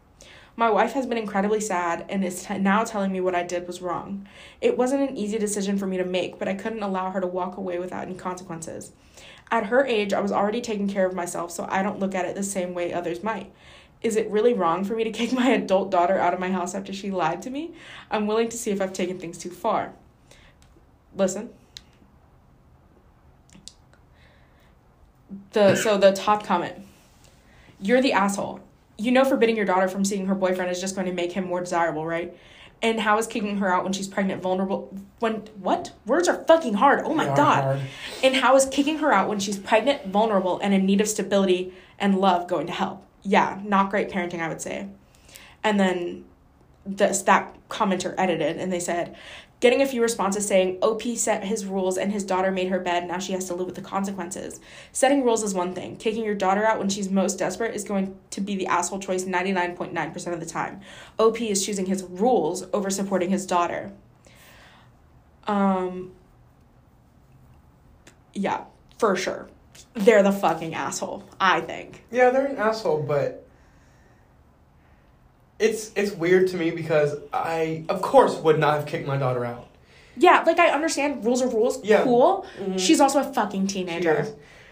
My 0.57 0.69
wife 0.69 0.91
has 0.91 1.05
been 1.05 1.17
incredibly 1.17 1.61
sad 1.61 2.03
and 2.09 2.25
is 2.25 2.43
t- 2.43 2.57
now 2.57 2.83
telling 2.83 3.13
me 3.13 3.21
what 3.21 3.33
I 3.33 3.43
did 3.43 3.65
was 3.65 3.81
wrong. 3.81 4.27
It 4.59 4.77
wasn't 4.77 5.09
an 5.09 5.15
easy 5.15 5.37
decision 5.37 5.77
for 5.77 5.87
me 5.87 5.95
to 5.95 6.03
make, 6.03 6.37
but 6.37 6.49
I 6.49 6.53
couldn't 6.53 6.83
allow 6.83 7.11
her 7.11 7.21
to 7.21 7.27
walk 7.27 7.55
away 7.55 7.79
without 7.79 8.03
any 8.03 8.15
consequences. 8.15 8.91
At 9.49 9.67
her 9.67 9.85
age, 9.85 10.11
I 10.11 10.19
was 10.19 10.33
already 10.33 10.59
taking 10.59 10.89
care 10.89 11.07
of 11.07 11.15
myself, 11.15 11.51
so 11.51 11.65
I 11.69 11.81
don't 11.81 11.99
look 11.99 12.13
at 12.13 12.25
it 12.25 12.35
the 12.35 12.43
same 12.43 12.73
way 12.73 12.91
others 12.91 13.23
might. 13.23 13.53
Is 14.01 14.15
it 14.15 14.29
really 14.29 14.53
wrong 14.53 14.83
for 14.83 14.95
me 14.95 15.03
to 15.03 15.11
kick 15.11 15.31
my 15.33 15.49
adult 15.49 15.91
daughter 15.91 16.17
out 16.17 16.33
of 16.33 16.39
my 16.39 16.51
house 16.51 16.75
after 16.75 16.93
she 16.93 17.11
lied 17.11 17.41
to 17.43 17.49
me? 17.49 17.73
I'm 18.11 18.27
willing 18.27 18.49
to 18.49 18.57
see 18.57 18.71
if 18.71 18.81
I've 18.81 18.93
taken 18.93 19.19
things 19.19 19.37
too 19.37 19.49
far. 19.49 19.93
Listen. 21.15 21.49
The 25.51 25.75
so 25.75 25.97
the 25.97 26.13
top 26.13 26.45
comment. 26.45 26.75
You're 27.81 28.01
the 28.01 28.13
asshole. 28.13 28.61
You 28.97 29.11
know 29.11 29.25
forbidding 29.25 29.55
your 29.55 29.65
daughter 29.65 29.87
from 29.87 30.05
seeing 30.05 30.25
her 30.27 30.35
boyfriend 30.35 30.71
is 30.71 30.79
just 30.79 30.95
going 30.95 31.07
to 31.07 31.13
make 31.13 31.33
him 31.33 31.45
more 31.45 31.59
desirable, 31.59 32.05
right? 32.05 32.35
And 32.81 32.99
how 32.99 33.17
is 33.17 33.25
kicking 33.25 33.57
her 33.57 33.71
out 33.71 33.83
when 33.83 33.93
she's 33.93 34.07
pregnant 34.07 34.41
vulnerable 34.41 34.95
when 35.19 35.47
what? 35.59 35.93
Words 36.05 36.27
are 36.27 36.43
fucking 36.45 36.75
hard. 36.75 37.01
Oh 37.03 37.13
my 37.13 37.25
god. 37.25 37.63
hard. 37.63 37.81
And 38.23 38.35
how 38.35 38.55
is 38.55 38.65
kicking 38.67 38.99
her 38.99 39.11
out 39.11 39.27
when 39.27 39.39
she's 39.39 39.57
pregnant, 39.57 40.07
vulnerable, 40.07 40.59
and 40.59 40.73
in 40.73 40.85
need 40.85 41.01
of 41.01 41.07
stability 41.07 41.73
and 41.99 42.19
love 42.19 42.47
going 42.47 42.67
to 42.67 42.73
help? 42.73 43.06
Yeah, 43.27 43.59
not 43.61 43.89
great 43.89 44.09
parenting, 44.09 44.39
I 44.39 44.47
would 44.47 44.61
say. 44.61 44.87
And 45.61 45.77
then 45.77 46.23
this 46.85 47.23
that 47.23 47.53
commenter 47.67 48.15
edited 48.17 48.55
and 48.55 48.71
they 48.71 48.79
said, 48.79 49.17
getting 49.59 49.81
a 49.81 49.85
few 49.85 50.01
responses 50.01 50.47
saying 50.47 50.77
OP 50.81 51.01
set 51.17 51.43
his 51.43 51.65
rules 51.65 51.97
and 51.97 52.13
his 52.13 52.23
daughter 52.23 52.51
made 52.51 52.69
her 52.69 52.79
bed, 52.79 53.05
now 53.05 53.19
she 53.19 53.33
has 53.33 53.43
to 53.49 53.53
live 53.53 53.65
with 53.65 53.75
the 53.75 53.81
consequences. 53.81 54.61
Setting 54.93 55.25
rules 55.25 55.43
is 55.43 55.53
one 55.53 55.73
thing. 55.75 55.97
Kicking 55.97 56.23
your 56.23 56.35
daughter 56.35 56.65
out 56.65 56.79
when 56.79 56.87
she's 56.87 57.09
most 57.09 57.37
desperate 57.37 57.75
is 57.75 57.83
going 57.83 58.17
to 58.29 58.39
be 58.39 58.55
the 58.55 58.67
asshole 58.67 58.99
choice 58.99 59.25
99.9% 59.25 60.33
of 60.33 60.39
the 60.39 60.45
time. 60.45 60.79
OP 61.19 61.41
is 61.41 61.65
choosing 61.65 61.87
his 61.87 62.03
rules 62.03 62.65
over 62.71 62.89
supporting 62.89 63.29
his 63.29 63.45
daughter. 63.45 63.91
Um 65.45 66.13
yeah, 68.33 68.63
for 68.97 69.17
sure. 69.17 69.49
They're 69.93 70.23
the 70.23 70.31
fucking 70.31 70.73
asshole, 70.75 71.23
I 71.39 71.61
think. 71.61 72.03
Yeah, 72.11 72.29
they're 72.29 72.45
an 72.47 72.57
asshole, 72.57 73.03
but 73.03 73.43
it's 75.59 75.91
it's 75.95 76.11
weird 76.11 76.47
to 76.49 76.57
me 76.57 76.71
because 76.71 77.15
I, 77.33 77.83
of 77.89 78.01
course, 78.01 78.35
would 78.37 78.59
not 78.59 78.75
have 78.75 78.85
kicked 78.85 79.07
my 79.07 79.17
daughter 79.17 79.43
out. 79.43 79.67
Yeah, 80.15 80.43
like 80.45 80.59
I 80.59 80.69
understand 80.69 81.25
rules 81.25 81.41
are 81.41 81.49
rules. 81.49 81.83
Yeah. 81.83 82.03
Cool. 82.03 82.45
Mhm. 82.59 82.79
She's 82.79 82.99
also 82.99 83.19
a 83.19 83.33
fucking 83.33 83.67
teenager. 83.67 84.27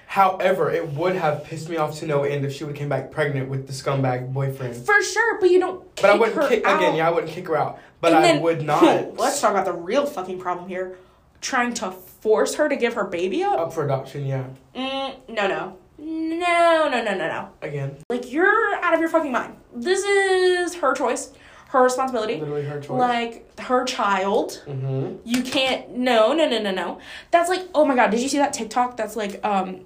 However, 0.08 0.70
it 0.72 0.90
would 0.94 1.16
have 1.16 1.44
pissed 1.46 1.68
me 1.68 1.78
off 1.78 1.98
to 2.00 2.06
no 2.06 2.24
end 2.24 2.46
if 2.46 2.54
she 2.54 2.64
would 2.64 2.72
have 2.72 2.78
came 2.78 2.90
back 2.90 3.10
pregnant 3.12 3.50
with 3.50 3.66
the 3.66 3.74
scumbag 3.74 4.32
boyfriend. 4.32 4.76
For 4.76 5.02
sure, 5.02 5.40
but 5.40 5.50
you 5.50 5.60
don't 5.60 5.84
But 5.96 6.12
I 6.12 6.16
wouldn't 6.16 6.48
kick 6.48 6.64
out. 6.64 6.78
again. 6.80 6.96
Yeah, 6.96 7.08
I 7.08 7.12
wouldn't 7.12 7.32
kick 7.34 7.48
her 7.48 7.58
out. 7.58 7.80
But 8.02 8.14
And 8.14 8.18
I 8.20 8.22
then- 8.22 8.42
would 8.44 8.62
not. 8.66 9.18
Let's 9.18 9.42
talk 9.42 9.52
about 9.52 9.66
the 9.66 9.74
real 9.74 10.06
fucking 10.06 10.40
problem 10.40 10.70
here. 10.70 10.96
Trying 11.42 11.74
to 11.76 11.92
force 11.92 12.56
her 12.56 12.68
to 12.70 12.76
give 12.76 12.94
her 12.96 13.04
baby 13.06 13.44
up? 13.44 13.60
up 13.60 13.74
for 13.74 13.86
adoption. 13.86 14.26
Yeah, 14.26 14.46
Mm, 14.76 15.16
no, 15.30 15.48
no. 15.48 15.78
No, 15.98 16.90
no, 16.90 17.04
no, 17.04 17.16
no, 17.16 17.28
no. 17.28 17.50
again, 17.62 17.98
Like, 18.10 18.32
you're 18.32 18.76
out 18.84 18.94
of 18.94 19.00
your 19.00 19.10
fucking 19.10 19.32
mind. 19.32 19.56
This 19.74 20.04
is 20.04 20.76
her 20.76 20.94
choice, 20.94 21.32
her 21.70 21.84
responsibility. 21.84 22.36
literally 22.40 22.64
her 22.64 22.80
choice. 22.82 23.00
Like, 23.00 23.60
her 23.62 23.86
child. 23.86 24.64
mm-hmm. 24.68 25.18
You 25.24 25.42
can't 25.44 25.96
no 25.98 26.34
no 26.34 26.48
no 26.50 26.60
no 26.62 26.72
no. 26.72 27.00
That's 27.32 27.50
like 27.50 27.62
oh 27.74 27.86
my 27.86 27.96
god, 27.96 28.12
did 28.12 28.20
you 28.22 28.28
see 28.30 28.38
that 28.40 28.52
TikTok 28.54 28.98
that's 28.98 29.16
like 29.16 29.40
um 29.46 29.82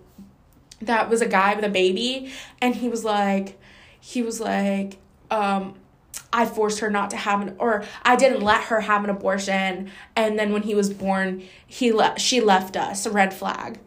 that 0.82 1.10
was 1.10 1.22
a 1.22 1.28
guy 1.28 1.54
with 1.56 1.66
a 1.66 1.70
baby 1.70 2.32
and 2.62 2.74
he 2.76 2.90
was 2.90 3.04
like 3.06 3.60
he 4.00 4.22
was 4.24 4.40
like 4.40 4.98
um 5.30 5.76
I 6.32 6.46
forced 6.46 6.80
her 6.80 6.90
not 6.90 7.10
to 7.12 7.18
have 7.18 7.42
an 7.42 7.56
or 7.58 7.84
I 8.04 8.16
didn't 8.16 8.42
let 8.42 8.66
her 8.66 8.82
have 8.82 9.04
an 9.04 9.10
abortion 9.10 9.92
and 10.16 10.38
then 10.38 10.54
when 10.54 10.62
he 10.64 10.76
was 10.76 10.90
born 10.92 11.44
he 11.66 11.92
left 11.92 12.22
she 12.22 12.40
left 12.42 12.78
us 12.78 13.06
a 13.06 13.12
red 13.12 13.34
flag. 13.34 13.80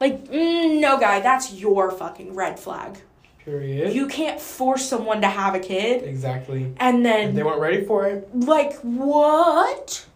Like 0.00 0.24
mm, 0.28 0.80
no 0.80 0.98
guy, 0.98 1.20
that's 1.20 1.52
your 1.52 1.90
fucking 1.90 2.34
red 2.34 2.58
flag. 2.58 2.98
Period. 3.44 3.92
You 3.92 4.06
can't 4.06 4.40
force 4.40 4.88
someone 4.88 5.20
to 5.20 5.28
have 5.28 5.54
a 5.54 5.60
kid 5.60 6.04
exactly. 6.04 6.72
and 6.78 6.98
If 6.98 7.02
then 7.02 7.34
they 7.34 7.42
weren't 7.42 7.60
ready 7.60 7.84
for 7.84 8.06
it, 8.06 8.28
like 8.32 8.74
what? 8.80 10.06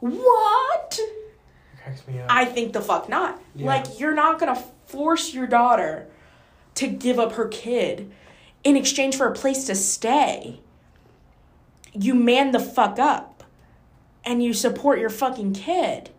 What? 0.00 0.98
it 0.98 1.82
cracks 1.82 2.06
me 2.08 2.18
up. 2.18 2.26
I 2.28 2.46
think 2.46 2.72
the 2.72 2.80
fuck 2.80 3.08
not. 3.08 3.40
Yeah. 3.54 3.66
Like 3.66 4.00
you're 4.00 4.14
not 4.14 4.38
gonna 4.40 4.62
force 4.86 5.32
your 5.34 5.46
daughter 5.46 6.08
to 6.76 6.88
give 6.88 7.18
up 7.18 7.32
her 7.32 7.46
kid 7.46 8.10
in 8.64 8.76
exchange 8.76 9.16
for 9.16 9.26
a 9.26 9.32
place 9.34 9.66
to 9.66 9.74
stay. 9.74 10.61
You 11.92 12.14
man 12.14 12.52
the 12.52 12.60
fuck 12.60 12.98
up 12.98 13.44
and 14.24 14.42
you 14.42 14.52
support 14.52 14.98
your 14.98 15.10
fucking 15.10 15.54
kid. 15.54 16.10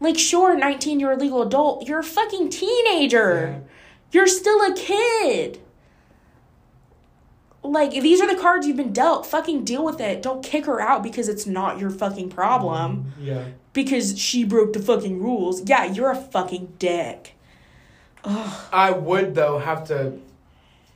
Like 0.00 0.18
sure, 0.18 0.56
19 0.56 0.98
you're 1.00 1.12
a 1.12 1.16
legal 1.16 1.42
adult, 1.42 1.86
you're 1.86 1.98
a 1.98 2.04
fucking 2.04 2.50
teenager. 2.50 3.62
You're 4.12 4.26
still 4.26 4.60
a 4.62 4.74
kid. 4.74 5.60
Like 7.62 7.90
these 7.90 8.20
are 8.20 8.34
the 8.34 8.40
cards 8.40 8.66
you've 8.66 8.78
been 8.78 8.92
dealt. 8.92 9.26
Fucking 9.26 9.64
deal 9.64 9.84
with 9.84 10.00
it. 10.00 10.22
Don't 10.22 10.42
kick 10.42 10.64
her 10.64 10.80
out 10.80 11.02
because 11.02 11.28
it's 11.28 11.46
not 11.46 11.78
your 11.78 11.90
fucking 11.90 12.30
problem 12.30 13.12
mm-hmm. 13.12 13.24
yeah. 13.24 13.44
because 13.72 14.18
she 14.18 14.44
broke 14.44 14.72
the 14.72 14.80
fucking 14.80 15.22
rules. 15.22 15.68
Yeah, 15.68 15.84
you're 15.84 16.10
a 16.10 16.16
fucking 16.16 16.74
dick. 16.78 17.36
Ugh. 18.24 18.68
I 18.72 18.90
would 18.90 19.34
though 19.34 19.58
have 19.58 19.86
to 19.88 20.18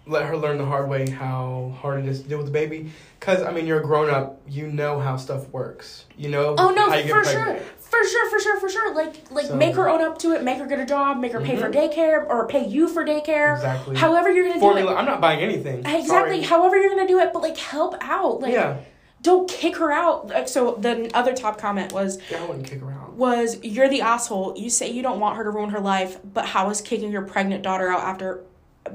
let 0.07 0.27
her 0.27 0.37
learn 0.37 0.59
the 0.59 0.65
hard 0.67 0.89
way 0.89 1.09
how 1.09 1.75
hard 1.81 2.01
it 2.01 2.07
is 2.09 2.23
to 2.23 2.29
deal 2.29 2.39
with 2.39 2.47
the 2.47 2.53
baby. 2.53 2.91
Cause 3.21 3.43
I 3.43 3.51
mean, 3.53 3.67
you're 3.67 3.81
a 3.81 3.83
grown 3.83 4.11
up. 4.11 4.41
You 4.47 4.67
know 4.69 5.01
how 5.01 5.17
stuff 5.17 5.49
works. 5.49 6.05
You 6.17 6.29
know. 6.29 6.55
Oh 6.59 6.71
no, 6.71 6.91
how 6.91 6.97
you 6.97 7.05
get 7.05 7.13
for 7.15 7.25
sure, 7.25 7.57
for 7.79 8.05
sure, 8.09 8.31
for 8.31 8.41
sure, 8.41 8.61
for 8.61 8.69
sure. 8.69 8.95
Like, 8.95 9.15
like 9.31 9.47
So- 9.47 9.57
make 9.57 9.75
her 9.77 9.89
own 9.89 10.03
up 10.03 10.19
to 10.19 10.33
it. 10.33 10.43
Make 10.43 10.59
her 10.59 10.67
get 10.67 10.79
a 10.79 10.85
job. 10.85 11.19
Make 11.21 11.33
her 11.33 11.41
pay 11.41 11.57
for 11.57 11.71
Mhm. 11.71 11.75
daycare 11.95 12.29
or 12.29 12.47
pay 12.47 12.67
you 12.67 12.87
for 12.89 13.05
daycare. 13.05 13.55
Exactly. 13.55 13.97
However 13.97 14.31
you're 14.31 14.47
gonna 14.49 14.61
do 14.61 14.89
it. 14.89 14.93
I'm 14.95 15.07
not 15.07 15.21
buying 15.23 15.41
anything. 15.41 15.79
Exactly. 15.81 16.07
Sorry. 16.07 16.41
However 16.43 16.77
you're 16.77 16.91
gonna 16.91 17.09
do 17.09 17.19
it, 17.21 17.33
but 17.33 17.41
like 17.43 17.57
help 17.57 17.95
out. 18.03 18.41
Like, 18.41 18.53
yeah. 18.53 18.77
don't 19.23 19.49
kick 19.49 19.77
her 19.79 19.91
out. 19.91 20.29
Like, 20.29 20.49
so 20.49 20.77
the 20.79 21.11
other 21.15 21.33
top 21.33 21.57
comment 21.57 21.95
was 21.95 22.19
Yeah, 22.31 22.43
I 22.43 22.47
wouldn't 22.47 22.67
kick 22.67 22.83
her 22.83 22.91
out. 22.91 23.15
was 23.15 23.59
you're 23.63 23.89
the 23.89 24.03
asshole. 24.03 24.53
You 24.59 24.69
say 24.69 24.91
you 24.91 25.01
don't 25.03 25.19
want 25.19 25.39
her 25.39 25.45
to 25.45 25.51
ruin 25.51 25.71
her 25.71 25.81
life, 25.81 26.19
but 26.35 26.45
how 26.45 26.69
is 26.69 26.83
kicking 26.83 27.11
your 27.11 27.23
pregnant 27.23 27.63
daughter 27.63 27.89
out 27.89 28.01
after? 28.01 28.41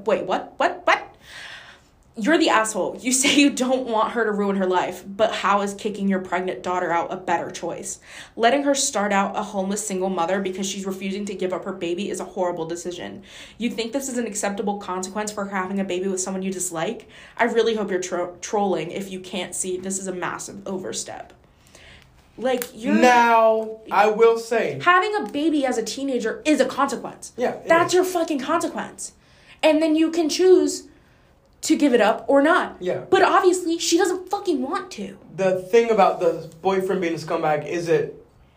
Wait, 0.05 0.25
what? 0.25 0.53
What? 0.57 0.81
What? 0.85 1.09
you're 2.19 2.37
the 2.37 2.49
asshole. 2.49 2.97
You 2.99 3.11
say 3.13 3.35
you 3.35 3.49
don't 3.49 3.87
want 3.87 4.13
her 4.13 4.25
to 4.25 4.31
ruin 4.31 4.57
her 4.57 4.65
life, 4.65 5.03
but 5.07 5.31
how 5.31 5.61
is 5.61 5.73
kicking 5.73 6.07
your 6.07 6.19
pregnant 6.19 6.63
daughter 6.63 6.91
out 6.91 7.11
a 7.11 7.17
better 7.17 7.49
choice? 7.49 7.99
Letting 8.35 8.63
her 8.63 8.75
start 8.75 9.11
out 9.11 9.37
a 9.37 9.43
homeless 9.43 9.85
single 9.85 10.09
mother 10.09 10.41
because 10.41 10.67
she's 10.69 10.85
refusing 10.85 11.25
to 11.25 11.33
give 11.33 11.53
up 11.53 11.65
her 11.65 11.73
baby 11.73 12.09
is 12.09 12.19
a 12.19 12.25
horrible 12.25 12.65
decision. 12.65 13.23
You 13.57 13.69
think 13.69 13.93
this 13.93 14.09
is 14.09 14.17
an 14.17 14.27
acceptable 14.27 14.77
consequence 14.77 15.31
for 15.31 15.47
having 15.47 15.79
a 15.79 15.83
baby 15.83 16.07
with 16.07 16.21
someone 16.21 16.43
you 16.43 16.51
dislike? 16.51 17.07
I 17.37 17.45
really 17.45 17.75
hope 17.75 17.89
you're 17.89 18.01
tro- 18.01 18.37
trolling 18.41 18.91
if 18.91 19.11
you 19.11 19.19
can't 19.19 19.55
see 19.55 19.77
this 19.77 19.99
is 19.99 20.07
a 20.07 20.13
massive 20.13 20.67
overstep. 20.67 21.33
Like 22.37 22.69
you're 22.73 22.95
Now, 22.95 23.79
I 23.91 24.07
will 24.07 24.39
say, 24.39 24.79
having 24.81 25.13
a 25.13 25.29
baby 25.29 25.65
as 25.65 25.77
a 25.77 25.83
teenager 25.83 26.41
is 26.45 26.61
a 26.61 26.65
consequence. 26.65 27.33
Yeah, 27.35 27.57
That's 27.67 27.89
is. 27.89 27.95
your 27.95 28.05
fucking 28.05 28.39
consequence. 28.39 29.11
And 29.63 29.81
then 29.81 29.95
you 29.95 30.11
can 30.11 30.29
choose 30.29 30.87
to 31.61 31.75
give 31.77 31.93
it 31.93 32.01
up 32.01 32.23
or 32.27 32.41
not. 32.41 32.77
Yeah. 32.79 32.99
But 33.09 33.21
obviously, 33.23 33.77
she 33.79 33.97
doesn't 33.97 34.29
fucking 34.29 34.61
want 34.61 34.91
to. 34.91 35.17
the 35.35 35.61
thing 35.61 35.89
about 35.91 36.19
the 36.19 36.49
boyfriend 36.61 37.01
being 37.01 37.13
a 37.13 37.17
scumbag 37.17 37.65
is 37.67 37.87
it 37.89 38.15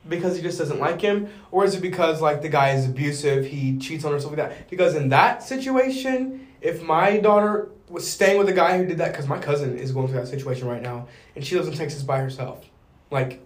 because 0.09 0.37
he 0.37 0.43
just 0.43 0.59
doesn't 0.59 0.81
like 0.81 1.01
him, 1.01 1.29
or 1.53 1.65
is 1.65 1.75
it 1.77 1.81
because 1.81 2.21
like 2.21 2.43
the 2.43 2.49
guy 2.49 2.71
is 2.71 2.87
abusive, 2.87 3.45
he 3.47 3.79
cheats 3.79 4.05
on 4.05 4.11
her, 4.13 4.19
stuff 4.19 4.33
like 4.37 4.49
that? 4.49 4.69
Because 4.71 4.95
in 4.97 5.09
that 5.11 5.43
situation, 5.45 6.47
if 6.61 6.83
my 6.83 7.19
daughter 7.19 7.69
was 7.89 8.09
staying 8.09 8.39
with 8.39 8.49
a 8.49 8.53
guy 8.53 8.79
who 8.79 8.87
did 8.87 8.99
that, 8.99 9.13
because 9.13 9.29
my 9.29 9.39
cousin 9.39 9.77
is 9.79 9.93
going 9.93 10.09
through 10.09 10.19
that 10.19 10.27
situation 10.29 10.67
right 10.67 10.83
now, 10.83 11.07
and 11.37 11.45
she 11.45 11.55
lives 11.57 11.69
in 11.69 11.75
Texas 11.75 12.03
by 12.03 12.19
herself, 12.19 12.65
like 13.13 13.41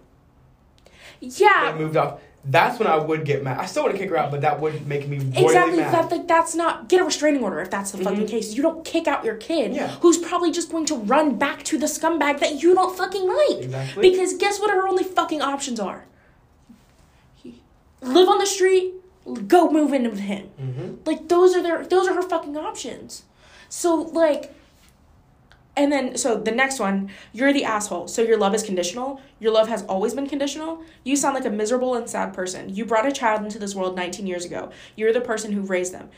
Yeah. 1.19 1.71
they 1.71 1.77
moved 1.77 1.97
off. 1.97 2.19
That's 2.45 2.79
when 2.79 2.87
I 2.87 2.95
would 2.95 3.25
get 3.25 3.43
mad. 3.43 3.59
I 3.59 3.65
still 3.65 3.83
wouldn't 3.83 3.99
kick 3.99 4.09
her 4.09 4.15
out, 4.17 4.31
but 4.31 4.39
that 4.41 4.61
would 4.61 4.87
make 4.87 5.07
me 5.09 5.17
royally 5.17 5.43
Exactly. 5.45 5.77
mad. 5.79 5.93
That 5.93 6.11
like 6.11 6.27
that's 6.27 6.55
not 6.55 6.87
get 6.87 7.01
a 7.01 7.03
restraining 7.03 7.43
order 7.43 7.59
if 7.59 7.69
that's 7.69 7.91
the 7.91 7.97
fucking 7.97 8.21
Mhm. 8.25 8.29
case. 8.29 8.53
You 8.53 8.61
don't 8.63 8.85
kick 8.85 9.05
out 9.07 9.25
your 9.25 9.35
kid 9.35 9.73
Yeah. 9.73 9.87
who's 10.01 10.17
probably 10.17 10.51
just 10.51 10.71
going 10.71 10.85
to 10.85 10.95
run 10.95 11.35
back 11.35 11.63
to 11.65 11.77
the 11.77 11.87
scumbag 11.87 12.39
that 12.39 12.61
you 12.63 12.73
don't 12.73 12.95
fucking 12.95 13.27
like. 13.27 13.63
Exactly. 13.63 14.09
Because 14.09 14.33
guess 14.35 14.59
what 14.61 14.71
her 14.71 14.87
only 14.87 15.03
fucking 15.03 15.41
options 15.41 15.79
are? 15.79 16.05
Live 18.01 18.29
on 18.29 18.37
the 18.37 18.45
street, 18.45 18.93
go 19.47 19.69
move 19.69 19.91
in 19.93 20.03
with 20.09 20.19
him. 20.19 20.47
hmm 20.57 20.95
Like 21.05 21.27
those 21.27 21.55
are 21.55 21.61
their 21.61 21.83
those 21.85 22.07
are 22.07 22.13
her 22.13 22.21
fucking 22.21 22.55
options. 22.55 23.23
So 23.69 23.95
like 23.95 24.53
and 25.77 25.91
then 25.91 26.17
so 26.17 26.35
the 26.35 26.51
next 26.51 26.79
one, 26.79 27.09
you're 27.31 27.53
the 27.53 27.63
asshole. 27.63 28.07
So 28.07 28.21
your 28.21 28.37
love 28.37 28.55
is 28.55 28.63
conditional. 28.63 29.21
Your 29.39 29.53
love 29.53 29.69
has 29.69 29.83
always 29.83 30.13
been 30.13 30.27
conditional. 30.27 30.83
You 31.03 31.15
sound 31.15 31.35
like 31.35 31.45
a 31.45 31.49
miserable 31.49 31.93
and 31.93 32.09
sad 32.09 32.33
person. 32.33 32.73
You 32.73 32.83
brought 32.83 33.07
a 33.07 33.11
child 33.11 33.43
into 33.43 33.59
this 33.59 33.75
world 33.75 33.95
19 33.95 34.27
years 34.27 34.43
ago. 34.43 34.71
You're 34.95 35.13
the 35.13 35.21
person 35.21 35.51
who 35.51 35.61
raised 35.61 35.93
them. 35.93 36.09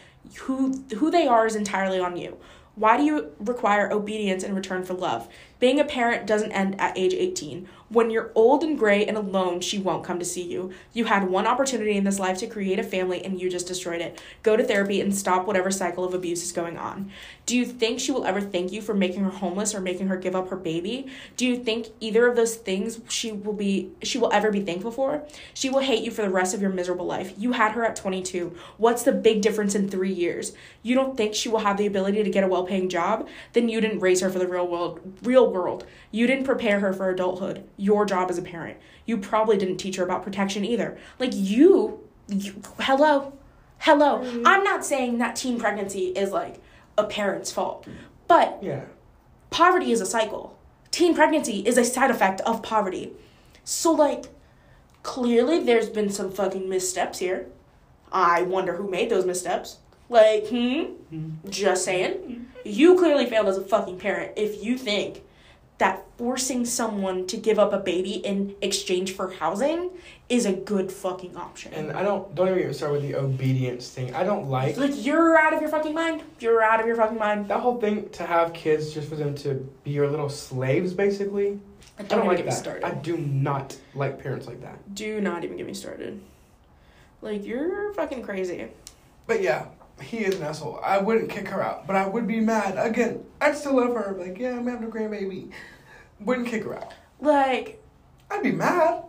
Who 0.41 0.83
who 0.97 1.11
they 1.11 1.27
are 1.27 1.45
is 1.45 1.55
entirely 1.55 1.99
on 1.99 2.17
you. 2.17 2.37
Why 2.79 2.95
do 2.95 3.03
you 3.03 3.33
require 3.39 3.91
obedience 3.91 4.41
in 4.41 4.55
return 4.55 4.85
for 4.85 4.93
love? 4.93 5.27
Being 5.59 5.81
a 5.81 5.83
parent 5.83 6.25
doesn't 6.25 6.53
end 6.53 6.79
at 6.79 6.97
age 6.97 7.13
18. 7.13 7.67
When 7.89 8.09
you're 8.09 8.31
old 8.35 8.63
and 8.63 8.79
gray 8.79 9.05
and 9.05 9.17
alone, 9.17 9.59
she 9.59 9.79
won't 9.79 10.05
come 10.05 10.17
to 10.19 10.23
see 10.23 10.43
you. 10.43 10.71
You 10.93 11.03
had 11.03 11.29
one 11.29 11.45
opportunity 11.45 11.97
in 11.97 12.05
this 12.05 12.19
life 12.19 12.37
to 12.37 12.47
create 12.47 12.79
a 12.79 12.83
family 12.83 13.25
and 13.25 13.37
you 13.41 13.49
just 13.49 13.67
destroyed 13.67 13.99
it. 13.99 14.21
Go 14.43 14.55
to 14.55 14.63
therapy 14.63 15.01
and 15.01 15.13
stop 15.13 15.45
whatever 15.45 15.71
cycle 15.71 16.05
of 16.05 16.13
abuse 16.13 16.41
is 16.41 16.53
going 16.53 16.77
on. 16.77 17.11
Do 17.49 17.57
you 17.57 17.65
think 17.65 17.99
she 17.99 18.11
will 18.11 18.25
ever 18.25 18.41
thank 18.41 18.71
you 18.71 18.79
for 18.79 18.93
making 18.93 19.23
her 19.23 19.31
homeless 19.31 19.73
or 19.73 19.81
making 19.81 20.09
her 20.09 20.17
give 20.17 20.35
up 20.35 20.49
her 20.49 20.55
baby? 20.55 21.07
Do 21.35 21.47
you 21.47 21.55
think 21.57 21.87
either 21.99 22.27
of 22.27 22.35
those 22.35 22.53
things 22.53 23.01
she 23.09 23.31
will 23.31 23.53
be 23.53 23.89
she 24.03 24.19
will 24.19 24.31
ever 24.31 24.51
be 24.51 24.61
thankful 24.61 24.91
for? 24.91 25.23
She 25.55 25.67
will 25.67 25.79
hate 25.79 26.03
you 26.03 26.11
for 26.11 26.21
the 26.21 26.29
rest 26.29 26.53
of 26.53 26.61
your 26.61 26.69
miserable 26.69 27.07
life. 27.07 27.33
You 27.39 27.53
had 27.53 27.71
her 27.71 27.83
at 27.83 27.95
22. 27.95 28.55
What's 28.77 29.01
the 29.01 29.11
big 29.11 29.41
difference 29.41 29.73
in 29.73 29.89
3 29.89 30.13
years? 30.13 30.53
You 30.83 30.93
don't 30.93 31.17
think 31.17 31.33
she 31.33 31.49
will 31.49 31.61
have 31.61 31.77
the 31.77 31.87
ability 31.87 32.21
to 32.21 32.29
get 32.29 32.43
a 32.43 32.47
well-paying 32.47 32.87
job? 32.87 33.27
Then 33.53 33.67
you 33.67 33.81
didn't 33.81 34.01
raise 34.01 34.21
her 34.21 34.29
for 34.29 34.37
the 34.37 34.47
real 34.47 34.67
world 34.67 34.99
real 35.23 35.51
world. 35.51 35.87
You 36.11 36.27
didn't 36.27 36.45
prepare 36.45 36.81
her 36.81 36.93
for 36.93 37.09
adulthood. 37.09 37.67
Your 37.77 38.05
job 38.05 38.29
as 38.29 38.37
a 38.37 38.43
parent. 38.43 38.77
You 39.07 39.17
probably 39.17 39.57
didn't 39.57 39.77
teach 39.77 39.95
her 39.95 40.03
about 40.03 40.21
protection 40.21 40.63
either. 40.63 40.99
Like 41.17 41.31
you, 41.33 42.07
you 42.27 42.61
hello. 42.81 43.33
Hello. 43.79 44.21
I'm 44.45 44.63
not 44.63 44.85
saying 44.85 45.17
that 45.17 45.35
teen 45.35 45.59
pregnancy 45.59 46.09
is 46.09 46.31
like 46.31 46.61
a 46.99 47.03
parent's 47.05 47.51
fault. 47.51 47.85
But 48.27 48.59
Yeah. 48.61 48.81
poverty 49.49 49.91
is 49.91 50.01
a 50.01 50.05
cycle. 50.05 50.57
Teen 50.91 51.15
pregnancy 51.15 51.59
is 51.65 51.77
a 51.77 51.83
side 51.85 52.11
effect 52.11 52.41
of 52.41 52.61
poverty. 52.61 53.13
So, 53.63 53.91
like, 53.91 54.25
clearly 55.03 55.59
there's 55.59 55.89
been 55.89 56.09
some 56.09 56.31
fucking 56.31 56.67
missteps 56.67 57.19
here. 57.19 57.47
I 58.11 58.41
wonder 58.41 58.75
who 58.75 58.89
made 58.89 59.09
those 59.09 59.25
missteps. 59.25 59.77
Like, 60.09 60.47
hmm? 60.47 60.83
Just 61.47 61.85
saying. 61.85 62.47
You 62.65 62.95
clearly 62.97 63.25
failed 63.27 63.47
as 63.47 63.57
a 63.57 63.61
fucking 63.63 63.99
parent 63.99 64.33
if 64.35 64.63
you 64.63 64.77
think 64.77 65.23
that 65.79 66.05
forcing 66.17 66.65
someone 66.65 67.25
to 67.27 67.37
give 67.37 67.57
up 67.57 67.73
a 67.73 67.79
baby 67.79 68.13
in 68.13 68.55
exchange 68.61 69.13
for 69.13 69.31
housing 69.31 69.89
is 70.27 70.45
a 70.45 70.53
good 70.53 70.91
fucking 70.91 71.35
option. 71.35 71.73
And 71.73 71.91
I 71.93 72.03
don't 72.03 72.33
don't 72.35 72.47
even 72.59 72.73
started 72.73 73.01
with 73.01 73.03
the 73.03 73.15
obedience 73.15 73.89
thing. 73.89 74.13
I 74.13 74.23
don't 74.23 74.49
like 74.49 74.77
like, 74.77 75.03
you're 75.05 75.37
out 75.37 75.53
of 75.53 75.61
your 75.61 75.69
fucking 75.69 75.93
mind. 75.95 76.21
You're 76.39 76.61
out 76.61 76.79
of 76.81 76.85
your 76.85 76.97
fucking 76.97 77.17
mind. 77.17 77.47
that 77.47 77.61
whole 77.61 77.79
thing 77.79 78.09
to 78.09 78.25
have 78.25 78.53
kids 78.53 78.93
just 78.93 79.09
for 79.09 79.15
them 79.15 79.33
to 79.35 79.55
be 79.83 79.91
your 79.91 80.07
little 80.09 80.29
slaves, 80.29 80.93
basically. 80.93 81.59
I 81.97 82.03
Don't 82.03 82.09
don't 82.09 82.19
even 82.19 82.27
like 82.27 82.37
get 82.37 82.45
me 82.45 82.51
that. 82.51 82.57
started. 82.57 82.83
I 82.85 82.91
do 82.91 83.17
not 83.17 83.75
like 83.95 84.21
parents 84.21 84.47
like 84.47 84.61
that. 84.61 84.93
Do 84.95 85.19
not 85.21 85.43
even 85.43 85.57
get 85.57 85.65
me 85.65 85.73
started. 85.73 86.21
Like, 87.21 87.45
you're 87.45 87.93
fucking 87.93 88.21
crazy. 88.23 88.67
But 89.27 89.41
yeah, 89.41 89.65
he 90.01 90.19
is 90.19 90.35
an 90.35 90.43
asshole. 90.43 90.79
I 90.83 90.97
wouldn't 90.99 91.29
kick 91.29 91.47
her 91.49 91.61
out, 91.61 91.85
but 91.87 91.95
I 91.95 92.07
would 92.07 92.27
be 92.27 92.39
mad. 92.39 92.75
Again, 92.77 93.23
I'd 93.41 93.55
still 93.55 93.75
love 93.77 93.93
her. 93.95 94.15
Like, 94.17 94.37
yeah, 94.37 94.57
I'm 94.57 94.67
having 94.67 94.87
a 94.87 94.91
grandbaby. 94.91 95.51
Wouldn't 96.19 96.47
kick 96.47 96.63
her 96.63 96.75
out. 96.75 96.93
Like, 97.19 97.81
I'd 98.31 98.43
be 98.43 98.51
mad 98.51 99.03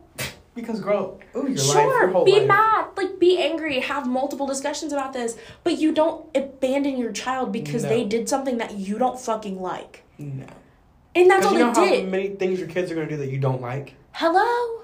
because, 0.54 0.80
girl, 0.80 1.20
ooh, 1.36 1.40
your 1.42 1.48
life, 1.50 1.60
sure, 1.60 2.00
your 2.02 2.08
whole 2.08 2.24
be 2.24 2.32
life. 2.40 2.48
mad, 2.48 2.86
like 2.96 3.18
be 3.18 3.38
angry, 3.40 3.80
have 3.80 4.06
multiple 4.06 4.46
discussions 4.46 4.92
about 4.92 5.12
this, 5.12 5.36
but 5.64 5.78
you 5.78 5.92
don't 5.92 6.24
abandon 6.36 6.96
your 6.98 7.12
child 7.12 7.52
because 7.52 7.82
No. 7.84 7.88
they 7.88 8.04
did 8.04 8.28
something 8.28 8.58
that 8.58 8.74
you 8.74 8.98
don't 8.98 9.18
fucking 9.18 9.60
like. 9.60 10.02
No. 10.18 10.44
And 11.14 11.30
that's 11.30 11.46
all 11.46 11.52
you 11.52 11.58
they 11.58 11.64
know 11.64 11.72
how 11.74 11.84
did. 11.88 12.08
many 12.08 12.28
things 12.30 12.58
your 12.58 12.68
kids 12.68 12.90
are 12.90 12.94
gonna 12.94 13.08
do 13.08 13.16
that 13.18 13.30
you 13.30 13.38
don't 13.38 13.60
like. 13.60 13.94
Hello? 14.12 14.82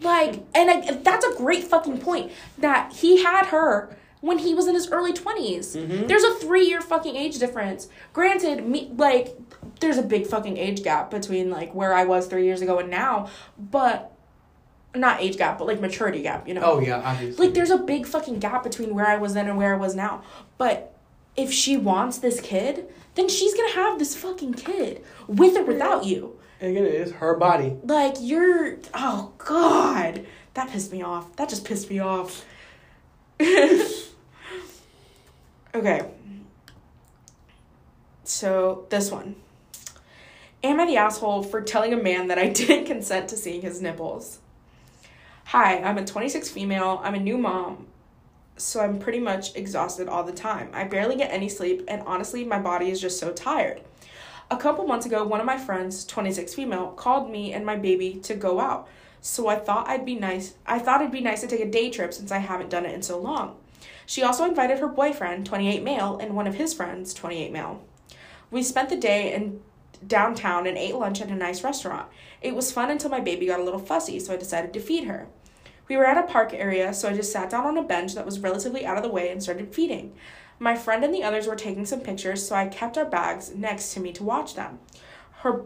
Like, 0.00 0.42
and 0.54 0.70
I, 0.70 0.92
that's 1.02 1.24
a 1.24 1.34
great 1.36 1.64
fucking 1.64 1.98
point 1.98 2.30
that 2.58 2.92
he 2.92 3.22
had 3.24 3.46
her 3.46 3.96
when 4.26 4.38
he 4.38 4.54
was 4.54 4.66
in 4.66 4.74
his 4.74 4.90
early 4.90 5.12
20s. 5.12 5.76
Mhm. 5.76 6.08
There's 6.08 6.24
a 6.24 6.34
three 6.34 6.66
year 6.66 6.80
fucking 6.80 7.16
age 7.16 7.38
difference. 7.38 7.88
Granted, 8.12 8.66
me, 8.66 8.90
like, 8.96 9.36
there's 9.80 9.98
a 9.98 10.02
big 10.02 10.26
fucking 10.26 10.56
age 10.56 10.82
gap 10.82 11.10
between, 11.10 11.50
like, 11.50 11.72
where 11.74 11.94
I 11.94 12.04
was 12.04 12.26
three 12.26 12.44
years 12.44 12.60
ago 12.62 12.78
and 12.78 12.90
now, 12.90 13.28
but 13.58 14.12
not 14.94 15.20
age 15.20 15.36
gap, 15.36 15.58
but 15.58 15.66
like 15.66 15.80
maturity 15.80 16.22
gap, 16.22 16.48
you 16.48 16.54
know? 16.54 16.62
Oh 16.64 16.80
yeah, 16.80 17.02
obviously. 17.04 17.46
Like, 17.46 17.54
there's 17.54 17.70
a 17.70 17.76
big 17.78 18.06
fucking 18.06 18.38
gap 18.38 18.62
between 18.62 18.94
where 18.94 19.06
I 19.06 19.16
was 19.16 19.34
then 19.34 19.46
and 19.46 19.56
where 19.58 19.74
I 19.74 19.76
was 19.76 19.94
now. 19.94 20.22
But 20.56 20.94
if 21.36 21.52
she 21.52 21.76
wants 21.76 22.16
this 22.18 22.40
kid, 22.40 22.88
then 23.14 23.28
she's 23.28 23.54
gonna 23.54 23.72
have 23.72 23.98
this 23.98 24.16
fucking 24.16 24.54
kid 24.54 25.02
with 25.26 25.54
or 25.56 25.64
without 25.64 26.04
you. 26.06 26.38
Again, 26.62 26.86
it 26.86 26.94
is 26.94 27.12
her 27.12 27.34
body. 27.36 27.76
Like 27.84 28.14
you're 28.20 28.76
oh 28.94 29.32
god. 29.36 30.24
That 30.54 30.70
pissed 30.70 30.90
me 30.92 31.02
off. 31.02 31.36
That 31.36 31.50
just 31.50 31.66
pissed 31.66 31.90
me 31.90 31.98
off. 31.98 32.46
okay. 35.76 36.10
So 38.24 38.86
this 38.90 39.10
one. 39.10 39.36
Am 40.62 40.80
I 40.80 40.86
the 40.86 40.96
asshole 40.96 41.42
for 41.42 41.60
telling 41.60 41.92
a 41.92 41.96
man 41.96 42.28
that 42.28 42.38
I 42.38 42.48
didn't 42.60 42.86
consent 42.86 43.28
to 43.28 43.36
seeing 43.36 43.62
his 43.62 43.80
nipples? 43.80 44.40
Hi, 45.46 45.80
I'm 45.80 45.98
a 45.98 46.04
26 46.04 46.48
female. 46.50 47.00
I'm 47.04 47.14
a 47.14 47.20
new 47.20 47.38
mom. 47.38 47.86
So 48.56 48.80
I'm 48.80 48.98
pretty 48.98 49.20
much 49.20 49.54
exhausted 49.54 50.08
all 50.08 50.24
the 50.24 50.32
time. 50.32 50.70
I 50.72 50.84
barely 50.84 51.14
get 51.16 51.30
any 51.30 51.48
sleep, 51.48 51.84
and 51.88 52.02
honestly, 52.06 52.42
my 52.42 52.58
body 52.58 52.90
is 52.90 53.00
just 53.00 53.20
so 53.20 53.32
tired. 53.32 53.82
A 54.50 54.56
couple 54.56 54.86
months 54.86 55.06
ago, 55.06 55.24
one 55.24 55.40
of 55.40 55.46
my 55.46 55.58
friends, 55.58 56.04
26 56.04 56.54
female, 56.54 56.88
called 56.92 57.30
me 57.30 57.52
and 57.52 57.66
my 57.66 57.76
baby 57.76 58.14
to 58.22 58.34
go 58.34 58.60
out. 58.60 58.88
So 59.20 59.48
I 59.48 59.56
thought 59.56 59.88
I'd 59.88 60.06
be 60.06 60.14
nice. 60.14 60.54
I 60.66 60.78
thought 60.78 61.00
it'd 61.00 61.12
be 61.12 61.20
nice 61.20 61.42
to 61.42 61.46
take 61.46 61.60
a 61.60 61.70
day 61.70 61.90
trip 61.90 62.14
since 62.14 62.32
I 62.32 62.38
haven't 62.38 62.70
done 62.70 62.86
it 62.86 62.94
in 62.94 63.02
so 63.02 63.18
long. 63.18 63.56
She 64.06 64.22
also 64.22 64.44
invited 64.44 64.78
her 64.78 64.88
boyfriend, 64.88 65.44
28 65.44 65.82
male, 65.82 66.16
and 66.18 66.34
one 66.34 66.46
of 66.46 66.54
his 66.54 66.72
friends, 66.72 67.12
28 67.12 67.52
male. 67.52 67.84
We 68.50 68.62
spent 68.62 68.88
the 68.88 68.96
day 68.96 69.34
in 69.34 69.60
downtown 70.06 70.66
and 70.66 70.78
ate 70.78 70.94
lunch 70.94 71.20
at 71.20 71.28
a 71.28 71.34
nice 71.34 71.64
restaurant. 71.64 72.08
It 72.40 72.54
was 72.54 72.72
fun 72.72 72.90
until 72.90 73.10
my 73.10 73.20
baby 73.20 73.46
got 73.46 73.60
a 73.60 73.64
little 73.64 73.80
fussy, 73.80 74.20
so 74.20 74.32
I 74.32 74.36
decided 74.36 74.72
to 74.72 74.80
feed 74.80 75.04
her. 75.04 75.26
We 75.88 75.96
were 75.96 76.06
at 76.06 76.18
a 76.18 76.30
park 76.32 76.52
area, 76.52 76.94
so 76.94 77.08
I 77.08 77.14
just 77.14 77.32
sat 77.32 77.50
down 77.50 77.66
on 77.66 77.78
a 77.78 77.82
bench 77.82 78.14
that 78.14 78.26
was 78.26 78.40
relatively 78.40 78.86
out 78.86 78.96
of 78.96 79.02
the 79.02 79.08
way 79.08 79.30
and 79.30 79.42
started 79.42 79.74
feeding. 79.74 80.14
My 80.58 80.74
friend 80.74 81.04
and 81.04 81.14
the 81.14 81.22
others 81.22 81.46
were 81.46 81.56
taking 81.56 81.84
some 81.84 82.00
pictures, 82.00 82.46
so 82.46 82.54
I 82.54 82.66
kept 82.66 82.96
our 82.96 83.04
bags 83.04 83.54
next 83.54 83.92
to 83.94 84.00
me 84.00 84.12
to 84.12 84.24
watch 84.24 84.54
them. 84.54 84.78
Her 85.40 85.64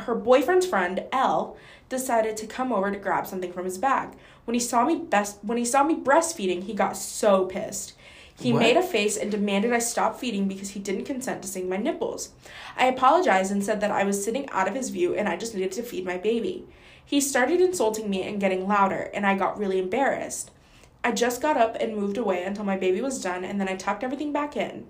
her 0.00 0.14
boyfriend's 0.14 0.66
friend, 0.66 1.04
L, 1.10 1.56
decided 1.88 2.36
to 2.36 2.46
come 2.46 2.72
over 2.72 2.90
to 2.90 2.98
grab 2.98 3.26
something 3.26 3.52
from 3.52 3.64
his 3.64 3.78
bag. 3.78 4.10
When 4.46 4.54
he 4.54 4.60
saw 4.60 4.84
me 4.84 4.96
best 4.96 5.38
when 5.42 5.58
he 5.58 5.64
saw 5.64 5.82
me 5.84 5.96
breastfeeding, 5.96 6.62
he 6.64 6.72
got 6.72 6.96
so 6.96 7.44
pissed. 7.44 7.92
He 8.38 8.52
What? 8.52 8.60
made 8.60 8.76
a 8.76 8.82
face 8.82 9.16
and 9.16 9.30
demanded 9.30 9.72
I 9.72 9.78
stop 9.80 10.18
feeding 10.20 10.46
because 10.46 10.70
he 10.70 10.80
didn't 10.80 11.04
consent 11.04 11.42
to 11.42 11.48
seeing 11.48 11.68
my 11.68 11.76
nipples. 11.78 12.30
I 12.76 12.86
apologized 12.86 13.50
and 13.50 13.64
said 13.64 13.80
that 13.80 13.90
I 13.90 14.04
was 14.04 14.22
sitting 14.22 14.48
out 14.50 14.68
of 14.68 14.74
his 14.74 14.90
view 14.90 15.14
and 15.14 15.28
I 15.28 15.36
just 15.36 15.54
needed 15.54 15.72
to 15.72 15.82
feed 15.82 16.04
my 16.04 16.16
baby. 16.16 16.66
He 17.04 17.20
started 17.20 17.60
insulting 17.60 18.08
me 18.10 18.22
and 18.22 18.40
getting 18.40 18.66
louder, 18.66 19.10
and 19.14 19.24
I 19.24 19.36
got 19.36 19.58
really 19.58 19.78
embarrassed. 19.78 20.50
I 21.04 21.12
just 21.12 21.40
got 21.40 21.56
up 21.56 21.76
and 21.78 21.96
moved 21.96 22.18
away 22.18 22.42
until 22.42 22.64
my 22.64 22.76
baby 22.76 23.00
was 23.00 23.22
done, 23.22 23.44
and 23.44 23.60
then 23.60 23.68
I 23.68 23.76
tucked 23.76 24.02
everything 24.02 24.32
back 24.32 24.56
in. 24.56 24.86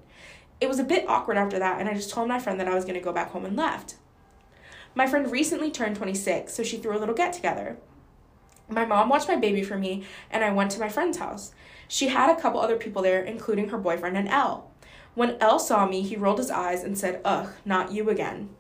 It 0.61 0.69
was 0.69 0.79
a 0.79 0.85
bit 0.85 1.07
awkward 1.09 1.37
after 1.37 1.59
that, 1.59 1.79
and 1.79 1.89
I 1.91 1.95
just 1.95 2.09
told 2.11 2.29
my 2.29 2.39
friend 2.39 2.59
that 2.59 2.69
I 2.69 2.75
was 2.75 2.85
going 2.85 2.95
to 2.95 3.05
go 3.05 3.13
back 3.13 3.33
home 3.33 3.45
and 3.45 3.55
left. 3.55 3.97
My 4.95 5.07
friend 5.07 5.31
recently 5.31 5.71
turned 5.71 5.97
26, 5.97 6.55
so 6.55 6.63
she 6.63 6.79
threw 6.79 6.97
a 6.97 6.99
little 6.99 7.15
get 7.15 7.35
together. 7.35 7.77
My 8.69 8.85
mom 8.85 9.09
watched 9.09 9.29
my 9.29 9.37
baby 9.37 9.63
for 9.63 9.79
me, 9.79 10.05
and 10.31 10.43
I 10.43 10.51
went 10.51 10.73
to 10.73 10.81
my 10.81 10.89
friend's 10.89 11.19
house. 11.19 11.53
She 11.89 12.09
had 12.09 12.31
a 12.31 12.41
couple 12.41 12.61
other 12.61 12.77
people 12.77 13.03
there, 13.03 13.23
including 13.23 13.69
her 13.69 13.79
boyfriend 13.79 14.17
and 14.17 14.29
Elle. 14.29 14.71
When 15.15 15.37
Elle 15.41 15.59
saw 15.59 15.87
me, 15.87 16.03
he 16.03 16.17
rolled 16.17 16.39
his 16.39 16.51
eyes 16.51 16.83
and 16.83 16.99
said, 16.99 17.21
Ugh, 17.25 17.49
not 17.65 17.93
you 17.93 18.11
again. 18.11 18.51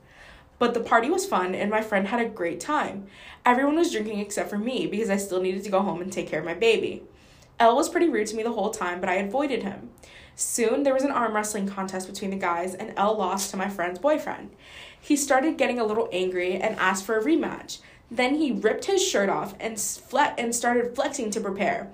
But 0.58 0.74
the 0.74 0.80
party 0.80 1.10
was 1.10 1.26
fun, 1.26 1.54
and 1.54 1.70
my 1.70 1.82
friend 1.82 2.08
had 2.08 2.24
a 2.24 2.28
great 2.28 2.60
time. 2.60 3.08
Everyone 3.44 3.76
was 3.76 3.92
drinking 3.92 4.20
except 4.20 4.48
for 4.48 4.58
me 4.58 4.86
because 4.86 5.10
I 5.10 5.16
still 5.16 5.42
needed 5.42 5.64
to 5.64 5.70
go 5.70 5.80
home 5.80 6.00
and 6.00 6.12
take 6.12 6.28
care 6.28 6.38
of 6.40 6.46
my 6.46 6.54
baby. 6.54 7.02
Elle 7.58 7.76
was 7.76 7.88
pretty 7.88 8.08
rude 8.08 8.26
to 8.28 8.36
me 8.36 8.42
the 8.42 8.52
whole 8.52 8.70
time, 8.70 9.00
but 9.00 9.08
I 9.08 9.14
avoided 9.14 9.64
him. 9.64 9.90
Soon 10.34 10.82
there 10.82 10.94
was 10.94 11.02
an 11.02 11.10
arm 11.10 11.34
wrestling 11.34 11.66
contest 11.66 12.06
between 12.06 12.30
the 12.30 12.36
guys, 12.36 12.74
and 12.74 12.92
Elle 12.96 13.16
lost 13.16 13.50
to 13.50 13.56
my 13.56 13.68
friend's 13.68 13.98
boyfriend. 13.98 14.50
He 15.00 15.16
started 15.16 15.58
getting 15.58 15.78
a 15.78 15.84
little 15.84 16.08
angry 16.12 16.56
and 16.56 16.78
asked 16.78 17.04
for 17.04 17.18
a 17.18 17.24
rematch. 17.24 17.78
Then 18.10 18.36
he 18.36 18.52
ripped 18.52 18.84
his 18.86 19.06
shirt 19.06 19.28
off 19.28 19.54
and 19.58 19.80
fle- 19.80 20.34
and 20.38 20.54
started 20.54 20.94
flexing 20.94 21.30
to 21.32 21.40
prepare. 21.40 21.90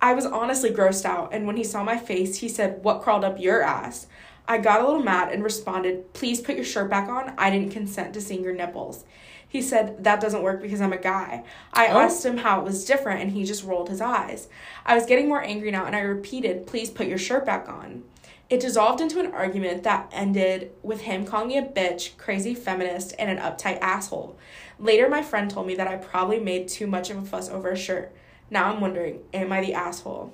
I 0.00 0.14
was 0.14 0.26
honestly 0.26 0.70
grossed 0.70 1.04
out, 1.04 1.30
and 1.32 1.46
when 1.46 1.56
he 1.56 1.64
saw 1.64 1.82
my 1.82 1.96
face, 1.96 2.36
he 2.38 2.48
said, 2.48 2.82
What 2.82 3.02
crawled 3.02 3.24
up 3.24 3.40
your 3.40 3.62
ass? 3.62 4.06
I 4.46 4.58
got 4.58 4.80
a 4.80 4.86
little 4.86 5.02
mad 5.02 5.32
and 5.32 5.42
responded, 5.42 6.12
Please 6.12 6.40
put 6.40 6.56
your 6.56 6.64
shirt 6.64 6.90
back 6.90 7.08
on. 7.08 7.32
I 7.38 7.50
didn't 7.50 7.72
consent 7.72 8.12
to 8.14 8.20
seeing 8.20 8.42
your 8.42 8.54
nipples. 8.54 9.04
He 9.48 9.62
said, 9.62 10.02
That 10.04 10.20
doesn't 10.20 10.42
work 10.42 10.60
because 10.60 10.80
I'm 10.80 10.92
a 10.92 10.98
guy. 10.98 11.44
I 11.72 11.86
Oh. 11.88 11.98
asked 12.00 12.24
him 12.24 12.38
how 12.38 12.60
it 12.60 12.64
was 12.64 12.84
different, 12.84 13.22
and 13.22 13.30
he 13.32 13.44
just 13.44 13.64
rolled 13.64 13.88
his 13.88 14.00
eyes. 14.00 14.48
I 14.84 14.94
was 14.94 15.06
getting 15.06 15.28
more 15.28 15.42
angry 15.42 15.70
now, 15.70 15.84
and 15.86 15.94
I 15.96 16.00
repeated, 16.00 16.66
Please 16.66 16.90
put 16.90 17.06
your 17.06 17.18
shirt 17.18 17.46
back 17.46 17.68
on. 17.68 18.04
It 18.50 18.60
dissolved 18.60 19.00
into 19.00 19.20
an 19.20 19.32
argument 19.32 19.84
that 19.84 20.10
ended 20.12 20.72
with 20.82 21.02
him 21.02 21.24
calling 21.24 21.48
me 21.48 21.56
a 21.56 21.62
bitch, 21.62 22.16
crazy 22.18 22.54
feminist, 22.54 23.14
and 23.18 23.30
an 23.30 23.38
uptight 23.38 23.78
asshole. 23.80 24.36
Later, 24.84 25.08
my 25.08 25.22
friend 25.22 25.50
told 25.50 25.66
me 25.66 25.74
that 25.76 25.88
I 25.88 25.96
probably 25.96 26.38
made 26.38 26.68
too 26.68 26.86
much 26.86 27.08
of 27.08 27.16
a 27.16 27.22
fuss 27.22 27.48
over 27.48 27.70
a 27.70 27.76
shirt. 27.76 28.14
Now 28.50 28.70
I'm 28.70 28.82
wondering, 28.82 29.20
am 29.32 29.50
I 29.50 29.62
the 29.62 29.72
asshole? 29.72 30.30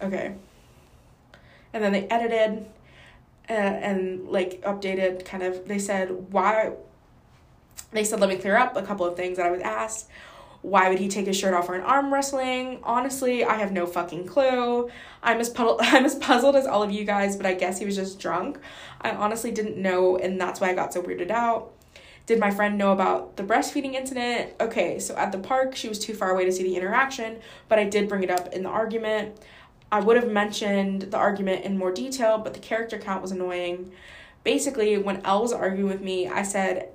Okay. 0.00 0.34
And 1.74 1.84
then 1.84 1.92
they 1.92 2.08
edited 2.08 2.64
uh, 3.50 3.52
and 3.52 4.26
like 4.30 4.62
updated 4.62 5.26
kind 5.26 5.42
of, 5.42 5.68
they 5.68 5.78
said, 5.78 6.32
why? 6.32 6.72
They 7.92 8.02
said, 8.02 8.18
let 8.18 8.30
me 8.30 8.36
clear 8.36 8.56
up 8.56 8.76
a 8.76 8.82
couple 8.82 9.04
of 9.04 9.14
things 9.14 9.36
that 9.36 9.44
I 9.44 9.50
was 9.50 9.60
asked. 9.60 10.08
Why 10.62 10.88
would 10.88 10.98
he 10.98 11.08
take 11.08 11.26
his 11.26 11.36
shirt 11.36 11.52
off 11.52 11.66
for 11.66 11.74
an 11.74 11.82
arm 11.82 12.10
wrestling? 12.10 12.80
Honestly, 12.82 13.44
I 13.44 13.56
have 13.56 13.72
no 13.72 13.86
fucking 13.86 14.26
clue. 14.26 14.90
I'm 15.22 15.38
as 15.38 15.50
puddled, 15.50 15.80
I'm 15.82 16.06
as 16.06 16.14
puzzled 16.14 16.56
as 16.56 16.66
all 16.66 16.82
of 16.82 16.92
you 16.92 17.04
guys, 17.04 17.36
but 17.36 17.44
I 17.44 17.52
guess 17.52 17.78
he 17.78 17.84
was 17.84 17.96
just 17.96 18.18
drunk. 18.18 18.58
I 19.02 19.10
honestly 19.10 19.50
didn't 19.50 19.76
know, 19.76 20.16
and 20.16 20.40
that's 20.40 20.62
why 20.62 20.70
I 20.70 20.74
got 20.74 20.94
so 20.94 21.02
weirded 21.02 21.30
out. 21.30 21.74
Did 22.30 22.38
my 22.38 22.52
friend 22.52 22.78
know 22.78 22.92
about 22.92 23.36
the 23.36 23.42
breastfeeding 23.42 23.94
incident? 23.94 24.52
Okay, 24.60 25.00
so 25.00 25.16
at 25.16 25.32
the 25.32 25.38
park, 25.38 25.74
she 25.74 25.88
was 25.88 25.98
too 25.98 26.14
far 26.14 26.30
away 26.30 26.44
to 26.44 26.52
see 26.52 26.62
the 26.62 26.76
interaction, 26.76 27.40
but 27.68 27.80
I 27.80 27.82
did 27.86 28.08
bring 28.08 28.22
it 28.22 28.30
up 28.30 28.52
in 28.52 28.62
the 28.62 28.68
argument. 28.68 29.36
I 29.90 29.98
would 29.98 30.16
have 30.16 30.30
mentioned 30.30 31.02
the 31.02 31.16
argument 31.16 31.64
in 31.64 31.76
more 31.76 31.90
detail, 31.90 32.38
but 32.38 32.54
the 32.54 32.60
character 32.60 32.98
count 32.98 33.20
was 33.20 33.32
annoying. 33.32 33.90
Basically, 34.44 34.96
when 34.96 35.26
Elle 35.26 35.42
was 35.42 35.52
arguing 35.52 35.88
with 35.88 36.02
me, 36.02 36.28
I 36.28 36.44
said, 36.44 36.90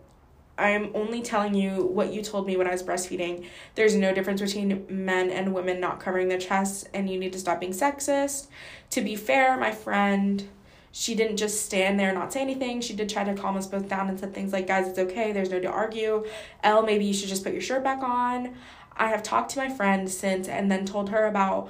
I'm 0.57 0.91
only 0.95 1.21
telling 1.21 1.53
you 1.53 1.83
what 1.83 2.13
you 2.13 2.21
told 2.21 2.47
me 2.47 2.55
when 2.55 2.67
I 2.67 2.71
was 2.71 2.81
breastfeeding. 2.81 3.45
There's 3.75 3.93
no 3.93 4.13
difference 4.13 4.39
between 4.39 4.85
men 4.87 5.29
and 5.31 5.53
women 5.53 5.81
not 5.81 5.99
covering 5.99 6.29
their 6.29 6.39
chests, 6.39 6.85
and 6.93 7.09
you 7.09 7.19
need 7.19 7.33
to 7.33 7.39
stop 7.39 7.59
being 7.59 7.73
sexist. 7.73 8.47
To 8.91 9.01
be 9.01 9.17
fair, 9.17 9.57
my 9.57 9.73
friend, 9.73 10.47
she 10.97 11.13
didn't 11.13 11.35
just 11.35 11.65
stand 11.65 11.99
there 11.99 12.07
and 12.07 12.17
not 12.17 12.31
say 12.31 12.39
anything. 12.39 12.79
She 12.79 12.93
did 12.93 13.09
try 13.09 13.25
to 13.25 13.33
calm 13.33 13.57
us 13.57 13.67
both 13.67 13.89
down 13.89 14.07
and 14.07 14.17
said 14.17 14.33
things 14.33 14.53
like, 14.53 14.65
guys, 14.65 14.87
it's 14.87 14.97
okay. 14.97 15.33
There's 15.33 15.49
no 15.49 15.59
to 15.59 15.67
argue. 15.67 16.25
Elle, 16.63 16.83
maybe 16.83 17.03
you 17.03 17.13
should 17.13 17.27
just 17.27 17.43
put 17.43 17.51
your 17.51 17.61
shirt 17.61 17.83
back 17.83 18.01
on. 18.01 18.55
I 18.95 19.07
have 19.07 19.21
talked 19.21 19.51
to 19.51 19.59
my 19.59 19.67
friend 19.67 20.09
since 20.09 20.47
and 20.47 20.71
then 20.71 20.85
told 20.85 21.09
her 21.09 21.25
about 21.25 21.69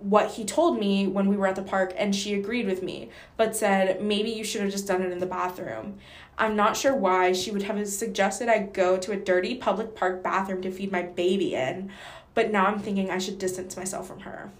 what 0.00 0.32
he 0.32 0.44
told 0.44 0.80
me 0.80 1.06
when 1.06 1.28
we 1.28 1.36
were 1.36 1.46
at 1.46 1.54
the 1.54 1.62
park 1.62 1.94
and 1.96 2.12
she 2.12 2.34
agreed 2.34 2.66
with 2.66 2.82
me 2.82 3.08
but 3.36 3.54
said 3.54 4.02
maybe 4.02 4.30
you 4.30 4.42
should 4.42 4.60
have 4.60 4.70
just 4.72 4.88
done 4.88 5.00
it 5.00 5.12
in 5.12 5.20
the 5.20 5.24
bathroom 5.24 5.96
i'm 6.36 6.54
not 6.54 6.76
sure 6.76 6.94
why 6.94 7.32
she 7.32 7.50
would 7.50 7.62
have 7.62 7.88
suggested 7.88 8.48
i 8.48 8.58
go 8.58 8.98
to 8.98 9.12
a 9.12 9.16
dirty 9.16 9.54
public 9.54 9.94
park 9.94 10.22
bathroom 10.22 10.60
to 10.60 10.70
feed 10.70 10.92
my 10.92 11.00
baby 11.00 11.54
in 11.54 11.90
but 12.34 12.50
now 12.50 12.66
i'm 12.66 12.80
thinking 12.80 13.10
i 13.10 13.16
should 13.16 13.38
distance 13.38 13.78
myself 13.78 14.06
from 14.06 14.20
her 14.20 14.50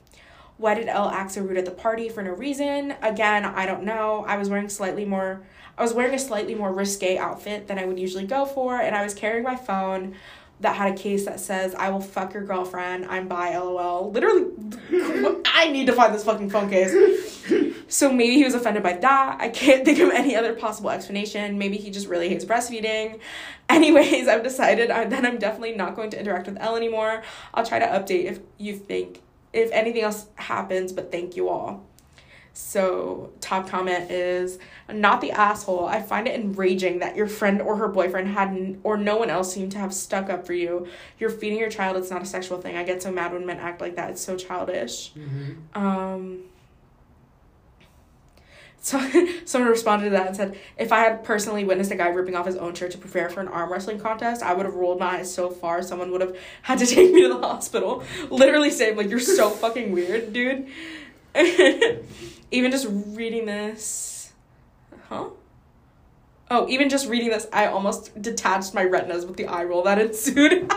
why 0.56 0.74
did 0.74 0.88
Elle 0.88 1.08
act 1.08 1.32
so 1.32 1.42
rude 1.42 1.58
at 1.58 1.64
the 1.64 1.70
party 1.70 2.08
for 2.08 2.22
no 2.22 2.32
reason? 2.32 2.94
Again, 3.02 3.44
I 3.44 3.66
don't 3.66 3.84
know. 3.84 4.24
I 4.26 4.36
was 4.36 4.48
wearing 4.48 4.68
slightly 4.68 5.04
more 5.04 5.42
I 5.76 5.82
was 5.82 5.92
wearing 5.92 6.14
a 6.14 6.18
slightly 6.18 6.54
more 6.54 6.72
risque 6.72 7.18
outfit 7.18 7.66
than 7.66 7.78
I 7.78 7.84
would 7.84 7.98
usually 7.98 8.26
go 8.26 8.46
for, 8.46 8.78
and 8.78 8.94
I 8.94 9.02
was 9.02 9.12
carrying 9.12 9.42
my 9.42 9.56
phone 9.56 10.14
that 10.60 10.76
had 10.76 10.92
a 10.92 10.96
case 10.96 11.24
that 11.26 11.40
says 11.40 11.74
I 11.74 11.90
will 11.90 12.00
fuck 12.00 12.32
your 12.32 12.44
girlfriend, 12.44 13.06
I'm 13.06 13.26
bi 13.26 13.58
lol. 13.58 14.12
Literally 14.12 14.52
I 15.44 15.70
need 15.72 15.86
to 15.86 15.92
find 15.92 16.14
this 16.14 16.24
fucking 16.24 16.50
phone 16.50 16.70
case. 16.70 16.94
So 17.88 18.10
maybe 18.12 18.36
he 18.36 18.44
was 18.44 18.54
offended 18.54 18.82
by 18.82 18.94
that. 18.94 19.36
I 19.40 19.48
can't 19.48 19.84
think 19.84 19.98
of 19.98 20.10
any 20.10 20.36
other 20.36 20.54
possible 20.54 20.90
explanation. 20.90 21.58
Maybe 21.58 21.76
he 21.76 21.90
just 21.90 22.06
really 22.06 22.28
hates 22.28 22.44
breastfeeding. 22.44 23.20
Anyways, 23.68 24.28
I've 24.28 24.42
decided 24.42 24.90
that 24.90 25.24
I'm 25.24 25.38
definitely 25.38 25.74
not 25.74 25.96
going 25.96 26.10
to 26.10 26.20
interact 26.20 26.46
with 26.46 26.56
Elle 26.60 26.76
anymore. 26.76 27.22
I'll 27.52 27.66
try 27.66 27.78
to 27.80 27.86
update 27.86 28.24
if 28.24 28.38
you 28.58 28.76
think 28.76 29.20
if 29.54 29.70
anything 29.72 30.02
else 30.02 30.26
happens, 30.34 30.92
but 30.92 31.10
thank 31.10 31.36
you 31.36 31.48
all. 31.48 31.84
So, 32.56 33.32
top 33.40 33.68
comment 33.68 34.12
is 34.12 34.60
not 34.88 35.20
the 35.20 35.32
asshole. 35.32 35.86
I 35.86 36.00
find 36.00 36.28
it 36.28 36.38
enraging 36.38 37.00
that 37.00 37.16
your 37.16 37.26
friend 37.26 37.60
or 37.60 37.76
her 37.76 37.88
boyfriend 37.88 38.28
hadn't, 38.28 38.78
or 38.84 38.96
no 38.96 39.16
one 39.16 39.28
else 39.28 39.52
seemed 39.52 39.72
to 39.72 39.78
have 39.78 39.92
stuck 39.92 40.30
up 40.30 40.46
for 40.46 40.52
you. 40.52 40.86
You're 41.18 41.30
feeding 41.30 41.58
your 41.58 41.68
child, 41.70 41.96
it's 41.96 42.10
not 42.10 42.22
a 42.22 42.26
sexual 42.26 42.60
thing. 42.60 42.76
I 42.76 42.84
get 42.84 43.02
so 43.02 43.10
mad 43.10 43.32
when 43.32 43.44
men 43.44 43.58
act 43.58 43.80
like 43.80 43.96
that. 43.96 44.10
It's 44.10 44.20
so 44.22 44.36
childish. 44.36 45.12
Um, 45.74 46.44
so 48.84 49.00
someone 49.46 49.70
responded 49.70 50.04
to 50.04 50.10
that 50.10 50.26
and 50.26 50.36
said, 50.36 50.58
if 50.76 50.92
I 50.92 51.00
had 51.00 51.24
personally 51.24 51.64
witnessed 51.64 51.90
a 51.90 51.96
guy 51.96 52.08
ripping 52.08 52.36
off 52.36 52.44
his 52.44 52.56
own 52.56 52.74
shirt 52.74 52.90
to 52.90 52.98
prepare 52.98 53.30
for 53.30 53.40
an 53.40 53.48
arm 53.48 53.72
wrestling 53.72 53.98
contest, 53.98 54.42
I 54.42 54.52
would 54.52 54.66
have 54.66 54.74
rolled 54.74 55.00
my 55.00 55.20
eyes 55.20 55.32
so 55.32 55.48
far 55.50 55.82
someone 55.82 56.10
would 56.12 56.20
have 56.20 56.36
had 56.60 56.78
to 56.80 56.86
take 56.94 57.10
me 57.10 57.22
to 57.22 57.28
the 57.28 57.38
hospital. 57.40 58.04
Literally 58.28 58.70
saying 58.70 58.98
like 58.98 59.08
you're 59.08 59.20
so 59.20 59.48
fucking 59.48 59.90
weird, 59.90 60.34
dude. 60.34 60.66
even 62.50 62.70
just 62.70 62.86
reading 62.90 63.46
this, 63.46 64.32
huh? 65.08 65.30
Oh, 66.50 66.68
even 66.68 66.90
just 66.90 67.08
reading 67.08 67.30
this, 67.30 67.46
I 67.54 67.68
almost 67.68 68.20
detached 68.20 68.74
my 68.74 68.84
retinas 68.84 69.24
with 69.24 69.38
the 69.38 69.46
eye 69.46 69.64
roll 69.64 69.82
that 69.84 69.98
ensued. 69.98 70.70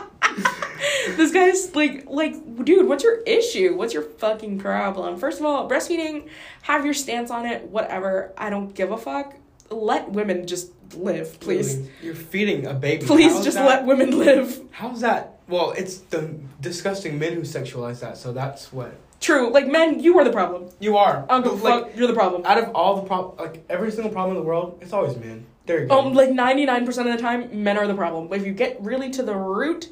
This 1.15 1.31
guy's 1.31 1.73
like 1.75 2.05
like 2.07 2.33
dude 2.65 2.87
what's 2.87 3.03
your 3.03 3.21
issue 3.21 3.75
what's 3.75 3.93
your 3.93 4.03
fucking 4.03 4.59
problem 4.59 5.17
first 5.17 5.39
of 5.39 5.45
all 5.45 5.69
breastfeeding 5.69 6.27
have 6.63 6.83
your 6.85 6.93
stance 6.93 7.31
on 7.31 7.45
it 7.45 7.63
whatever 7.69 8.33
i 8.37 8.49
don't 8.49 8.73
give 8.75 8.91
a 8.91 8.97
fuck 8.97 9.35
let 9.69 10.09
women 10.11 10.45
just 10.47 10.71
live 10.95 11.39
please 11.39 11.87
You're 12.01 12.15
feeding 12.15 12.65
a 12.65 12.73
baby. 12.73 13.05
please 13.05 13.33
How's 13.33 13.43
just 13.45 13.57
that- 13.57 13.67
let 13.67 13.85
women 13.85 14.17
live 14.17 14.61
How's 14.71 15.01
that? 15.01 15.33
Well, 15.49 15.71
it's 15.71 15.97
the 15.99 16.35
disgusting 16.61 17.17
men 17.19 17.33
who 17.33 17.41
sexualize 17.41 18.01
that. 18.01 18.17
So 18.17 18.31
that's 18.33 18.71
what 18.73 18.93
true 19.19 19.49
like 19.49 19.67
men 19.67 19.99
you 19.99 20.17
are 20.19 20.23
the 20.23 20.31
problem 20.31 20.69
you 20.79 20.95
are. 20.95 21.25
i 21.29 21.33
don't 21.33 21.43
give 21.43 21.51
a 21.61 21.63
Like, 21.63 21.83
fuck 21.87 21.95
you're 21.97 22.07
the 22.07 22.13
problem 22.13 22.43
Out 22.45 22.57
of 22.63 22.69
all 22.75 23.01
the 23.01 23.07
prob, 23.07 23.39
like 23.39 23.65
every 23.69 23.91
single 23.91 24.11
problem 24.11 24.37
in 24.37 24.41
the 24.43 24.47
world, 24.47 24.77
it's 24.81 24.93
always 24.93 25.17
men. 25.17 25.45
There 25.65 25.81
you 25.81 25.87
go. 25.87 25.99
um 25.99 26.13
like 26.13 26.29
99% 26.29 26.87
of 26.87 27.05
the 27.05 27.17
time 27.17 27.63
men 27.63 27.77
are 27.77 27.87
the 27.87 27.95
problem 27.95 28.27
But 28.29 28.39
if 28.39 28.45
you 28.45 28.53
get 28.53 28.81
really 28.81 29.09
to 29.11 29.23
the 29.23 29.35
root 29.35 29.89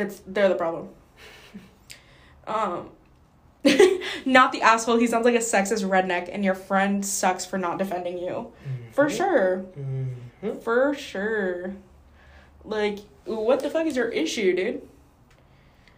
it's 0.00 0.22
they're 0.26 0.48
the 0.48 0.54
problem. 0.54 0.88
Um 2.46 2.90
not 4.24 4.52
the 4.52 4.62
asshole. 4.62 4.96
He 4.96 5.06
sounds 5.06 5.24
like 5.26 5.34
a 5.34 5.38
sexist 5.38 5.84
redneck 5.88 6.30
and 6.32 6.44
your 6.44 6.54
friend 6.54 7.04
sucks 7.04 7.44
for 7.44 7.58
not 7.58 7.78
defending 7.78 8.18
you. 8.18 8.52
For 8.92 9.06
Mhm. 9.06 9.16
sure. 9.16 9.64
Mhm. 9.78 10.62
for 10.62 10.94
sure. 10.94 11.74
Like 12.64 13.00
what 13.26 13.60
the 13.60 13.70
fuck 13.70 13.86
is 13.86 13.96
your 13.96 14.08
issue 14.08 14.54
dude? 14.56 14.82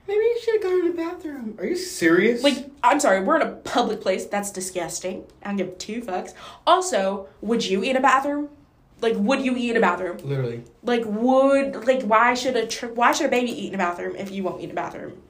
Maybe 0.08 0.18
you 0.18 0.40
should 0.42 0.54
have 0.54 0.62
gone 0.64 0.80
in 0.80 0.86
the 0.96 1.02
bathroom. 1.02 1.54
Are 1.58 1.64
you 1.66 1.76
serious? 1.76 2.42
like 2.42 2.68
i'm 2.82 2.98
sorry 2.98 3.20
we're 3.22 3.36
in 3.36 3.42
a 3.42 3.52
public 3.52 4.00
place. 4.00 4.26
That's 4.26 4.50
disgusting. 4.50 5.24
I 5.44 5.48
don't 5.48 5.56
give 5.58 5.78
two 5.78 6.00
fucks. 6.02 6.34
Also 6.66 7.28
would 7.40 7.64
you 7.64 7.84
eat 7.84 7.90
in 7.90 7.96
a 7.96 8.00
bathroom 8.00 8.48
like 9.02 9.14
would 9.16 9.44
you 9.44 9.56
eat 9.56 9.70
in 9.70 9.76
a 9.76 9.80
bathroom 9.80 10.16
literally. 10.24 10.62
Like 10.82 11.02
would 11.04 11.86
like 11.86 12.02
why 12.02 12.34
should 12.34 12.56
a 12.56 12.66
tr- 12.66 12.86
why 12.86 13.12
should 13.12 13.26
a 13.26 13.30
baby 13.30 13.50
eat 13.50 13.68
in 13.68 13.74
a 13.74 13.78
bathroom 13.78 14.16
if 14.16 14.30
you 14.30 14.42
won't 14.42 14.60
eat 14.60 14.64
in 14.64 14.70
a 14.70 14.74
bathroom? 14.74 15.20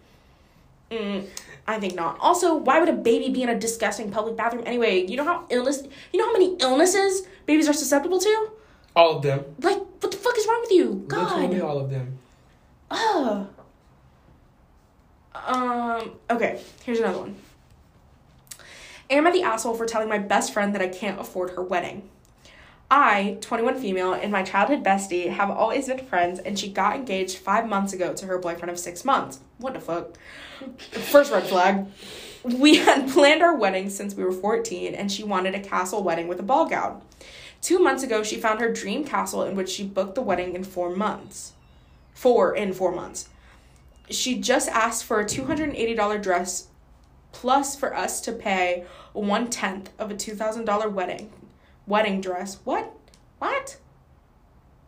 Mm, 0.90 1.26
I 1.66 1.80
think 1.80 1.94
not. 1.94 2.18
Also, 2.20 2.54
why 2.54 2.78
would 2.78 2.88
a 2.88 2.92
baby 2.92 3.32
be 3.32 3.42
in 3.42 3.48
a 3.48 3.58
disgusting 3.58 4.10
public 4.10 4.36
bathroom 4.36 4.62
anyway? 4.66 5.06
You 5.06 5.16
know 5.16 5.24
how 5.24 5.46
illness 5.48 5.82
you 6.12 6.18
know 6.18 6.26
how 6.26 6.32
many 6.32 6.56
illnesses 6.60 7.26
babies 7.46 7.68
are 7.68 7.72
susceptible 7.72 8.20
to? 8.20 8.50
All 8.94 9.16
of 9.16 9.22
them. 9.22 9.44
Like, 9.60 9.78
what 9.78 10.10
the 10.10 10.18
fuck 10.18 10.36
is 10.36 10.46
wrong 10.46 10.60
with 10.60 10.70
you? 10.70 11.04
God. 11.08 11.40
Literally 11.40 11.60
all 11.62 11.78
of 11.78 11.90
them. 11.90 12.18
Ugh. 12.90 13.48
Um, 15.34 16.12
okay, 16.30 16.60
here's 16.84 16.98
another 16.98 17.18
one. 17.18 17.36
Am 19.08 19.26
I 19.26 19.30
the 19.30 19.42
asshole 19.42 19.74
for 19.74 19.86
telling 19.86 20.08
my 20.08 20.18
best 20.18 20.52
friend 20.52 20.74
that 20.74 20.82
I 20.82 20.88
can't 20.88 21.18
afford 21.18 21.50
her 21.50 21.62
wedding? 21.62 22.08
I, 22.94 23.38
21 23.40 23.80
female, 23.80 24.12
and 24.12 24.30
my 24.30 24.42
childhood 24.42 24.84
bestie 24.84 25.30
have 25.30 25.50
always 25.50 25.86
been 25.86 26.04
friends, 26.04 26.38
and 26.38 26.58
she 26.58 26.68
got 26.68 26.94
engaged 26.94 27.38
five 27.38 27.66
months 27.66 27.94
ago 27.94 28.12
to 28.12 28.26
her 28.26 28.36
boyfriend 28.36 28.70
of 28.70 28.78
six 28.78 29.02
months. 29.02 29.40
What 29.56 29.72
the 29.72 29.80
fuck? 29.80 30.18
First 30.90 31.32
red 31.32 31.44
flag. 31.44 31.86
We 32.44 32.76
had 32.76 33.08
planned 33.12 33.42
our 33.42 33.56
wedding 33.56 33.88
since 33.88 34.14
we 34.14 34.22
were 34.22 34.30
14, 34.30 34.94
and 34.94 35.10
she 35.10 35.24
wanted 35.24 35.54
a 35.54 35.60
castle 35.60 36.02
wedding 36.02 36.28
with 36.28 36.38
a 36.38 36.42
ball 36.42 36.66
gown. 36.68 37.00
Two 37.62 37.78
months 37.78 38.02
ago, 38.02 38.22
she 38.22 38.36
found 38.36 38.60
her 38.60 38.70
dream 38.70 39.04
castle 39.04 39.42
in 39.42 39.56
which 39.56 39.70
she 39.70 39.84
booked 39.84 40.14
the 40.14 40.20
wedding 40.20 40.54
in 40.54 40.62
four 40.62 40.94
months. 40.94 41.52
Four 42.12 42.54
in 42.54 42.74
four 42.74 42.92
months. 42.92 43.30
She 44.10 44.38
just 44.38 44.68
asked 44.68 45.04
for 45.04 45.18
a 45.18 45.24
$280 45.24 46.22
dress 46.22 46.66
plus 47.32 47.74
for 47.74 47.96
us 47.96 48.20
to 48.20 48.32
pay 48.32 48.84
one 49.14 49.48
tenth 49.48 49.88
of 49.98 50.10
a 50.10 50.14
$2,000 50.14 50.92
wedding 50.92 51.32
wedding 51.86 52.20
dress. 52.20 52.58
What? 52.64 52.92
What? 53.38 53.78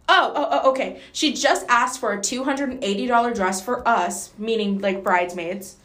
Oh, 0.09 0.33
oh, 0.37 0.49
oh, 0.51 0.71
okay. 0.71 1.01
She 1.13 1.33
just 1.33 1.67
asked 1.69 1.99
for 1.99 2.13
a 2.13 2.19
$280 2.19 3.35
dress 3.35 3.63
for 3.63 3.87
us, 3.89 4.33
meaning 4.39 4.81
like 4.81 5.03
bridesmaids, 5.03 5.77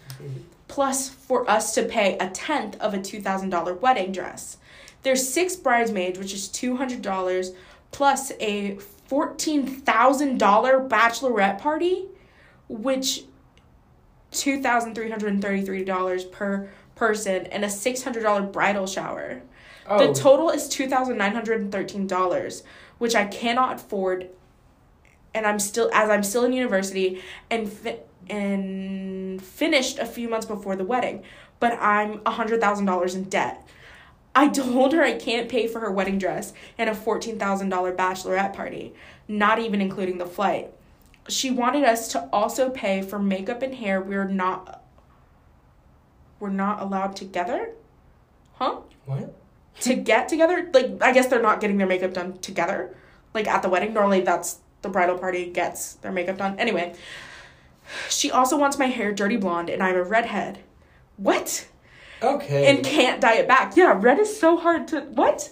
plus 0.68 1.10
for 1.10 1.50
us 1.50 1.74
to 1.76 1.84
pay 1.84 2.18
a 2.18 2.30
tenth 2.30 2.80
of 2.82 2.94
a 2.94 3.00
$2,000 3.00 3.82
wedding 3.82 4.12
dress. 4.12 4.58
There's 5.04 5.28
six 5.28 5.56
bridesmaids, 5.56 6.20
which 6.20 6.34
is 6.34 6.50
$200, 6.50 7.56
plus 7.92 8.32
a 8.40 8.78
$14,000 9.10 10.90
bachelorette 10.90 11.60
party, 11.60 12.06
which 12.68 13.24
$2,333 14.34 16.32
per 16.32 16.70
person, 16.96 17.46
and 17.48 17.64
a 17.64 17.68
$600 17.68 18.52
bridal 18.52 18.86
shower. 18.86 19.42
Oh, 19.90 20.08
The 20.08 20.14
total 20.14 20.50
is 20.52 20.70
two 20.70 20.88
thousand 20.88 21.18
nine 21.18 21.34
hundred 21.34 21.62
and 21.62 21.72
thirteen 21.72 22.06
dollars, 22.06 22.64
which 23.00 23.16
I 23.16 23.26
cannot 23.26 23.78
afford, 23.78 24.30
and 25.34 25.46
I'm 25.48 25.58
still 25.60 25.90
as 25.94 26.10
I'm 26.10 26.24
still 26.24 26.46
in 26.46 26.54
university 26.54 27.22
and 27.50 27.72
fi- 27.72 28.00
and 28.30 29.42
finished 29.42 29.98
a 29.98 30.06
few 30.06 30.30
months 30.30 30.46
before 30.46 30.76
the 30.76 30.86
wedding, 30.86 31.24
but 31.60 31.74
I'm 31.82 32.22
a 32.26 32.32
hundred 32.32 32.62
thousand 32.62 32.86
dollars 32.86 33.16
in 33.16 33.24
debt. 33.24 33.68
I 34.36 34.48
told 34.50 34.94
her 34.94 35.02
I 35.04 35.18
can't 35.18 35.50
pay 35.50 35.68
for 35.68 35.80
her 35.80 35.92
wedding 35.92 36.20
dress 36.20 36.54
and 36.78 36.90
a 36.90 36.94
fourteen 36.96 37.40
thousand 37.40 37.70
dollar 37.70 37.94
bachelorette 37.96 38.54
party, 38.54 38.94
not 39.28 39.58
even 39.60 39.82
including 39.82 40.20
the 40.20 40.28
flight. 40.28 40.72
She 41.28 41.50
wanted 41.52 41.84
us 41.84 42.10
to 42.10 42.30
also 42.32 42.70
pay 42.70 43.02
for 43.02 43.18
makeup 43.20 43.62
and 43.64 43.74
hair. 43.74 44.02
We're 44.02 44.26
not. 44.28 44.84
We're 46.40 46.50
not 46.52 46.82
allowed 46.82 47.16
together, 47.16 47.72
huh? 48.54 48.78
what? 49.06 49.36
To 49.82 49.96
get 49.96 50.30
together. 50.30 50.70
Like 50.74 51.02
I 51.02 51.12
guess 51.12 51.28
they're 51.28 51.42
not 51.42 51.62
getting 51.62 51.78
their 51.78 51.88
makeup 51.88 52.14
done 52.14 52.38
together, 52.40 52.96
like 53.34 53.48
at 53.48 53.62
the 53.62 53.70
wedding. 53.70 53.94
Normally 53.94 54.22
that's 54.22 54.60
the 54.82 54.90
bridal 54.90 55.18
party 55.18 55.50
gets 55.50 55.94
their 55.96 56.12
makeup 56.12 56.38
done. 56.38 56.60
Anyway, 56.60 56.96
she 58.10 58.32
also 58.32 58.58
wants 58.58 58.78
my 58.78 58.88
hair 58.88 59.14
dirty 59.14 59.38
blonde 59.38 59.70
and 59.70 59.84
I'm 59.84 59.96
a 59.96 60.04
redhead. 60.04 60.60
What? 61.18 61.68
Okay. 62.22 62.68
And 62.68 62.84
can't 62.84 63.22
dye 63.22 63.36
it 63.36 63.48
back. 63.48 63.76
Yeah, 63.76 63.98
red 63.98 64.20
is 64.20 64.40
so 64.40 64.58
hard 64.58 64.88
to 64.90 65.02
what? 65.02 65.52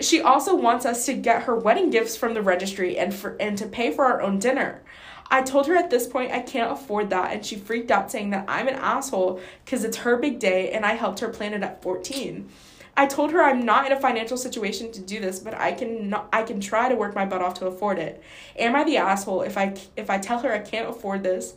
She 0.00 0.20
also 0.20 0.54
wants 0.54 0.84
us 0.84 1.06
to 1.06 1.14
get 1.14 1.44
her 1.44 1.54
wedding 1.54 1.90
gifts 1.90 2.16
from 2.16 2.34
the 2.34 2.42
registry 2.42 2.98
and 2.98 3.14
for 3.14 3.36
and 3.38 3.56
to 3.58 3.66
pay 3.66 3.92
for 3.92 4.04
our 4.04 4.20
own 4.20 4.38
dinner. 4.38 4.82
I 5.30 5.42
told 5.42 5.66
her 5.66 5.76
at 5.76 5.90
this 5.90 6.06
point 6.06 6.32
I 6.32 6.40
can't 6.40 6.72
afford 6.72 7.10
that 7.10 7.32
and 7.32 7.44
she 7.44 7.56
freaked 7.56 7.90
out 7.90 8.10
saying 8.10 8.30
that 8.30 8.44
I'm 8.48 8.68
an 8.68 8.74
asshole 8.74 9.40
cuz 9.64 9.84
it's 9.84 9.98
her 9.98 10.16
big 10.16 10.38
day 10.38 10.70
and 10.70 10.84
I 10.84 10.94
helped 10.94 11.20
her 11.20 11.28
plan 11.28 11.54
it 11.54 11.62
at 11.62 11.82
14. 11.82 12.50
I 12.96 13.06
told 13.06 13.32
her 13.32 13.42
I'm 13.42 13.64
not 13.64 13.86
in 13.86 13.92
a 13.92 14.00
financial 14.00 14.36
situation 14.36 14.92
to 14.92 15.00
do 15.00 15.18
this, 15.18 15.38
but 15.38 15.54
I 15.54 15.72
can 15.72 16.10
not, 16.10 16.28
I 16.32 16.42
can 16.42 16.60
try 16.60 16.88
to 16.88 16.94
work 16.94 17.14
my 17.14 17.24
butt 17.24 17.40
off 17.40 17.54
to 17.54 17.66
afford 17.66 17.98
it. 17.98 18.22
Am 18.56 18.76
I 18.76 18.84
the 18.84 18.98
asshole 18.98 19.42
if 19.42 19.56
I 19.56 19.74
if 19.96 20.10
I 20.10 20.18
tell 20.18 20.40
her 20.40 20.52
I 20.52 20.58
can't 20.58 20.90
afford 20.90 21.22
this? 21.22 21.54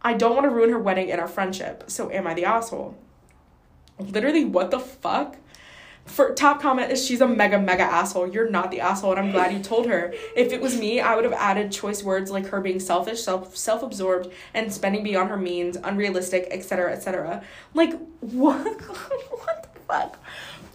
I 0.00 0.14
don't 0.14 0.34
want 0.34 0.44
to 0.44 0.50
ruin 0.50 0.70
her 0.70 0.78
wedding 0.78 1.10
and 1.10 1.20
our 1.20 1.28
friendship. 1.28 1.84
So 1.88 2.10
am 2.10 2.26
I 2.26 2.34
the 2.34 2.44
asshole? 2.44 2.96
Literally, 3.98 4.44
what 4.44 4.70
the 4.70 4.78
fuck? 4.78 5.36
For 6.06 6.32
top 6.32 6.62
comment 6.62 6.90
is 6.90 7.04
she's 7.04 7.20
a 7.20 7.28
mega 7.28 7.58
mega 7.60 7.82
asshole. 7.82 8.28
You're 8.28 8.48
not 8.48 8.70
the 8.70 8.80
asshole, 8.80 9.10
and 9.10 9.20
I'm 9.20 9.30
glad 9.30 9.52
you 9.52 9.58
told 9.58 9.86
her. 9.88 10.14
If 10.34 10.54
it 10.54 10.62
was 10.62 10.78
me, 10.78 11.00
I 11.00 11.14
would 11.14 11.24
have 11.24 11.34
added 11.34 11.70
choice 11.70 12.02
words 12.02 12.30
like 12.30 12.46
her 12.46 12.62
being 12.62 12.80
selfish, 12.80 13.20
self 13.20 13.54
self 13.58 13.82
absorbed, 13.82 14.32
and 14.54 14.72
spending 14.72 15.04
beyond 15.04 15.28
her 15.28 15.36
means, 15.36 15.76
unrealistic, 15.76 16.48
etc. 16.50 16.92
etc. 16.92 17.44
Like 17.74 17.92
what? 18.20 18.80
what 19.30 19.68
the 19.74 19.80
fuck? 19.86 20.18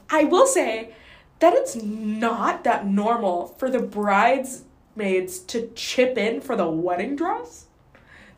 I 0.09 0.23
will 0.25 0.47
say 0.47 0.93
that 1.39 1.53
it's 1.53 1.75
not 1.75 2.63
that 2.63 2.85
normal 2.85 3.47
for 3.57 3.69
the 3.69 3.79
bridesmaids 3.79 5.39
to 5.39 5.67
chip 5.75 6.17
in 6.17 6.41
for 6.41 6.55
the 6.55 6.67
wedding 6.69 7.15
dress. 7.15 7.65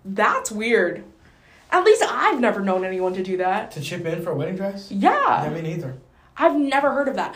That's 0.04 0.52
weird. 0.52 1.04
At 1.72 1.84
least 1.84 2.04
I've 2.08 2.40
never 2.40 2.62
known 2.62 2.86
anyone 2.86 3.14
to 3.16 3.24
do 3.24 3.38
that. 3.38 3.72
To 3.72 3.82
chip 3.82 4.06
in 4.06 4.22
for 4.24 4.32
a 4.32 4.36
wedding 4.36 4.56
dress? 4.56 4.92
Yeah. 4.92 5.44
Yeah, 5.44 5.50
me 5.50 5.62
neither. 5.62 5.98
I've 6.38 6.56
never 6.56 6.92
heard 6.92 7.08
of 7.08 7.16
that. 7.16 7.36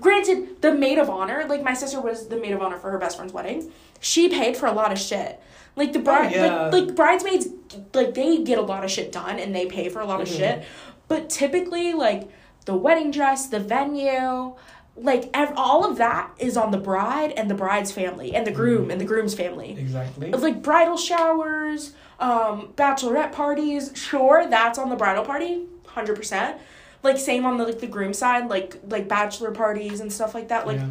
Granted, 0.00 0.62
the 0.62 0.72
maid 0.72 0.98
of 0.98 1.10
honor, 1.10 1.44
like 1.48 1.62
my 1.62 1.74
sister 1.74 2.00
was 2.00 2.28
the 2.28 2.36
maid 2.36 2.52
of 2.52 2.62
honor 2.62 2.78
for 2.78 2.90
her 2.90 2.98
best 2.98 3.16
friend's 3.16 3.32
wedding. 3.32 3.72
She 4.00 4.28
paid 4.28 4.56
for 4.56 4.66
a 4.66 4.72
lot 4.72 4.92
of 4.92 4.98
shit. 4.98 5.40
Like 5.76 5.92
the 5.92 5.98
bride, 5.98 6.32
yeah. 6.32 6.68
like, 6.68 6.72
like 6.86 6.94
bridesmaids, 6.96 7.48
like 7.94 8.14
they 8.14 8.42
get 8.42 8.58
a 8.58 8.62
lot 8.62 8.84
of 8.84 8.90
shit 8.90 9.12
done 9.12 9.38
and 9.38 9.54
they 9.54 9.66
pay 9.66 9.88
for 9.88 10.00
a 10.00 10.04
lot 10.06 10.20
of 10.20 10.28
Mhm. 10.28 10.36
shit. 10.36 10.64
But 11.08 11.28
typically, 11.30 11.92
like 11.92 12.28
the 12.64 12.74
wedding 12.76 13.10
dress, 13.10 13.46
the 13.48 13.60
venue, 13.60 14.54
like 14.96 15.30
ev- 15.34 15.52
all 15.56 15.88
of 15.88 15.96
that 15.98 16.30
is 16.38 16.56
on 16.56 16.70
the 16.72 16.78
bride 16.78 17.32
and 17.32 17.50
the 17.50 17.54
bride's 17.54 17.90
family 17.92 18.34
and 18.34 18.46
the 18.46 18.50
groom 18.52 18.90
and 18.90 19.00
the 19.00 19.04
groom's 19.04 19.34
family 19.34 19.76
Exactly. 19.78 20.32
of 20.32 20.42
like 20.42 20.62
bridal 20.62 20.96
showers, 20.96 21.92
um, 22.18 22.72
bachelorette 22.76 23.32
parties. 23.32 23.92
Sure, 23.94 24.46
that's 24.48 24.78
on 24.78 24.90
the 24.90 24.96
bridal 24.96 25.24
party, 25.24 25.64
hundred 25.86 26.16
percent. 26.16 26.58
Like 27.02 27.16
same 27.16 27.46
on 27.46 27.56
the 27.56 27.64
like 27.64 27.80
the 27.80 27.86
groom 27.86 28.12
side, 28.12 28.48
like 28.48 28.76
like 28.88 29.08
bachelor 29.08 29.52
parties 29.52 30.00
and 30.00 30.12
stuff 30.12 30.34
like 30.34 30.48
that. 30.48 30.66
Like 30.66 30.78
yeah. 30.78 30.88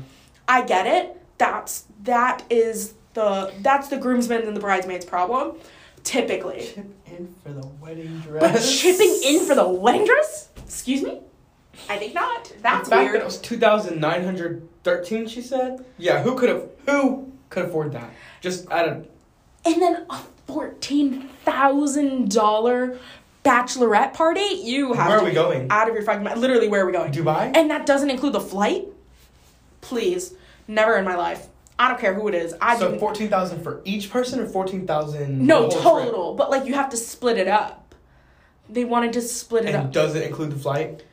I 0.48 0.64
get 0.64 0.88
it. 0.88 1.16
That's 1.38 1.86
that 2.04 2.44
is 2.50 2.94
the 3.14 3.54
that's 3.62 3.90
the 3.90 3.98
groomsmen 3.98 4.42
and 4.48 4.56
the 4.56 4.60
bridesmaids 4.62 5.06
problem, 5.06 5.58
typically. 6.04 6.62
Chip 6.74 6.86
in 7.06 7.36
for 7.44 7.50
the 7.54 7.68
wedding 7.80 8.20
dress. 8.22 8.42
But 8.42 8.52
dress. 8.54 8.70
shipping 8.72 9.20
in 9.24 9.46
for 9.46 9.54
the 9.54 9.68
wedding 9.68 10.06
dress? 10.06 10.50
Excuse 10.66 11.04
me? 11.04 11.20
I 11.88 11.98
think 11.98 12.14
not. 12.14 12.52
That's 12.62 12.90
Back 12.90 13.00
weird. 13.04 13.16
then 13.16 13.22
it 13.22 13.26
was 13.26 13.38
two 13.38 13.58
thousand 13.58 14.00
nine 14.02 14.24
hundred 14.24 14.68
thirteen. 14.84 15.28
She 15.28 15.42
said. 15.42 15.86
Yeah. 15.98 16.22
Who 16.24 16.36
could 16.36 16.50
have? 16.50 16.68
Who 16.88 17.32
could 17.50 17.66
afford 17.66 17.92
that? 17.94 18.10
Just 18.42 18.70
out 18.72 18.88
of 18.88 19.08
And 19.66 19.82
then 19.82 20.06
a 20.10 20.20
fourteen 20.48 21.30
thousand 21.46 22.32
dollar 22.32 22.98
bachelorette 23.46 24.14
party? 24.14 24.42
You 24.64 24.94
have 24.94 25.08
Where 25.10 25.20
are 25.20 25.24
we 25.24 25.32
going? 25.32 25.68
out 25.72 25.88
of 25.90 25.96
your 25.96 26.04
fucking 26.04 26.24
mind. 26.24 26.42
Literally, 26.42 26.68
where 26.68 26.84
are 26.84 26.86
we 26.86 26.92
going? 26.92 27.12
Dubai. 27.12 27.52
And 27.56 27.70
that 27.72 27.86
doesn't 27.86 28.10
include 28.10 28.34
the 28.34 28.42
flight? 28.42 28.86
Please. 29.82 30.34
Never 30.68 30.98
in 30.98 31.06
my 31.06 31.16
life. 31.16 31.48
I 31.80 31.88
don't 31.88 32.00
care 32.00 32.14
who 32.14 32.28
it 32.28 32.36
is. 32.36 32.54
I 32.62 32.78
so 32.78 33.00
fourteen 33.00 33.30
thousand 33.30 33.64
for 33.64 33.82
each 33.86 34.12
person, 34.12 34.40
or 34.40 34.46
fourteen 34.48 34.86
thousand? 34.86 35.46
No, 35.48 35.70
total. 35.70 36.36
But 36.36 36.50
like 36.52 36.66
you 36.66 36.74
have 36.76 36.90
to 36.90 36.98
split 36.98 37.38
it 37.38 37.48
up. 37.48 37.96
They 38.70 38.86
wanted 38.86 39.14
to 39.14 39.22
split 39.22 39.64
it 39.66 39.70
And 39.74 39.88
up. 39.88 39.92
does 39.92 40.14
it 40.16 40.28
include 40.28 40.52
the 40.52 40.58
flight? 40.60 41.04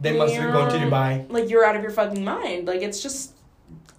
They 0.00 0.16
must 0.16 0.34
be 0.34 0.40
going 0.40 0.70
to 0.70 0.76
Dubai. 0.76 1.30
Like 1.30 1.50
you're 1.50 1.64
out 1.64 1.76
of 1.76 1.82
your 1.82 1.90
fucking 1.90 2.24
mind. 2.24 2.66
Like 2.66 2.82
it's 2.82 3.02
just 3.02 3.34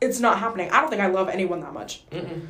it's 0.02 0.20
not 0.20 0.39
happening. 0.39 0.70
I 0.72 0.82
don't 0.82 0.89
think 0.89 1.02
I 1.02 1.08
love 1.08 1.30
anyone 1.30 1.60
that 1.62 1.74
much. 1.74 2.08
Mm-mm. 2.10 2.47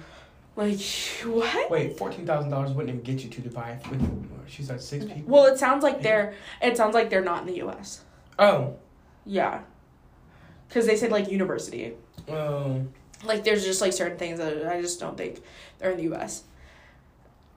Like 0.56 0.82
what? 1.26 1.72
Wait, 1.72 1.98
fourteen 1.98 2.26
thousand 2.26 2.52
dollars 2.52 2.72
wouldn't 2.72 2.90
even 2.90 3.02
get 3.02 3.24
you 3.24 3.30
to 3.30 3.42
Dubai. 3.42 3.90
With 3.90 4.02
she 4.48 4.64
said 4.64 4.82
six 4.82 5.06
people. 5.06 5.24
Well, 5.26 5.46
it 5.46 5.58
sounds 5.58 5.84
like 5.84 6.02
they're 6.02 6.34
it 6.62 6.78
sounds 6.78 6.94
like 6.94 7.10
they're 7.10 7.24
not 7.24 7.42
in 7.42 7.48
the 7.48 7.62
US. 7.64 8.02
Oh. 8.38 8.76
Yeah. 9.26 9.62
Cuz 10.70 10.86
they 10.86 10.96
said 10.96 11.12
like 11.12 11.32
university. 11.32 11.94
Oh. 12.28 12.86
Like 13.24 13.44
there's 13.44 13.66
just 13.66 13.82
like 13.82 13.94
certain 13.94 14.18
things 14.18 14.38
that 14.40 14.68
I 14.68 14.82
just 14.82 15.00
don't 15.00 15.18
think 15.18 15.42
they're 15.78 15.92
in 15.92 15.98
the 15.98 16.16
US. 16.16 16.44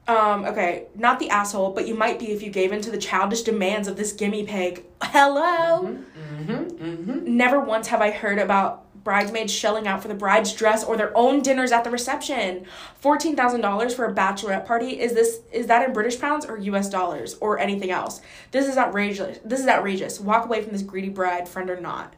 Um, 0.09 0.45
okay, 0.47 0.87
not 0.97 1.21
the 1.21 1.31
asshole, 1.31 1.71
but 1.73 1.87
you 1.87 1.95
might 1.95 2.19
be 2.19 2.33
if 2.33 2.43
you 2.43 2.51
gave 2.51 2.73
in 2.73 2.83
to 2.83 2.91
the 2.91 2.99
childish 2.99 3.43
demands 3.43 3.87
of 3.87 3.97
this 3.97 4.13
gimme 4.13 4.45
pig. 4.45 4.85
Hello. 5.01 5.97
Mm-hmm. 6.17 6.53
Mm-hmm. 6.53 7.37
Never 7.37 7.61
once 7.61 7.87
have 7.89 8.01
I 8.01 8.11
heard 8.11 8.39
about 8.39 8.85
bridesmaids 9.05 9.53
shelling 9.53 9.87
out 9.87 10.03
for 10.03 10.09
the 10.09 10.15
bride's 10.15 10.53
dress 10.53 10.85
or 10.85 10.97
their 10.97 11.17
own 11.17 11.41
dinners 11.41 11.71
at 11.73 11.85
the 11.85 11.91
reception. 11.91 12.67
Fourteen 12.99 13.37
thousand 13.37 13.61
dollars 13.61 13.95
for 13.95 14.05
a 14.05 14.15
bachelorette 14.15 14.67
party 14.67 15.01
is 15.01 15.15
this 15.15 15.41
is 15.53 15.69
that 15.69 15.87
in 15.87 15.93
British 15.93 16.21
pounds 16.21 16.47
or 16.47 16.59
U.S. 16.59 16.89
dollars 16.91 17.35
or 17.41 17.61
anything 17.61 17.91
else? 17.93 18.21
This 18.51 18.67
is 18.67 18.77
outrageous. 18.77 19.39
This 19.45 19.61
is 19.61 19.69
outrageous. 19.69 20.19
Walk 20.19 20.47
away 20.47 20.63
from 20.63 20.73
this 20.73 20.83
greedy 20.83 21.11
bride, 21.11 21.49
friend 21.49 21.71
or 21.71 21.81
not. 21.81 22.15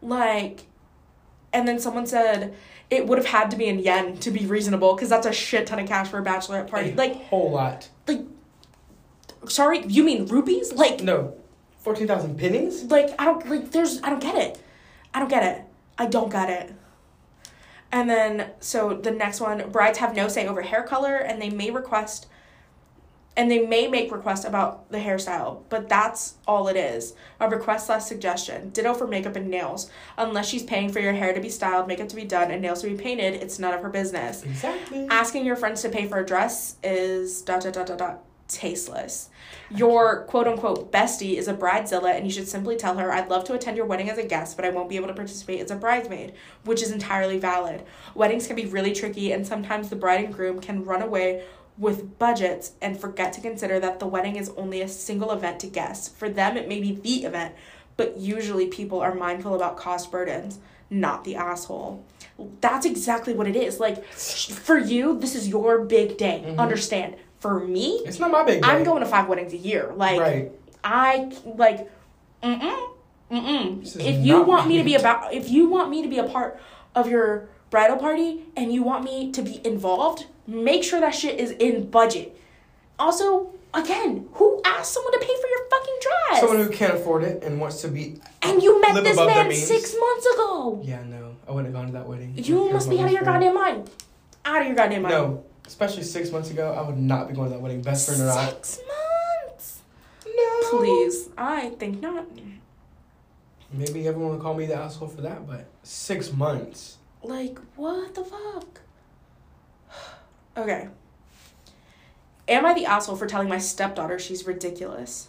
Like, 0.00 0.66
and 1.52 1.66
then 1.66 1.80
someone 1.80 2.06
said 2.06 2.54
it 2.90 3.06
would 3.06 3.18
have 3.18 3.26
had 3.26 3.50
to 3.50 3.56
be 3.56 3.66
in 3.66 3.78
yen 3.78 4.16
to 4.18 4.30
be 4.30 4.46
reasonable 4.46 4.94
because 4.94 5.08
that's 5.08 5.26
a 5.26 5.32
shit 5.32 5.66
ton 5.66 5.78
of 5.78 5.88
cash 5.88 6.08
for 6.08 6.18
a 6.18 6.24
bachelorette 6.24 6.68
party. 6.68 6.90
A 6.90 6.94
Like, 6.94 7.14
whole 7.24 7.50
lot. 7.50 7.88
like, 8.06 8.20
sorry, 9.48 9.84
you 9.86 10.04
mean 10.04 10.26
rupees? 10.26 10.72
Like, 10.72 11.00
No, 11.02 11.34
fourteen 11.78 12.06
thousand 12.06 12.38
pennies. 12.38 12.84
like 12.84 13.14
I 13.18 13.24
don't 13.24 13.48
like 13.48 13.70
there's 13.72 14.00
I 14.02 14.10
don't 14.10 14.22
get 14.22 14.36
it. 14.36 14.60
I 15.12 15.18
don't 15.20 15.28
get 15.28 15.42
it. 15.42 15.62
I 15.98 16.06
don't 16.06 16.30
get 16.30 16.50
it. 16.50 16.74
And 17.92 18.10
then 18.10 18.50
so 18.60 18.94
the 18.94 19.10
next 19.12 19.40
one, 19.40 19.70
brides 19.70 19.98
have 19.98 20.14
no 20.16 20.28
say 20.28 20.46
over 20.46 20.62
hair 20.62 20.82
color 20.82 21.16
and 21.16 21.40
they 21.40 21.50
may 21.50 21.70
request 21.70 22.26
and 23.36 23.50
they 23.50 23.66
may 23.66 23.88
make 23.88 24.12
requests 24.12 24.44
about 24.44 24.90
the 24.90 24.98
hairstyle, 24.98 25.62
but 25.68 25.88
that's 25.88 26.34
all 26.46 26.68
it 26.68 26.76
is. 26.76 27.14
A 27.40 27.48
request 27.48 27.88
less 27.88 28.08
suggestion. 28.08 28.70
Ditto 28.70 28.94
for 28.94 29.06
makeup 29.06 29.36
and 29.36 29.48
nails. 29.48 29.90
Unless 30.16 30.48
she's 30.48 30.62
paying 30.62 30.92
for 30.92 31.00
your 31.00 31.12
hair 31.12 31.32
to 31.34 31.40
be 31.40 31.50
styled, 31.50 31.88
makeup 31.88 32.08
to 32.08 32.16
be 32.16 32.24
done, 32.24 32.50
and 32.50 32.62
nails 32.62 32.82
to 32.82 32.88
be 32.88 32.96
painted, 32.96 33.34
it's 33.34 33.58
none 33.58 33.74
of 33.74 33.82
her 33.82 33.88
business. 33.88 34.42
Exactly. 34.44 35.06
Asking 35.10 35.44
your 35.44 35.56
friends 35.56 35.82
to 35.82 35.88
pay 35.88 36.06
for 36.06 36.18
a 36.18 36.26
dress 36.26 36.76
is 36.82 37.42
dot 37.42 37.62
dot 37.62 37.72
dot 37.72 37.86
dot 37.86 37.98
dot 37.98 38.24
tasteless. 38.46 39.30
Your 39.70 40.24
quote 40.24 40.46
unquote 40.46 40.92
bestie 40.92 41.36
is 41.36 41.48
a 41.48 41.54
bridezilla, 41.54 42.14
and 42.14 42.26
you 42.26 42.30
should 42.30 42.46
simply 42.46 42.76
tell 42.76 42.98
her, 42.98 43.10
I'd 43.10 43.30
love 43.30 43.44
to 43.44 43.54
attend 43.54 43.76
your 43.76 43.86
wedding 43.86 44.10
as 44.10 44.18
a 44.18 44.22
guest, 44.22 44.54
but 44.54 44.64
I 44.64 44.70
won't 44.70 44.88
be 44.88 44.96
able 44.96 45.08
to 45.08 45.14
participate 45.14 45.60
as 45.60 45.70
a 45.70 45.76
bridesmaid, 45.76 46.34
which 46.64 46.82
is 46.82 46.92
entirely 46.92 47.38
valid. 47.38 47.84
Weddings 48.14 48.46
can 48.46 48.54
be 48.54 48.66
really 48.66 48.92
tricky, 48.92 49.32
and 49.32 49.46
sometimes 49.46 49.88
the 49.88 49.96
bride 49.96 50.26
and 50.26 50.34
groom 50.34 50.60
can 50.60 50.84
run 50.84 51.02
away 51.02 51.44
with 51.76 52.18
budgets 52.18 52.72
and 52.80 52.98
forget 52.98 53.32
to 53.32 53.40
consider 53.40 53.80
that 53.80 53.98
the 53.98 54.06
wedding 54.06 54.36
is 54.36 54.50
only 54.56 54.80
a 54.80 54.88
single 54.88 55.32
event 55.32 55.58
to 55.60 55.66
guests. 55.66 56.08
For 56.08 56.28
them, 56.28 56.56
it 56.56 56.68
may 56.68 56.80
be 56.80 56.92
the 56.94 57.24
event, 57.26 57.54
but 57.96 58.16
usually 58.16 58.66
people 58.66 59.00
are 59.00 59.14
mindful 59.14 59.54
about 59.54 59.76
cost 59.76 60.10
burdens, 60.10 60.58
not 60.90 61.24
the 61.24 61.34
asshole. 61.36 62.04
That's 62.60 62.86
exactly 62.86 63.34
what 63.34 63.46
it 63.48 63.56
is. 63.56 63.80
Like, 63.80 64.04
for 64.04 64.78
you, 64.78 65.18
this 65.18 65.34
is 65.34 65.48
your 65.48 65.80
big 65.84 66.16
day. 66.16 66.44
Mhm. 66.46 66.58
Understand? 66.58 67.16
For 67.40 67.60
me, 67.60 68.00
It's 68.06 68.18
not 68.18 68.30
my 68.30 68.42
big. 68.44 68.62
Day. 68.62 68.68
I'm 68.68 68.84
going 68.84 69.00
to 69.00 69.06
five 69.06 69.28
weddings 69.28 69.52
a 69.52 69.56
year. 69.58 69.92
Like, 69.96 70.20
right. 70.20 70.52
I 70.82 71.30
like, 71.44 71.90
mm 72.42 72.60
mm, 72.60 72.88
mm 73.30 73.44
mm. 73.82 74.00
If 74.00 74.24
you 74.24 74.42
want 74.42 74.68
me 74.68 74.78
to 74.78 74.84
be 74.84 74.94
about, 74.94 75.32
if 75.34 75.50
you 75.50 75.68
want 75.68 75.90
me 75.90 76.02
to 76.02 76.08
be 76.08 76.18
a 76.18 76.24
part 76.24 76.58
of 76.94 77.08
your 77.08 77.48
bridal 77.74 77.96
party 77.96 78.38
and 78.56 78.72
you 78.72 78.84
want 78.84 79.02
me 79.02 79.32
to 79.32 79.42
be 79.42 79.60
involved, 79.66 80.26
make 80.46 80.84
sure 80.84 81.00
that 81.00 81.12
shit 81.12 81.40
is 81.40 81.50
in 81.50 81.90
budget. 81.90 82.38
Also, 83.00 83.50
again, 83.74 84.28
who 84.34 84.62
asked 84.64 84.92
someone 84.94 85.12
to 85.12 85.18
pay 85.18 85.34
for 85.42 85.48
your 85.48 85.68
fucking 85.68 85.94
dress? 86.00 86.40
Someone 86.40 86.58
who 86.64 86.70
can't 86.70 86.94
afford 86.94 87.24
it 87.24 87.42
and 87.42 87.60
wants 87.60 87.82
to 87.82 87.88
be. 87.88 88.20
and 88.42 88.62
you 88.62 88.80
met 88.80 89.02
this 89.02 89.16
man 89.16 89.52
six 89.52 89.92
months 89.98 90.26
ago. 90.34 90.80
Yeah, 90.84 91.02
no, 91.02 91.34
I 91.48 91.50
wouldn't 91.50 91.74
have 91.74 91.82
gone 91.82 91.86
to 91.88 91.92
that 91.94 92.06
wedding. 92.06 92.34
You 92.36 92.70
must 92.70 92.88
be 92.88 93.00
out 93.00 93.06
of 93.06 93.10
your 93.10 93.24
goddamn 93.24 93.56
mind. 93.56 93.90
Out 94.44 94.60
of 94.60 94.68
your 94.68 94.76
goddamn 94.76 95.02
mind. 95.02 95.12
No, 95.12 95.44
especially 95.66 96.04
six 96.04 96.30
months 96.30 96.50
ago, 96.50 96.72
I 96.74 96.82
would 96.86 96.96
not 96.96 97.26
be 97.26 97.34
going 97.34 97.48
to 97.48 97.56
that 97.56 97.60
wedding, 97.60 97.82
best 97.82 98.06
friend 98.06 98.22
or 98.22 98.26
not. 98.26 98.64
Six 98.64 98.80
months. 99.48 99.80
No. 100.24 100.78
Please, 100.78 101.28
I 101.36 101.70
think 101.70 102.00
not. 102.00 102.24
Maybe 103.72 104.06
everyone 104.06 104.30
will 104.30 104.38
call 104.38 104.54
me 104.54 104.66
the 104.66 104.76
asshole 104.76 105.08
for 105.08 105.22
that, 105.22 105.44
but 105.44 105.66
six 105.82 106.32
months. 106.32 106.98
Like, 107.24 107.58
what 107.76 108.14
the 108.14 108.24
fuck? 108.24 108.80
Okay. 110.56 110.86
Am 112.46 112.64
I 112.64 112.74
the 112.74 112.86
asshole 112.86 113.16
for 113.16 113.26
telling 113.26 113.48
my 113.48 113.58
stepdaughter 113.58 114.20
she's 114.20 114.46
ridiculous? 114.46 115.28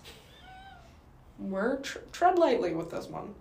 We're 1.39 1.77
tr- 1.77 1.97
tread 2.11 2.37
lightly 2.37 2.75
with 2.75 2.91
this 2.91 3.07
one. 3.07 3.33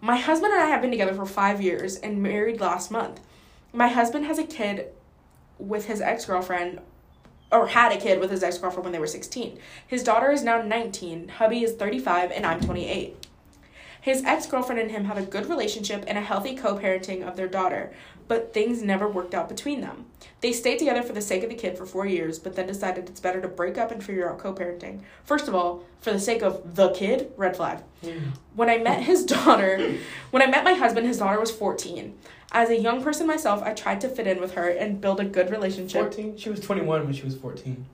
My 0.00 0.16
husband 0.16 0.54
and 0.54 0.62
I 0.62 0.68
have 0.68 0.80
been 0.80 0.90
together 0.90 1.12
for 1.12 1.26
five 1.26 1.60
years 1.60 1.96
and 1.96 2.22
married 2.22 2.60
last 2.60 2.90
month. 2.90 3.20
My 3.74 3.88
husband 3.88 4.24
has 4.24 4.38
a 4.38 4.44
kid 4.44 4.86
with 5.58 5.84
his 5.84 6.00
ex 6.00 6.24
girlfriend, 6.24 6.80
or 7.50 7.66
had 7.66 7.92
a 7.92 8.00
kid 8.00 8.18
with 8.18 8.30
his 8.30 8.42
ex 8.42 8.56
girlfriend 8.56 8.84
when 8.84 8.92
they 8.92 8.98
were 8.98 9.06
16. 9.06 9.58
His 9.86 10.02
daughter 10.02 10.30
is 10.30 10.42
now 10.42 10.62
19, 10.62 11.28
hubby 11.28 11.62
is 11.62 11.74
35, 11.74 12.30
and 12.30 12.46
I'm 12.46 12.60
28. 12.60 13.26
His 14.02 14.24
ex 14.24 14.46
girlfriend 14.46 14.80
and 14.80 14.90
him 14.90 15.04
had 15.04 15.16
a 15.16 15.22
good 15.22 15.46
relationship 15.48 16.02
and 16.08 16.18
a 16.18 16.22
healthy 16.22 16.56
co 16.56 16.76
parenting 16.76 17.26
of 17.26 17.36
their 17.36 17.46
daughter, 17.46 17.92
but 18.26 18.52
things 18.52 18.82
never 18.82 19.08
worked 19.08 19.32
out 19.32 19.48
between 19.48 19.80
them. 19.80 20.06
They 20.40 20.52
stayed 20.52 20.80
together 20.80 21.04
for 21.04 21.12
the 21.12 21.22
sake 21.22 21.44
of 21.44 21.50
the 21.50 21.54
kid 21.54 21.78
for 21.78 21.86
four 21.86 22.04
years, 22.04 22.40
but 22.40 22.56
then 22.56 22.66
decided 22.66 23.08
it's 23.08 23.20
better 23.20 23.40
to 23.40 23.46
break 23.46 23.78
up 23.78 23.92
and 23.92 24.02
figure 24.02 24.28
out 24.28 24.40
co 24.40 24.52
parenting. 24.52 25.02
First 25.22 25.46
of 25.46 25.54
all, 25.54 25.84
for 26.00 26.10
the 26.10 26.18
sake 26.18 26.42
of 26.42 26.74
the 26.74 26.90
kid, 26.90 27.30
red 27.36 27.56
flag. 27.56 27.78
Hmm. 28.02 28.30
When 28.56 28.68
I 28.68 28.78
met 28.78 29.04
his 29.04 29.24
daughter, 29.36 29.94
when 30.32 30.42
I 30.42 30.46
met 30.46 30.64
my 30.64 30.74
husband, 30.74 31.06
his 31.06 31.18
daughter 31.18 31.38
was 31.38 31.52
14. 31.52 32.18
As 32.50 32.70
a 32.70 32.78
young 32.78 33.04
person 33.04 33.28
myself, 33.28 33.62
I 33.62 33.72
tried 33.72 34.00
to 34.00 34.08
fit 34.08 34.26
in 34.26 34.40
with 34.40 34.54
her 34.54 34.68
and 34.68 35.00
build 35.00 35.20
a 35.20 35.24
good 35.24 35.48
relationship. 35.48 36.02
14? 36.02 36.36
She 36.36 36.50
was 36.50 36.58
21 36.58 37.04
when 37.04 37.14
she 37.14 37.22
was 37.22 37.36
14. 37.36 37.86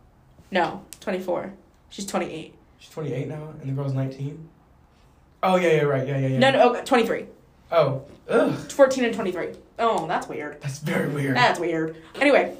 No, 0.50 0.86
24. 1.00 1.52
She's 1.90 2.06
28. 2.06 2.54
She's 2.78 2.90
28 2.90 3.28
now, 3.28 3.52
and 3.60 3.68
the 3.68 3.74
girl's 3.74 3.92
19? 3.92 4.48
Oh, 5.42 5.56
yeah, 5.56 5.68
yeah, 5.76 5.82
right. 5.82 6.06
Yeah, 6.06 6.18
yeah, 6.18 6.28
yeah. 6.28 6.38
No, 6.38 6.50
no, 6.50 6.70
okay, 6.70 6.84
23. 6.84 7.26
Oh, 7.70 8.04
ugh. 8.28 8.54
14 8.72 9.04
and 9.04 9.14
23. 9.14 9.50
Oh, 9.78 10.06
that's 10.06 10.28
weird. 10.28 10.60
That's 10.60 10.78
very 10.80 11.08
weird. 11.08 11.36
That's 11.36 11.60
weird. 11.60 11.96
Anyway. 12.20 12.56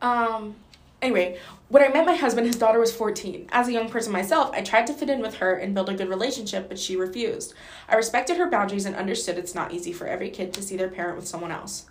Um 0.00 0.56
anyway, 1.02 1.38
when 1.68 1.82
I 1.82 1.88
met 1.88 2.06
my 2.06 2.14
husband, 2.14 2.46
his 2.46 2.56
daughter 2.56 2.78
was 2.78 2.94
14. 2.94 3.48
As 3.52 3.68
a 3.68 3.72
young 3.72 3.88
person 3.88 4.12
myself, 4.12 4.50
I 4.52 4.62
tried 4.62 4.86
to 4.88 4.92
fit 4.94 5.10
in 5.10 5.20
with 5.20 5.36
her 5.36 5.54
and 5.54 5.74
build 5.74 5.88
a 5.88 5.94
good 5.94 6.08
relationship, 6.08 6.68
but 6.68 6.78
she 6.78 6.96
refused. 6.96 7.54
I 7.88 7.96
respected 7.96 8.36
her 8.36 8.50
boundaries 8.50 8.86
and 8.86 8.96
understood 8.96 9.38
it's 9.38 9.54
not 9.54 9.72
easy 9.72 9.92
for 9.92 10.06
every 10.06 10.30
kid 10.30 10.52
to 10.54 10.62
see 10.62 10.76
their 10.76 10.88
parent 10.88 11.16
with 11.16 11.26
someone 11.28 11.52
else. 11.52 11.86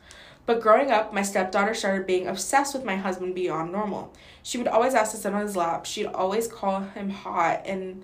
But 0.46 0.62
growing 0.62 0.92
up, 0.92 1.14
my 1.14 1.22
stepdaughter 1.22 1.74
started 1.74 2.06
being 2.06 2.28
obsessed 2.28 2.74
with 2.74 2.84
my 2.84 2.98
husband 2.98 3.34
beyond 3.34 3.72
normal. 3.72 4.14
She 4.42 4.58
would 4.58 4.68
always 4.68 4.94
ask 4.94 5.12
to 5.12 5.18
sit 5.18 5.34
on 5.34 5.42
his 5.42 5.56
lap. 5.56 5.86
She'd 5.86 6.08
always 6.08 6.48
call 6.48 6.82
him 6.82 7.10
hot 7.10 7.62
and 7.66 8.04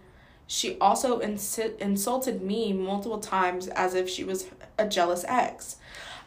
she 0.52 0.80
also 0.80 1.20
insi- 1.20 1.78
insulted 1.78 2.42
me 2.42 2.74
multiple 2.74 3.20
times 3.20 3.68
as 3.68 3.94
if 3.94 4.10
she 4.10 4.24
was 4.24 4.48
a 4.80 4.88
jealous 4.88 5.24
ex. 5.28 5.76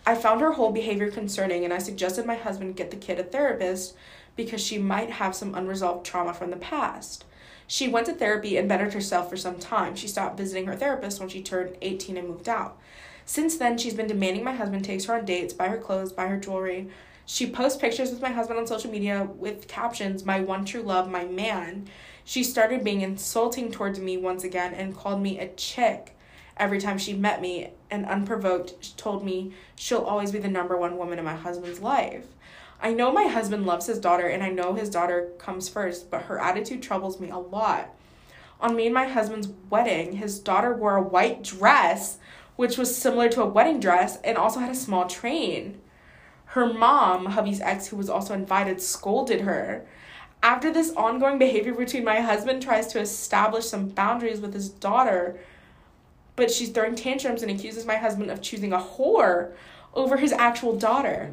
I 0.06 0.14
found 0.14 0.40
her 0.40 0.52
whole 0.52 0.70
behavior 0.70 1.10
concerning 1.10 1.64
and 1.64 1.74
I 1.74 1.78
suggested 1.78 2.24
my 2.24 2.36
husband 2.36 2.76
get 2.76 2.92
the 2.92 2.96
kid 2.96 3.18
a 3.18 3.24
therapist 3.24 3.96
because 4.36 4.64
she 4.64 4.78
might 4.78 5.10
have 5.10 5.34
some 5.34 5.56
unresolved 5.56 6.06
trauma 6.06 6.32
from 6.32 6.50
the 6.50 6.56
past. 6.56 7.24
She 7.66 7.88
went 7.88 8.06
to 8.06 8.12
therapy 8.12 8.56
and 8.56 8.68
bettered 8.68 8.94
herself 8.94 9.28
for 9.28 9.36
some 9.36 9.58
time. 9.58 9.96
She 9.96 10.06
stopped 10.06 10.38
visiting 10.38 10.66
her 10.66 10.76
therapist 10.76 11.18
when 11.18 11.28
she 11.28 11.42
turned 11.42 11.76
18 11.82 12.16
and 12.16 12.28
moved 12.28 12.48
out. 12.48 12.78
Since 13.26 13.56
then, 13.56 13.76
she's 13.76 13.94
been 13.94 14.06
demanding 14.06 14.44
my 14.44 14.54
husband 14.54 14.84
takes 14.84 15.06
her 15.06 15.14
on 15.16 15.24
dates, 15.24 15.52
buy 15.52 15.66
her 15.66 15.78
clothes, 15.78 16.12
buy 16.12 16.28
her 16.28 16.38
jewelry. 16.38 16.88
She 17.26 17.50
posts 17.50 17.80
pictures 17.80 18.10
with 18.10 18.22
my 18.22 18.30
husband 18.30 18.60
on 18.60 18.68
social 18.68 18.90
media 18.90 19.28
with 19.36 19.66
captions, 19.66 20.24
My 20.24 20.40
one 20.40 20.64
true 20.64 20.82
love, 20.82 21.10
my 21.10 21.24
man. 21.24 21.88
She 22.24 22.44
started 22.44 22.84
being 22.84 23.00
insulting 23.00 23.70
towards 23.70 23.98
me 23.98 24.16
once 24.16 24.44
again 24.44 24.74
and 24.74 24.96
called 24.96 25.22
me 25.22 25.38
a 25.38 25.48
chick 25.48 26.16
every 26.56 26.80
time 26.80 26.98
she 26.98 27.14
met 27.14 27.40
me 27.40 27.70
and 27.90 28.06
unprovoked 28.06 28.96
told 28.96 29.24
me 29.24 29.52
she'll 29.74 30.02
always 30.02 30.32
be 30.32 30.38
the 30.38 30.48
number 30.48 30.76
one 30.76 30.96
woman 30.96 31.18
in 31.18 31.24
my 31.24 31.34
husband's 31.34 31.80
life. 31.80 32.26
I 32.80 32.92
know 32.92 33.12
my 33.12 33.26
husband 33.26 33.66
loves 33.66 33.86
his 33.86 33.98
daughter 33.98 34.26
and 34.26 34.42
I 34.42 34.50
know 34.50 34.74
his 34.74 34.90
daughter 34.90 35.30
comes 35.38 35.68
first, 35.68 36.10
but 36.10 36.22
her 36.22 36.38
attitude 36.38 36.82
troubles 36.82 37.20
me 37.20 37.30
a 37.30 37.38
lot. 37.38 37.94
On 38.60 38.76
me 38.76 38.86
and 38.86 38.94
my 38.94 39.08
husband's 39.08 39.48
wedding, 39.70 40.16
his 40.16 40.38
daughter 40.38 40.72
wore 40.72 40.96
a 40.96 41.02
white 41.02 41.42
dress, 41.42 42.18
which 42.54 42.78
was 42.78 42.96
similar 42.96 43.28
to 43.30 43.42
a 43.42 43.46
wedding 43.46 43.80
dress, 43.80 44.18
and 44.22 44.38
also 44.38 44.60
had 44.60 44.70
a 44.70 44.74
small 44.74 45.08
train. 45.08 45.80
Her 46.46 46.72
mom, 46.72 47.26
hubby's 47.26 47.60
ex, 47.60 47.88
who 47.88 47.96
was 47.96 48.10
also 48.10 48.34
invited, 48.34 48.80
scolded 48.80 49.40
her. 49.40 49.84
After 50.42 50.72
this 50.72 50.92
ongoing 50.96 51.38
behavior 51.38 51.72
routine, 51.72 52.04
my 52.04 52.20
husband 52.20 52.62
tries 52.62 52.88
to 52.88 53.00
establish 53.00 53.66
some 53.66 53.88
boundaries 53.88 54.40
with 54.40 54.52
his 54.52 54.68
daughter, 54.68 55.38
but 56.34 56.50
she's 56.50 56.70
throwing 56.70 56.96
tantrums 56.96 57.42
and 57.42 57.50
accuses 57.50 57.86
my 57.86 57.96
husband 57.96 58.30
of 58.30 58.42
choosing 58.42 58.72
a 58.72 58.78
whore 58.78 59.52
over 59.94 60.16
his 60.16 60.32
actual 60.32 60.76
daughter. 60.76 61.32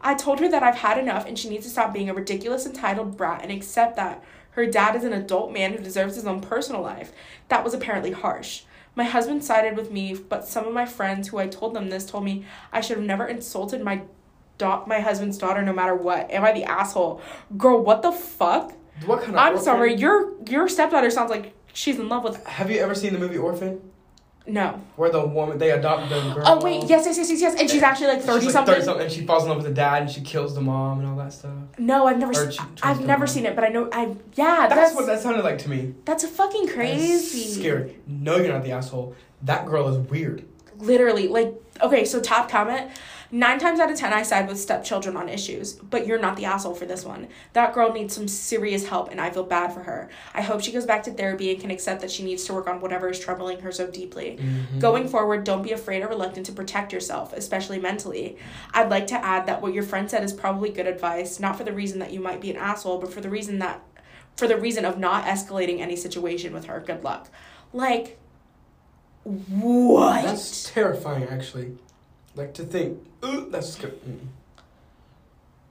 I 0.00 0.14
told 0.14 0.40
her 0.40 0.48
that 0.48 0.62
I've 0.62 0.76
had 0.76 0.98
enough 0.98 1.26
and 1.26 1.38
she 1.38 1.48
needs 1.48 1.64
to 1.64 1.70
stop 1.70 1.92
being 1.92 2.08
a 2.08 2.14
ridiculous 2.14 2.64
entitled 2.64 3.16
brat 3.16 3.42
and 3.42 3.52
accept 3.52 3.96
that 3.96 4.22
her 4.52 4.66
dad 4.66 4.96
is 4.96 5.04
an 5.04 5.12
adult 5.12 5.52
man 5.52 5.72
who 5.72 5.82
deserves 5.82 6.14
his 6.14 6.26
own 6.26 6.40
personal 6.40 6.82
life. 6.82 7.12
That 7.48 7.64
was 7.64 7.74
apparently 7.74 8.12
harsh. 8.12 8.62
My 8.94 9.04
husband 9.04 9.42
sided 9.42 9.76
with 9.76 9.90
me, 9.90 10.14
but 10.14 10.46
some 10.46 10.66
of 10.66 10.74
my 10.74 10.84
friends 10.84 11.28
who 11.28 11.38
I 11.38 11.46
told 11.46 11.74
them 11.74 11.88
this 11.88 12.04
told 12.04 12.24
me 12.24 12.44
I 12.72 12.82
should 12.82 12.98
have 12.98 13.06
never 13.06 13.26
insulted 13.26 13.82
my 13.82 14.02
da- 14.62 14.84
my 14.86 15.00
husband's 15.00 15.36
daughter 15.38 15.62
no 15.62 15.72
matter 15.72 15.94
what. 15.94 16.30
Am 16.30 16.42
I 16.44 16.52
the 16.52 16.64
asshole? 16.64 17.20
Girl, 17.56 17.78
what 17.88 18.02
the 18.02 18.12
fuck? 18.12 18.72
What 19.06 19.20
kind 19.20 19.32
of 19.34 19.38
I'm 19.38 19.52
orphan- 19.52 19.64
sorry, 19.64 19.94
your 19.94 20.32
your 20.48 20.68
stepdaughter 20.68 21.10
sounds 21.10 21.30
like 21.30 21.54
she's 21.72 21.98
in 21.98 22.08
love 22.08 22.22
with 22.24 22.36
Have 22.46 22.70
you 22.70 22.78
ever 22.80 22.94
seen 22.94 23.12
the 23.12 23.18
movie 23.18 23.38
Orphan? 23.38 23.80
No. 24.44 24.80
Where 24.96 25.08
the 25.10 25.24
woman 25.24 25.58
they 25.58 25.70
adopt 25.70 26.08
the 26.10 26.20
girl. 26.34 26.42
Oh 26.44 26.60
wait, 26.64 26.82
yes, 26.88 27.06
yes, 27.06 27.16
yes, 27.16 27.30
yes, 27.30 27.40
yes. 27.40 27.60
And 27.60 27.70
she's 27.70 27.82
actually 27.82 28.08
like 28.08 28.22
thirty 28.22 28.46
like, 28.46 28.52
something. 28.52 28.74
30 28.74 28.84
something, 28.84 29.04
and 29.06 29.12
she 29.12 29.24
falls 29.24 29.44
in 29.44 29.48
love 29.50 29.58
with 29.58 29.66
the 29.66 29.74
dad, 29.74 30.02
and 30.02 30.10
she 30.10 30.20
kills 30.20 30.54
the 30.54 30.60
mom 30.60 30.98
and 31.00 31.08
all 31.08 31.16
that 31.16 31.32
stuff. 31.32 31.52
No, 31.78 32.06
I've 32.08 32.18
never. 32.18 32.32
Or 32.32 32.50
Se- 32.50 32.62
I've 32.82 33.00
never 33.12 33.20
mom. 33.20 33.34
seen 33.34 33.46
it, 33.46 33.54
but 33.54 33.62
I 33.64 33.68
know. 33.68 33.88
I 33.92 34.16
yeah. 34.34 34.66
That's, 34.68 34.74
That's 34.74 34.94
what 34.96 35.06
that 35.06 35.20
sounded 35.20 35.44
like 35.44 35.58
to 35.58 35.70
me. 35.70 35.94
that's 36.04 36.24
a 36.24 36.28
fucking 36.28 36.66
crazy. 36.68 37.60
Scary. 37.60 37.98
No, 38.08 38.36
you're 38.36 38.52
not 38.52 38.64
the 38.64 38.72
asshole. 38.72 39.14
That 39.42 39.66
girl 39.66 39.86
is 39.88 39.96
weird. 40.10 40.44
Literally, 40.78 41.28
like 41.28 41.54
okay. 41.80 42.04
So 42.04 42.20
top 42.20 42.48
comment. 42.50 42.90
Nine 43.34 43.58
times 43.58 43.80
out 43.80 43.90
of 43.90 43.98
ten, 43.98 44.12
I 44.12 44.24
side 44.24 44.46
with 44.46 44.60
stepchildren 44.60 45.16
on 45.16 45.26
issues, 45.26 45.72
but 45.72 46.06
you're 46.06 46.20
not 46.20 46.36
the 46.36 46.44
asshole 46.44 46.74
for 46.74 46.84
this 46.84 47.02
one. 47.02 47.28
That 47.54 47.72
girl 47.72 47.90
needs 47.90 48.14
some 48.14 48.28
serious 48.28 48.86
help, 48.86 49.10
and 49.10 49.18
I 49.18 49.30
feel 49.30 49.42
bad 49.42 49.72
for 49.72 49.82
her. 49.84 50.10
I 50.34 50.42
hope 50.42 50.60
she 50.60 50.70
goes 50.70 50.84
back 50.84 51.02
to 51.04 51.12
therapy 51.12 51.50
and 51.50 51.58
can 51.58 51.70
accept 51.70 52.02
that 52.02 52.10
she 52.10 52.24
needs 52.24 52.44
to 52.44 52.52
work 52.52 52.68
on 52.68 52.82
whatever 52.82 53.08
is 53.08 53.18
troubling 53.18 53.60
her 53.60 53.72
so 53.72 53.90
deeply. 53.90 54.38
Mm-hmm. 54.38 54.80
Going 54.80 55.08
forward, 55.08 55.44
don't 55.44 55.62
be 55.62 55.72
afraid 55.72 56.02
or 56.02 56.08
reluctant 56.08 56.44
to 56.44 56.52
protect 56.52 56.92
yourself, 56.92 57.32
especially 57.32 57.78
mentally. 57.78 58.36
I'd 58.74 58.90
like 58.90 59.06
to 59.06 59.24
add 59.24 59.46
that 59.46 59.62
what 59.62 59.72
your 59.72 59.84
friend 59.84 60.10
said 60.10 60.22
is 60.22 60.34
probably 60.34 60.68
good 60.68 60.86
advice, 60.86 61.40
not 61.40 61.56
for 61.56 61.64
the 61.64 61.72
reason 61.72 62.00
that 62.00 62.12
you 62.12 62.20
might 62.20 62.42
be 62.42 62.50
an 62.50 62.58
asshole, 62.58 62.98
but 62.98 63.10
for 63.10 63.22
the 63.22 63.30
reason 63.30 63.60
that 63.60 63.82
for 64.36 64.46
the 64.46 64.58
reason 64.58 64.84
of 64.84 64.98
not 64.98 65.24
escalating 65.24 65.80
any 65.80 65.96
situation 65.96 66.52
with 66.52 66.66
her. 66.66 66.80
Good 66.80 67.02
luck. 67.02 67.30
Like 67.72 68.18
what? 69.24 70.22
That's 70.22 70.70
terrifying, 70.70 71.24
actually. 71.24 71.78
Like 72.34 72.54
to 72.54 72.64
think, 72.64 72.98
"Ooh, 73.24 73.48
that's. 73.50 73.76
Mm. 73.76 74.18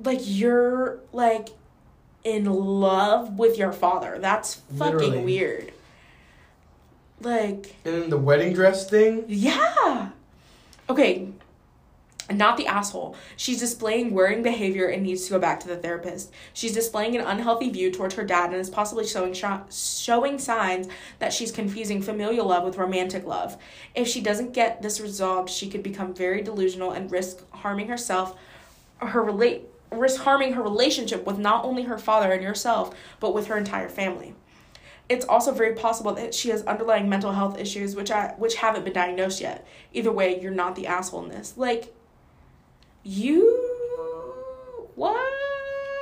like 0.04 0.20
you're 0.24 1.00
like 1.12 1.50
in 2.24 2.46
love 2.46 3.38
with 3.40 3.58
your 3.58 3.72
father. 3.72 4.18
That's 4.20 4.56
fucking 4.78 4.96
Literally. 4.98 5.24
weird. 5.24 5.74
Like 7.20 7.76
And 7.86 7.94
then 8.04 8.10
the 8.10 8.18
wedding 8.18 8.54
dress 8.54 8.90
thing. 8.90 9.26
Yeah. 9.28 10.10
Okay. 10.90 11.30
Not 12.38 12.58
the 12.58 12.68
asshole. 12.68 13.16
She's 13.36 13.60
displaying 13.60 14.14
worrying 14.14 14.44
behavior 14.44 14.88
and 14.88 15.04
needs 15.04 15.26
to 15.26 15.32
go 15.32 15.40
back 15.40 15.60
to 15.62 15.68
the 15.68 15.78
therapist. 15.78 16.32
She's 16.54 16.74
displaying 16.74 17.16
an 17.16 17.26
unhealthy 17.26 17.70
view 17.70 17.92
towards 17.92 18.16
her 18.16 18.24
dad 18.24 18.52
and 18.52 18.60
is 18.60 18.70
possibly 18.70 19.06
showing 19.06 19.34
sh- 19.34 19.46
showing 19.72 20.40
signs 20.40 20.88
that 21.20 21.34
she's 21.34 21.52
confusing 21.52 22.02
familial 22.02 22.48
love 22.48 22.64
with 22.64 22.78
romantic 22.78 23.26
love. 23.26 23.58
If 23.96 24.08
she 24.08 24.22
doesn't 24.22 24.54
get 24.54 24.82
this 24.82 25.02
resolved, 25.02 25.50
she 25.50 25.70
could 25.70 25.84
become 25.84 26.14
very 26.14 26.42
delusional 26.42 26.92
and 26.92 27.12
risk 27.12 27.44
harming 27.52 27.88
herself, 27.88 28.38
her 28.98 29.24
relate 29.24 29.68
risk 29.92 30.22
harming 30.22 30.54
her 30.54 30.62
relationship 30.64 31.26
with 31.26 31.38
not 31.38 31.66
only 31.66 31.84
her 31.84 31.98
father 31.98 32.32
and 32.32 32.42
yourself, 32.42 32.96
but 33.20 33.34
with 33.34 33.48
her 33.48 33.58
entire 33.58 33.90
family 33.90 34.34
it's 35.12 35.26
also 35.26 35.52
very 35.52 35.76
possible 35.76 36.14
that 36.14 36.34
she 36.34 36.50
has 36.50 36.64
underlying 36.64 37.10
mental 37.10 37.34
health 37.34 37.60
issues 37.60 37.98
which 37.98 38.10
I 38.10 38.34
which 38.38 38.56
haven't 38.56 38.86
been 38.86 38.94
diagnosed 38.94 39.42
yet. 39.42 39.68
Either 39.92 40.12
way, 40.12 40.40
you're 40.40 40.52
not 40.54 40.76
the 40.78 40.88
asshole 40.88 41.24
in 41.24 41.30
this. 41.30 41.54
Like 41.58 41.94
you 43.04 43.58
what? 44.96 45.32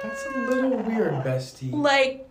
That's 0.04 0.26
a 0.26 0.40
little 0.40 0.78
weird, 0.80 1.14
bestie. 1.24 1.72
like 1.74 2.28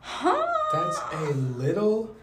huh? 0.00 0.46
That's 0.72 1.00
a 1.12 1.34
little 1.34 2.14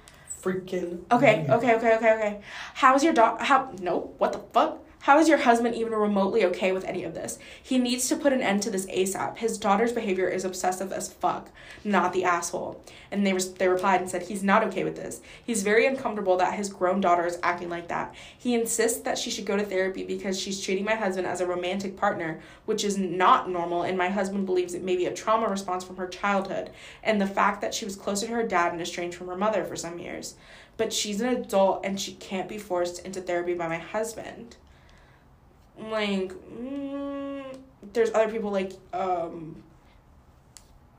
freaking. 0.42 1.04
Okay, 1.12 1.40
weird. 1.40 1.50
okay, 1.52 1.76
okay, 1.76 1.96
okay, 1.96 2.14
okay. 2.14 2.42
How's 2.74 3.04
your 3.04 3.14
dog? 3.14 3.42
How? 3.42 3.72
No, 3.82 4.14
what 4.18 4.34
the 4.34 4.40
fuck? 4.54 4.80
How 5.04 5.18
is 5.18 5.30
your 5.30 5.38
husband 5.38 5.76
even 5.76 5.94
remotely 5.94 6.44
okay 6.46 6.74
with 6.74 6.84
any 6.84 7.06
of 7.06 7.14
this? 7.14 7.40
He 7.64 7.78
needs 7.78 8.10
to 8.10 8.18
put 8.18 8.34
an 8.34 8.42
end 8.42 8.62
to 8.64 8.70
this 8.70 8.86
ASAP. 8.88 9.38
His 9.38 9.58
daughter's 9.58 9.94
behavior 9.94 10.28
is 10.28 10.44
obsessive 10.44 10.92
as 10.92 11.14
fuck, 11.14 11.50
not 11.86 12.12
the 12.12 12.26
asshole. 12.26 12.84
And 13.10 13.26
they, 13.26 13.32
they 13.32 13.70
replied 13.70 14.02
and 14.02 14.10
said 14.10 14.24
he's 14.24 14.44
not 14.44 14.62
okay 14.66 14.84
with 14.84 14.98
this. 14.98 15.22
He's 15.44 15.64
very 15.64 15.86
uncomfortable 15.86 16.36
that 16.38 16.56
his 16.56 16.68
grown 16.68 17.00
daughter 17.00 17.26
is 17.26 17.40
acting 17.42 17.70
like 17.70 17.88
that. 17.88 18.14
He 18.38 18.54
insists 18.54 19.00
that 19.02 19.18
she 19.18 19.32
should 19.32 19.46
go 19.46 19.56
to 19.56 19.64
therapy 19.64 20.04
because 20.04 20.38
she's 20.38 20.62
treating 20.62 20.84
my 20.84 20.96
husband 20.96 21.26
as 21.26 21.40
a 21.40 21.48
romantic 21.48 21.96
partner, 21.96 22.42
which 22.66 22.84
is 22.84 22.98
not 22.98 23.50
normal, 23.50 23.84
and 23.84 23.98
my 23.98 24.10
husband 24.10 24.46
believes 24.46 24.74
it 24.74 24.84
may 24.84 24.98
be 24.98 25.06
a 25.06 25.14
trauma 25.14 25.48
response 25.48 25.86
from 25.86 25.96
her 25.96 26.08
childhood 26.08 26.72
and 27.04 27.22
the 27.22 27.26
fact 27.26 27.62
that 27.62 27.74
she 27.74 27.86
was 27.86 27.96
closer 27.96 28.28
to 28.28 28.34
her 28.34 28.44
dad 28.44 28.74
and 28.74 28.82
estranged 28.82 29.16
from 29.16 29.28
her 29.28 29.38
mother 29.38 29.64
for 29.64 29.78
some 29.78 29.98
years 29.98 30.36
but 30.80 30.94
she's 30.94 31.20
an 31.20 31.28
adult 31.28 31.82
and 31.84 32.00
she 32.00 32.14
can't 32.14 32.48
be 32.48 32.58
forced 32.58 33.06
into 33.06 33.20
therapy 33.20 33.54
by 33.54 33.68
my 33.68 33.78
husband. 33.78 34.56
Like, 35.80 36.34
mm, 36.34 37.44
there's 37.94 38.12
other 38.14 38.32
people 38.32 38.52
like, 38.52 38.74
um, 38.94 39.64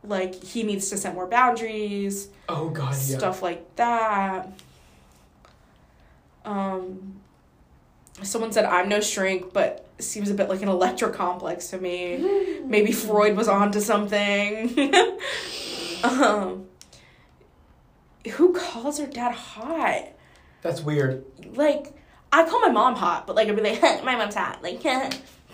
like 0.02 0.42
he 0.42 0.62
needs 0.62 0.88
to 0.90 0.96
set 0.96 1.14
more 1.14 1.26
boundaries, 1.26 2.28
Oh 2.48 2.70
god, 2.70 2.90
yeah. 2.92 3.18
stuff 3.18 3.42
like 3.42 3.76
that. 3.76 4.48
Um, 6.44 7.20
someone 8.22 8.52
said 8.52 8.64
I'm 8.64 8.88
no 8.88 9.00
shrink, 9.00 9.52
but 9.52 9.86
seems 9.98 10.30
a 10.30 10.34
bit 10.34 10.48
like 10.48 10.62
an 10.62 10.68
Electra 10.68 11.10
complex 11.12 11.68
to 11.68 11.78
me. 11.78 12.60
Maybe 12.64 12.92
Freud 12.92 13.36
was 13.36 13.48
onto 13.48 13.80
something. 13.80 14.94
um, 16.04 16.66
who 18.32 18.52
calls 18.54 18.98
her 18.98 19.06
dad 19.06 19.32
hot? 19.34 20.08
That's 20.62 20.80
weird. 20.80 21.24
like 21.54 21.94
I 22.32 22.44
call 22.48 22.60
my 22.60 22.68
mom 22.70 22.94
hot, 22.96 23.26
but 23.26 23.34
like 23.36 23.48
I'd 23.48 23.56
be 23.56 23.62
like, 23.62 24.04
my 24.04 24.16
mom's 24.16 24.34
hot, 24.34 24.62
like, 24.62 24.84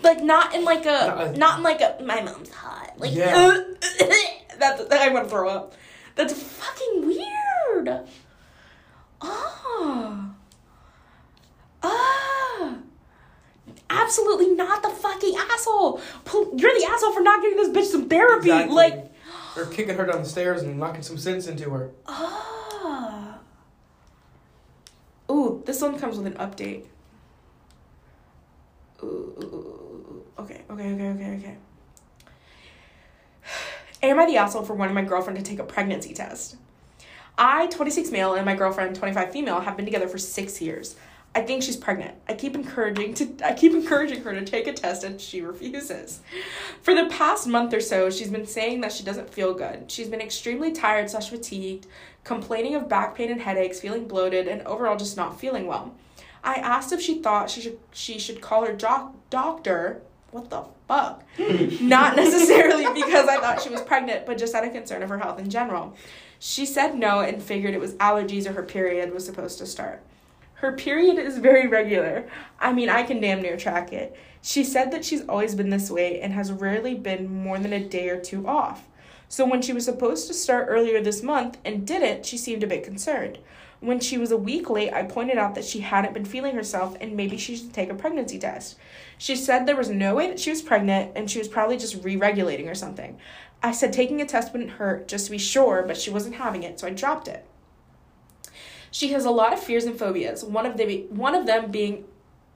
like 0.03 0.23
not 0.23 0.53
in 0.53 0.63
like 0.63 0.85
a, 0.85 1.33
Not 1.37 1.57
in 1.57 1.63
like 1.63 1.81
a, 1.81 1.97
my 2.03 2.21
mom's 2.21 2.49
hot, 2.51 2.93
like, 2.97 3.13
Yeah. 3.15 3.63
that's 4.59 4.85
that 4.85 5.01
I 5.01 5.09
want 5.09 5.25
to 5.25 5.29
throw 5.29 5.49
up. 5.49 5.73
That's 6.15 6.33
fucking 6.33 7.05
weird. 7.07 8.01
Ah, 9.21 10.29
ah, 11.83 12.75
absolutely 13.89 14.49
not 14.53 14.81
the 14.83 14.89
fucking 14.89 15.35
asshole. 15.51 16.01
You're 16.33 16.73
the 16.79 16.87
asshole 16.89 17.13
for 17.13 17.21
not 17.21 17.41
giving 17.41 17.57
this 17.57 17.69
bitch 17.69 17.91
some 17.91 18.07
therapy. 18.09 18.49
Exactly. 18.49 18.75
Like, 18.75 19.11
Or 19.55 19.65
kicking 19.65 19.95
her 19.95 20.05
down 20.05 20.21
the 20.23 20.29
stairs 20.29 20.61
and 20.61 20.79
knocking 20.79 21.01
some 21.01 21.17
sense 21.17 21.47
into 21.47 21.69
her. 21.71 21.91
ah. 22.07 23.36
Ooh, 25.29 25.61
this 25.65 25.81
one 25.81 25.97
comes 25.99 26.17
with 26.17 26.27
an 26.27 26.33
update. 26.33 26.85
Ooh, 29.03 30.23
okay, 30.39 30.61
okay, 30.69 30.93
okay, 30.93 31.09
okay, 31.09 31.37
okay. 31.37 31.57
Am 34.03 34.19
I 34.19 34.25
the 34.25 34.37
asshole 34.37 34.63
for 34.63 34.73
wanting 34.73 34.95
my 34.95 35.03
girlfriend 35.03 35.37
to 35.37 35.43
take 35.43 35.59
a 35.59 35.63
pregnancy 35.63 36.13
test? 36.13 36.55
I, 37.37 37.67
26 37.67 38.09
male, 38.11 38.33
and 38.33 38.45
my 38.45 38.55
girlfriend, 38.55 38.95
25 38.95 39.31
female, 39.31 39.59
have 39.59 39.75
been 39.75 39.85
together 39.85 40.07
for 40.07 40.17
six 40.17 40.59
years. 40.61 40.95
I 41.37 41.41
think 41.43 41.61
she's 41.61 41.77
pregnant. 41.77 42.15
I 42.27 42.33
keep 42.33 42.55
encouraging 42.55 43.13
to 43.13 43.45
I 43.45 43.53
keep 43.53 43.71
encouraging 43.71 44.23
her 44.23 44.33
to 44.33 44.43
take 44.43 44.65
a 44.65 44.73
test 44.73 45.03
and 45.03 45.21
she 45.21 45.41
refuses. 45.41 46.21
For 46.81 46.95
the 46.95 47.05
past 47.11 47.45
month 47.45 47.75
or 47.75 47.79
so, 47.79 48.09
she's 48.09 48.31
been 48.31 48.47
saying 48.47 48.81
that 48.81 48.91
she 48.91 49.03
doesn't 49.03 49.31
feel 49.31 49.53
good. 49.53 49.91
She's 49.91 50.07
been 50.07 50.19
extremely 50.19 50.71
tired 50.71 51.11
slash 51.11 51.29
fatigued, 51.29 51.85
complaining 52.23 52.73
of 52.73 52.89
back 52.89 53.13
pain 53.13 53.29
and 53.29 53.39
headaches, 53.39 53.79
feeling 53.79 54.07
bloated, 54.07 54.47
and 54.47 54.63
overall 54.63 54.97
just 54.97 55.15
not 55.15 55.39
feeling 55.39 55.67
well. 55.67 55.93
I 56.43 56.55
asked 56.55 56.91
if 56.91 57.01
she 57.01 57.21
thought 57.21 57.51
she 57.51 57.61
should 57.61 57.77
she 57.91 58.17
should 58.17 58.41
call 58.41 58.65
her 58.65 58.73
doc- 58.73 59.13
doctor. 59.29 60.01
What 60.31 60.49
the 60.49 60.63
fuck? 60.87 61.23
Not 61.81 62.15
necessarily 62.15 62.85
because 62.99 63.27
I 63.27 63.39
thought 63.39 63.61
she 63.61 63.69
was 63.69 63.81
pregnant, 63.81 64.25
but 64.25 64.39
just 64.39 64.55
out 64.55 64.65
of 64.65 64.73
concern 64.73 65.03
of 65.03 65.09
her 65.09 65.19
health 65.19 65.37
in 65.37 65.51
general. 65.51 65.95
She 66.39 66.65
said 66.65 66.95
no 66.95 67.19
and 67.19 67.41
figured 67.43 67.75
it 67.75 67.79
was 67.79 67.93
allergies 67.93 68.47
or 68.47 68.53
her 68.53 68.63
period 68.63 69.13
was 69.13 69.23
supposed 69.23 69.59
to 69.59 69.67
start. 69.67 70.01
Her 70.57 70.71
period 70.71 71.19
is 71.19 71.37
very 71.37 71.67
regular. 71.67 72.27
I 72.59 72.73
mean, 72.73 72.89
I 72.89 73.03
can 73.03 73.21
damn 73.21 73.43
near 73.43 73.57
track 73.57 73.93
it. 73.93 74.17
She 74.41 74.63
said 74.63 74.89
that 74.91 75.05
she's 75.05 75.27
always 75.27 75.53
been 75.53 75.69
this 75.69 75.91
way 75.91 76.19
and 76.19 76.33
has 76.33 76.51
rarely 76.51 76.95
been 76.95 77.31
more 77.31 77.59
than 77.59 77.73
a 77.73 77.83
day 77.83 78.09
or 78.09 78.19
two 78.19 78.47
off. 78.47 78.87
So 79.29 79.45
when 79.45 79.61
she 79.61 79.71
was 79.71 79.85
supposed 79.85 80.25
to 80.27 80.33
start 80.33 80.65
earlier 80.67 80.99
this 80.99 81.21
month 81.21 81.59
and 81.63 81.85
didn't, 81.85 82.25
she 82.25 82.39
seemed 82.39 82.63
a 82.63 82.67
bit 82.67 82.83
concerned. 82.83 83.37
When 83.81 83.99
she 83.99 84.17
was 84.17 84.31
a 84.31 84.37
week 84.37 84.67
late, 84.67 84.91
I 84.91 85.03
pointed 85.03 85.37
out 85.37 85.53
that 85.53 85.65
she 85.65 85.81
hadn't 85.81 86.15
been 86.15 86.25
feeling 86.25 86.55
herself 86.55 86.97
and 86.99 87.15
maybe 87.15 87.37
she 87.37 87.55
should 87.55 87.71
take 87.71 87.91
a 87.91 87.95
pregnancy 87.95 88.39
test. 88.39 88.79
She 89.19 89.35
said 89.35 89.67
there 89.67 89.75
was 89.75 89.91
no 89.91 90.15
way 90.15 90.27
that 90.27 90.39
she 90.39 90.49
was 90.49 90.63
pregnant 90.63 91.11
and 91.15 91.29
she 91.29 91.37
was 91.37 91.47
probably 91.47 91.77
just 91.77 92.03
re 92.03 92.15
regulating 92.15 92.67
or 92.67 92.73
something. 92.73 93.19
I 93.61 93.73
said 93.73 93.93
taking 93.93 94.21
a 94.21 94.25
test 94.25 94.53
wouldn't 94.53 94.71
hurt 94.71 95.07
just 95.07 95.25
to 95.25 95.31
be 95.31 95.37
sure, 95.37 95.83
but 95.85 95.97
she 95.97 96.09
wasn't 96.09 96.35
having 96.35 96.63
it, 96.63 96.79
so 96.79 96.87
I 96.87 96.91
dropped 96.91 97.27
it. 97.27 97.45
She 98.97 99.09
has 99.09 99.25
a 99.25 99.29
lot 99.29 99.53
of 99.53 99.59
fears 99.59 99.85
and 99.85 99.95
phobias. 99.95 100.43
One 100.43 100.65
of 100.65 100.75
the 100.75 101.05
one 101.11 101.35
of 101.35 101.45
them 101.45 101.69
being 101.69 102.05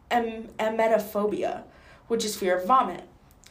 em- 0.10 0.48
emetophobia, 0.58 1.62
which 2.08 2.26
is 2.26 2.36
fear 2.36 2.58
of 2.58 2.66
vomit. 2.66 3.04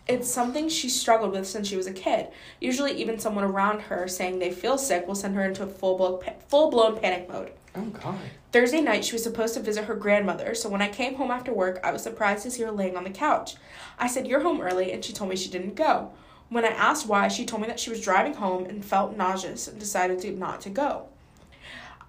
It's 0.08 0.28
something 0.28 0.68
she 0.68 0.88
struggled 0.88 1.30
with 1.30 1.46
since 1.46 1.68
she 1.68 1.76
was 1.76 1.86
a 1.86 1.92
kid. 1.92 2.30
Usually, 2.60 2.90
even 3.00 3.20
someone 3.20 3.44
around 3.44 3.82
her 3.82 4.08
saying 4.08 4.40
they 4.40 4.50
feel 4.50 4.76
sick 4.76 5.06
will 5.06 5.14
send 5.14 5.36
her 5.36 5.44
into 5.44 5.62
a 5.62 5.68
full 5.68 5.96
blown 5.96 6.20
full 6.48 6.68
blown 6.68 6.98
panic 6.98 7.28
mode. 7.28 7.52
Oh 7.76 7.84
god. 7.84 8.18
Thursday 8.50 8.80
night, 8.80 9.04
she 9.04 9.12
was 9.12 9.22
supposed 9.22 9.54
to 9.54 9.60
visit 9.60 9.84
her 9.84 9.94
grandmother, 9.94 10.56
so 10.56 10.68
when 10.68 10.82
I 10.82 10.88
came 10.88 11.14
home 11.14 11.30
after 11.30 11.54
work, 11.54 11.78
I 11.84 11.92
was 11.92 12.02
surprised 12.02 12.42
to 12.42 12.50
see 12.50 12.64
her 12.64 12.72
laying 12.72 12.96
on 12.96 13.04
the 13.04 13.10
couch. 13.10 13.54
I 14.00 14.08
said, 14.08 14.26
You're 14.26 14.42
home 14.42 14.60
early, 14.60 14.90
and 14.90 15.04
she 15.04 15.12
told 15.12 15.30
me 15.30 15.36
she 15.36 15.48
didn't 15.48 15.76
go. 15.76 16.10
When 16.48 16.64
I 16.64 16.70
asked 16.70 17.06
why, 17.06 17.28
she 17.28 17.46
told 17.46 17.62
me 17.62 17.68
that 17.68 17.78
she 17.78 17.90
was 17.90 18.00
driving 18.00 18.34
home 18.34 18.64
and 18.64 18.84
felt 18.84 19.16
nauseous 19.16 19.68
and 19.68 19.78
decided 19.78 20.18
to 20.22 20.32
not 20.32 20.60
to 20.62 20.70
go. 20.70 21.06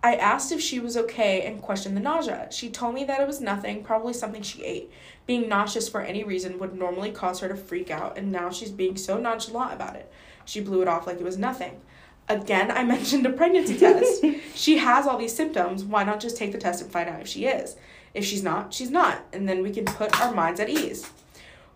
I 0.04 0.16
asked 0.16 0.52
if 0.52 0.60
she 0.60 0.80
was 0.80 0.98
okay 0.98 1.44
and 1.44 1.62
questioned 1.62 1.96
the 1.96 2.02
nausea. 2.02 2.48
She 2.52 2.70
told 2.70 2.96
me 2.96 3.04
that 3.04 3.22
it 3.22 3.28
was 3.28 3.40
nothing, 3.40 3.84
probably 3.84 4.14
something 4.14 4.42
she 4.42 4.64
ate. 4.64 4.92
Being 5.28 5.48
nauseous 5.48 5.88
for 5.88 6.02
any 6.02 6.24
reason 6.24 6.58
would 6.58 6.76
normally 6.76 7.12
cause 7.12 7.40
her 7.40 7.48
to 7.48 7.56
freak 7.56 7.92
out, 7.92 8.18
and 8.18 8.32
now 8.32 8.50
she's 8.50 8.72
being 8.72 8.98
so 8.98 9.20
nonchalant 9.20 9.74
about 9.74 9.96
it. 9.96 10.12
She 10.44 10.60
blew 10.60 10.82
it 10.82 10.88
off 10.88 11.06
like 11.06 11.20
it 11.20 11.24
was 11.24 11.38
nothing. 11.38 11.80
Again, 12.28 12.72
I 12.72 12.84
mentioned 12.96 13.28
a 13.28 13.32
pregnancy 13.32 13.78
test. 13.78 14.26
she 14.56 14.78
has 14.78 15.06
all 15.06 15.20
these 15.20 15.36
symptoms. 15.36 15.84
Why 15.84 16.04
not 16.04 16.20
just 16.20 16.36
take 16.36 16.52
the 16.52 16.58
test 16.58 16.82
and 16.82 16.92
find 16.92 17.08
out 17.08 17.22
if 17.22 17.28
she 17.28 17.46
is? 17.46 17.76
If 18.16 18.26
she's 18.26 18.44
not, 18.44 18.74
she's 18.74 18.90
not, 18.90 19.24
and 19.32 19.48
then 19.48 19.62
we 19.62 19.72
can 19.72 19.86
put 19.86 20.20
our 20.20 20.34
minds 20.34 20.60
at 20.60 20.70
ease. 20.70 21.10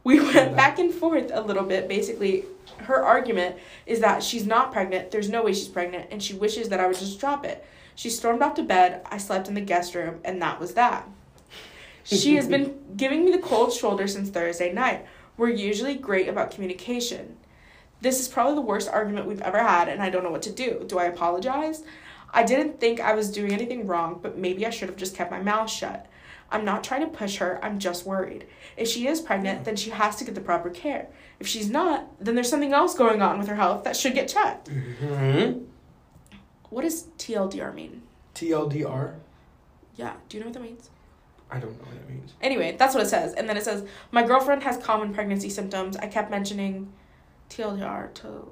We 0.03 0.19
went 0.19 0.55
back 0.55 0.79
and 0.79 0.93
forth 0.93 1.31
a 1.33 1.41
little 1.41 1.63
bit. 1.63 1.87
Basically, 1.87 2.45
her 2.79 3.03
argument 3.03 3.57
is 3.85 3.99
that 4.01 4.23
she's 4.23 4.45
not 4.45 4.71
pregnant, 4.71 5.11
there's 5.11 5.29
no 5.29 5.43
way 5.43 5.53
she's 5.53 5.67
pregnant, 5.67 6.07
and 6.11 6.21
she 6.21 6.33
wishes 6.33 6.69
that 6.69 6.79
I 6.79 6.87
would 6.87 6.97
just 6.97 7.19
drop 7.19 7.45
it. 7.45 7.65
She 7.95 8.09
stormed 8.09 8.41
off 8.41 8.55
to 8.55 8.63
bed. 8.63 9.01
I 9.09 9.17
slept 9.17 9.47
in 9.47 9.53
the 9.53 9.61
guest 9.61 9.95
room, 9.95 10.19
and 10.23 10.41
that 10.41 10.59
was 10.59 10.73
that. 10.73 11.07
She 12.03 12.35
has 12.35 12.47
been 12.47 12.77
giving 12.97 13.25
me 13.25 13.31
the 13.31 13.39
cold 13.39 13.73
shoulder 13.73 14.07
since 14.07 14.29
Thursday 14.29 14.71
night. 14.71 15.05
We're 15.37 15.49
usually 15.49 15.95
great 15.95 16.27
about 16.27 16.51
communication. 16.51 17.37
This 18.01 18.19
is 18.19 18.27
probably 18.27 18.55
the 18.55 18.61
worst 18.61 18.89
argument 18.89 19.27
we've 19.27 19.41
ever 19.41 19.63
had, 19.63 19.87
and 19.89 20.01
I 20.01 20.09
don't 20.09 20.23
know 20.23 20.29
what 20.29 20.43
to 20.43 20.51
do. 20.51 20.85
Do 20.87 20.99
I 20.99 21.05
apologize? 21.05 21.83
I 22.33 22.43
didn't 22.43 22.79
think 22.79 22.99
I 22.99 23.13
was 23.13 23.31
doing 23.31 23.53
anything 23.53 23.87
wrong, 23.87 24.19
but 24.21 24.37
maybe 24.37 24.65
I 24.65 24.69
should 24.69 24.89
have 24.89 24.97
just 24.97 25.15
kept 25.15 25.31
my 25.31 25.41
mouth 25.41 25.69
shut. 25.69 26.05
I'm 26.51 26.65
not 26.65 26.83
trying 26.83 27.01
to 27.01 27.07
push 27.07 27.37
her, 27.37 27.59
I'm 27.63 27.79
just 27.79 28.05
worried. 28.05 28.45
If 28.77 28.87
she 28.87 29.07
is 29.07 29.21
pregnant, 29.21 29.65
then 29.65 29.75
she 29.75 29.89
has 29.89 30.17
to 30.17 30.25
get 30.25 30.35
the 30.35 30.41
proper 30.41 30.69
care. 30.69 31.07
If 31.39 31.47
she's 31.47 31.69
not, 31.69 32.07
then 32.23 32.35
there's 32.35 32.49
something 32.49 32.73
else 32.73 32.95
going 32.95 33.21
on 33.21 33.39
with 33.39 33.47
her 33.47 33.55
health 33.55 33.83
that 33.85 33.95
should 33.95 34.13
get 34.13 34.27
checked. 34.27 34.69
Mm-hmm. 34.69 35.63
What 36.69 36.81
does 36.81 37.03
TLDR 37.17 37.73
mean? 37.73 38.01
TLDR. 38.33 39.15
Yeah, 39.95 40.13
do 40.27 40.37
you 40.37 40.43
know 40.43 40.49
what 40.49 40.53
that 40.55 40.63
means? 40.63 40.89
I 41.49 41.59
don't 41.59 41.71
know 41.71 41.87
what 41.87 41.95
that 41.95 42.09
means. 42.09 42.33
Anyway, 42.41 42.75
that's 42.77 42.93
what 42.93 43.03
it 43.03 43.09
says. 43.09 43.33
And 43.33 43.47
then 43.47 43.55
it 43.55 43.63
says, 43.63 43.85
My 44.11 44.23
girlfriend 44.23 44.63
has 44.63 44.77
common 44.77 45.13
pregnancy 45.13 45.49
symptoms. 45.49 45.95
I 45.97 46.07
kept 46.07 46.29
mentioning 46.29 46.91
TLDR 47.49 48.13
to 48.15 48.51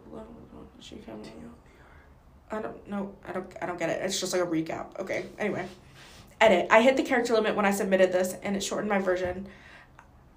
she 0.79 0.95
kept 0.97 1.29
I 2.51 2.61
don't 2.61 2.87
know. 2.87 3.13
I 3.27 3.31
don't 3.31 3.51
I 3.61 3.65
don't 3.65 3.79
get 3.79 3.89
it. 3.89 4.01
It's 4.03 4.19
just 4.19 4.33
like 4.33 4.41
a 4.41 4.45
recap. 4.45 4.99
Okay. 4.99 5.25
Anyway. 5.39 5.67
Edit. 6.39 6.67
I 6.69 6.81
hit 6.81 6.97
the 6.97 7.03
character 7.03 7.33
limit 7.33 7.55
when 7.55 7.65
I 7.65 7.71
submitted 7.71 8.11
this 8.11 8.35
and 8.43 8.55
it 8.55 8.63
shortened 8.63 8.89
my 8.89 8.99
version. 8.99 9.47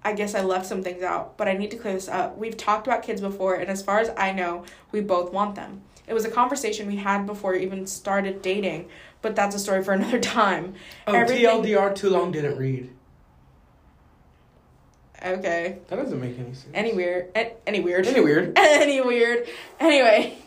I 0.03 0.13
guess 0.13 0.35
I 0.35 0.41
left 0.41 0.65
some 0.65 0.83
things 0.83 1.03
out, 1.03 1.37
but 1.37 1.49
I 1.49 1.53
need 1.53 1.69
to 1.71 1.77
clear 1.77 1.93
this 1.93 2.07
up. 2.07 2.37
We've 2.37 2.55
talked 2.55 2.87
about 2.87 3.03
kids 3.03 3.19
before, 3.19 3.55
and 3.55 3.69
as 3.69 3.81
far 3.81 3.99
as 3.99 4.09
I 4.15 4.31
know, 4.31 4.63
we 4.93 5.01
both 5.01 5.33
want 5.33 5.55
them. 5.55 5.81
It 6.07 6.13
was 6.13 6.23
a 6.25 6.31
conversation 6.31 6.87
we 6.87 6.95
had 6.95 7.25
before 7.25 7.51
we 7.51 7.59
even 7.63 7.85
started 7.85 8.41
dating, 8.41 8.87
but 9.21 9.35
that's 9.35 9.55
a 9.55 9.59
story 9.59 9.83
for 9.83 9.91
another 9.99 10.19
time. 10.19 10.73
Oh, 11.05 11.13
Everything- 11.13 11.45
TLDR. 11.45 11.93
Too 11.95 12.09
long 12.09 12.31
didn't 12.31 12.57
read. 12.57 12.89
Okay. 15.23 15.79
That 15.87 15.95
doesn't 15.95 16.19
make 16.21 16.37
any 16.37 16.53
sense. 16.53 16.67
Any 16.73 16.93
weird. 16.93 17.31
Any 17.65 17.79
weird. 17.79 18.05
Any 18.07 18.21
weird. 18.21 18.53
any 18.57 19.01
weird. 19.01 19.47
Anyway, 19.79 20.37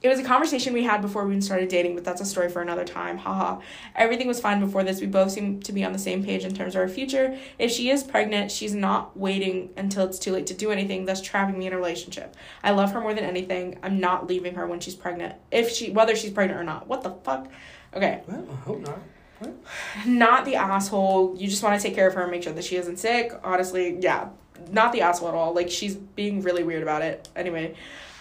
it 0.00 0.08
was 0.08 0.20
a 0.20 0.24
conversation 0.24 0.72
we 0.72 0.84
had 0.84 1.02
before 1.02 1.24
we 1.24 1.32
even 1.32 1.42
started 1.42 1.68
dating, 1.68 1.96
but 1.96 2.04
that's 2.04 2.20
a 2.20 2.24
story 2.24 2.48
for 2.48 2.62
another 2.62 2.84
time. 2.84 3.18
Haha. 3.18 3.60
Everything 3.96 4.28
was 4.28 4.40
fine 4.40 4.60
before 4.60 4.84
this. 4.84 5.00
We 5.00 5.08
both 5.08 5.32
seem 5.32 5.60
to 5.62 5.72
be 5.72 5.82
on 5.82 5.92
the 5.92 5.98
same 5.98 6.24
page 6.24 6.44
in 6.44 6.54
terms 6.54 6.76
of 6.76 6.82
our 6.82 6.88
future. 6.88 7.36
If 7.58 7.72
she 7.72 7.90
is 7.90 8.04
pregnant, 8.04 8.52
she's 8.52 8.74
not 8.74 9.16
waiting 9.16 9.70
until 9.76 10.06
it's 10.06 10.20
too 10.20 10.32
late 10.32 10.46
to 10.48 10.54
do 10.54 10.70
anything, 10.70 11.04
thus 11.04 11.20
trapping 11.20 11.58
me 11.58 11.66
in 11.66 11.72
a 11.72 11.76
relationship. 11.76 12.36
I 12.62 12.70
love 12.70 12.92
her 12.92 13.00
more 13.00 13.12
than 13.12 13.24
anything. 13.24 13.80
I'm 13.82 13.98
not 13.98 14.28
leaving 14.28 14.54
her 14.54 14.68
when 14.68 14.78
she's 14.78 14.94
pregnant. 14.94 15.34
If 15.50 15.70
she 15.70 15.90
whether 15.90 16.14
she's 16.14 16.30
pregnant 16.30 16.60
or 16.60 16.64
not. 16.64 16.86
What 16.86 17.02
the 17.02 17.10
fuck? 17.24 17.48
Okay. 17.92 18.22
Well, 18.28 18.46
I 18.52 18.54
hope 18.54 18.80
not. 18.80 19.00
What? 19.40 19.54
Not 20.06 20.44
the 20.44 20.54
asshole. 20.54 21.34
You 21.36 21.48
just 21.48 21.62
want 21.64 21.80
to 21.80 21.84
take 21.84 21.96
care 21.96 22.06
of 22.06 22.14
her 22.14 22.22
and 22.22 22.30
make 22.30 22.44
sure 22.44 22.52
that 22.52 22.64
she 22.64 22.76
isn't 22.76 22.98
sick. 23.00 23.32
Honestly, 23.42 23.98
yeah. 24.00 24.28
Not 24.70 24.92
the 24.92 25.00
asshole 25.00 25.28
at 25.28 25.34
all. 25.34 25.54
Like 25.54 25.70
she's 25.70 25.96
being 25.96 26.42
really 26.42 26.62
weird 26.62 26.84
about 26.84 27.02
it. 27.02 27.28
Anyway. 27.34 27.74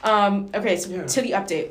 Um, 0.03 0.49
okay, 0.53 0.77
so 0.77 0.89
Yeah. 0.89 1.05
to 1.05 1.21
the 1.21 1.31
update. 1.31 1.69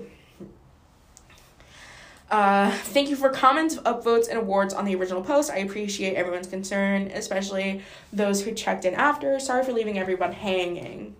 Uh, 2.28 2.70
thank 2.70 3.08
you 3.08 3.14
for 3.14 3.28
comments, 3.28 3.76
upvotes, 3.76 4.28
and 4.28 4.36
awards 4.36 4.74
on 4.74 4.84
the 4.84 4.94
original 4.96 5.22
post. 5.22 5.50
I 5.50 5.58
appreciate 5.58 6.14
everyone's 6.16 6.48
concern, 6.48 7.10
especially 7.14 7.82
those 8.12 8.42
who 8.42 8.52
checked 8.52 8.84
in 8.84 8.94
after. 8.94 9.38
Sorry 9.38 9.64
for 9.64 9.72
leaving 9.72 9.96
everyone 9.98 10.32
hanging. 10.32 11.14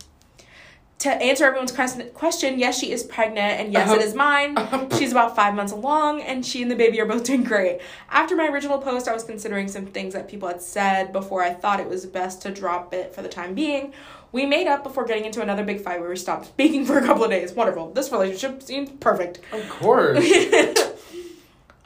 To 1.00 1.10
answer 1.10 1.44
everyone's 1.44 1.72
question, 1.72 2.58
yes, 2.58 2.78
she 2.78 2.90
is 2.90 3.04
pregnant, 3.04 3.60
and 3.60 3.72
yes, 3.72 3.88
it 3.92 4.00
is 4.00 4.14
mine. 4.14 4.56
She's 4.98 5.12
about 5.12 5.36
five 5.36 5.54
months 5.54 5.70
along, 5.70 6.22
and 6.22 6.44
she 6.44 6.62
and 6.62 6.70
the 6.70 6.74
baby 6.74 6.98
are 7.00 7.06
both 7.06 7.22
doing 7.22 7.44
great. 7.44 7.80
After 8.10 8.34
my 8.34 8.48
original 8.48 8.78
post, 8.78 9.06
I 9.06 9.12
was 9.12 9.22
considering 9.22 9.68
some 9.68 9.84
things 9.86 10.14
that 10.14 10.26
people 10.26 10.48
had 10.48 10.62
said 10.62 11.12
before 11.12 11.42
I 11.42 11.52
thought 11.52 11.80
it 11.80 11.88
was 11.88 12.06
best 12.06 12.40
to 12.42 12.50
drop 12.50 12.94
it 12.94 13.14
for 13.14 13.20
the 13.20 13.28
time 13.28 13.54
being. 13.54 13.92
We 14.36 14.44
made 14.44 14.66
up 14.66 14.82
before 14.82 15.06
getting 15.06 15.24
into 15.24 15.40
another 15.40 15.64
big 15.64 15.80
fight 15.80 15.98
where 15.98 16.10
we 16.10 16.16
stopped 16.16 16.44
speaking 16.44 16.84
for 16.84 16.98
a 16.98 17.06
couple 17.06 17.24
of 17.24 17.30
days. 17.30 17.54
Wonderful. 17.54 17.94
This 17.94 18.12
relationship 18.12 18.62
seems 18.62 18.90
perfect. 19.00 19.40
Of 19.50 19.66
course. 19.70 20.22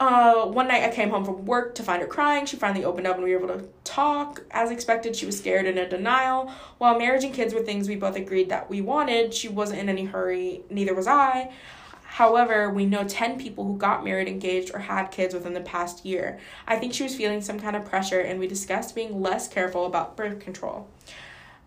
Uh, 0.01 0.47
one 0.47 0.67
night 0.67 0.81
I 0.83 0.89
came 0.89 1.11
home 1.11 1.23
from 1.23 1.45
work 1.45 1.75
to 1.75 1.83
find 1.83 2.01
her 2.01 2.07
crying. 2.07 2.47
She 2.47 2.55
finally 2.57 2.83
opened 2.83 3.05
up 3.05 3.17
and 3.17 3.23
we 3.23 3.35
were 3.35 3.43
able 3.43 3.59
to 3.59 3.67
talk. 3.83 4.41
As 4.49 4.71
expected, 4.71 5.15
she 5.15 5.27
was 5.27 5.37
scared 5.37 5.67
and 5.67 5.77
in 5.77 5.89
denial. 5.89 6.51
While 6.79 6.97
marriage 6.97 7.23
and 7.23 7.31
kids 7.31 7.53
were 7.53 7.61
things 7.61 7.87
we 7.87 7.97
both 7.97 8.15
agreed 8.15 8.49
that 8.49 8.67
we 8.67 8.81
wanted, 8.81 9.31
she 9.31 9.47
wasn't 9.47 9.79
in 9.79 9.89
any 9.89 10.05
hurry, 10.05 10.61
neither 10.71 10.95
was 10.95 11.05
I. 11.05 11.53
However, 12.01 12.71
we 12.71 12.87
know 12.87 13.03
10 13.03 13.37
people 13.37 13.63
who 13.63 13.77
got 13.77 14.03
married, 14.03 14.27
engaged, 14.27 14.71
or 14.73 14.79
had 14.79 15.11
kids 15.11 15.35
within 15.35 15.53
the 15.53 15.61
past 15.61 16.03
year. 16.03 16.39
I 16.67 16.77
think 16.77 16.95
she 16.95 17.03
was 17.03 17.15
feeling 17.15 17.41
some 17.41 17.59
kind 17.59 17.75
of 17.75 17.85
pressure, 17.85 18.21
and 18.21 18.39
we 18.39 18.47
discussed 18.47 18.95
being 18.95 19.21
less 19.21 19.47
careful 19.47 19.85
about 19.85 20.17
birth 20.17 20.39
control. 20.39 20.87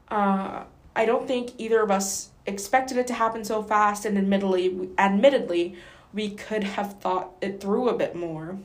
Uh, 0.09 0.65
I 0.97 1.07
don't 1.07 1.27
think 1.27 1.53
either 1.59 1.83
of 1.83 1.91
us 1.91 2.31
expected 2.47 2.97
it 2.97 3.07
to 3.09 3.15
happen 3.15 3.45
so 3.45 3.63
fast, 3.63 4.05
and 4.05 4.17
admittedly, 4.17 4.91
admittedly, 4.99 5.77
we 6.13 6.31
could 6.31 6.65
have 6.65 7.01
thought 7.01 7.33
it 7.41 7.61
through 7.61 7.89
a 7.89 7.97
bit 7.97 8.15
more. 8.15 8.59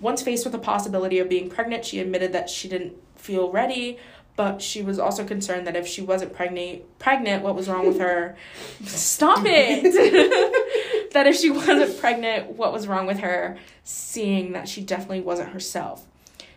Once 0.00 0.22
faced 0.22 0.44
with 0.44 0.52
the 0.52 0.58
possibility 0.58 1.18
of 1.18 1.28
being 1.28 1.48
pregnant, 1.48 1.84
she 1.84 2.00
admitted 2.00 2.32
that 2.32 2.50
she 2.50 2.68
didn't 2.68 2.94
feel 3.16 3.50
ready, 3.50 3.98
but 4.36 4.60
she 4.60 4.82
was 4.82 4.98
also 4.98 5.24
concerned 5.24 5.66
that 5.66 5.76
if 5.76 5.86
she 5.86 6.02
wasn't 6.02 6.32
pregnant, 6.34 6.82
pregnant, 6.98 7.44
what 7.44 7.54
was 7.54 7.68
wrong 7.68 7.86
with 7.86 8.00
her? 8.00 8.36
Stop 8.84 9.44
it. 9.44 11.10
that 11.12 11.26
if 11.28 11.36
she 11.36 11.50
wasn't 11.50 11.98
pregnant, 12.00 12.50
what 12.50 12.72
was 12.72 12.88
wrong 12.88 13.06
with 13.06 13.20
her? 13.20 13.56
Seeing 13.84 14.52
that 14.52 14.68
she 14.68 14.82
definitely 14.82 15.20
wasn't 15.20 15.50
herself. 15.50 16.04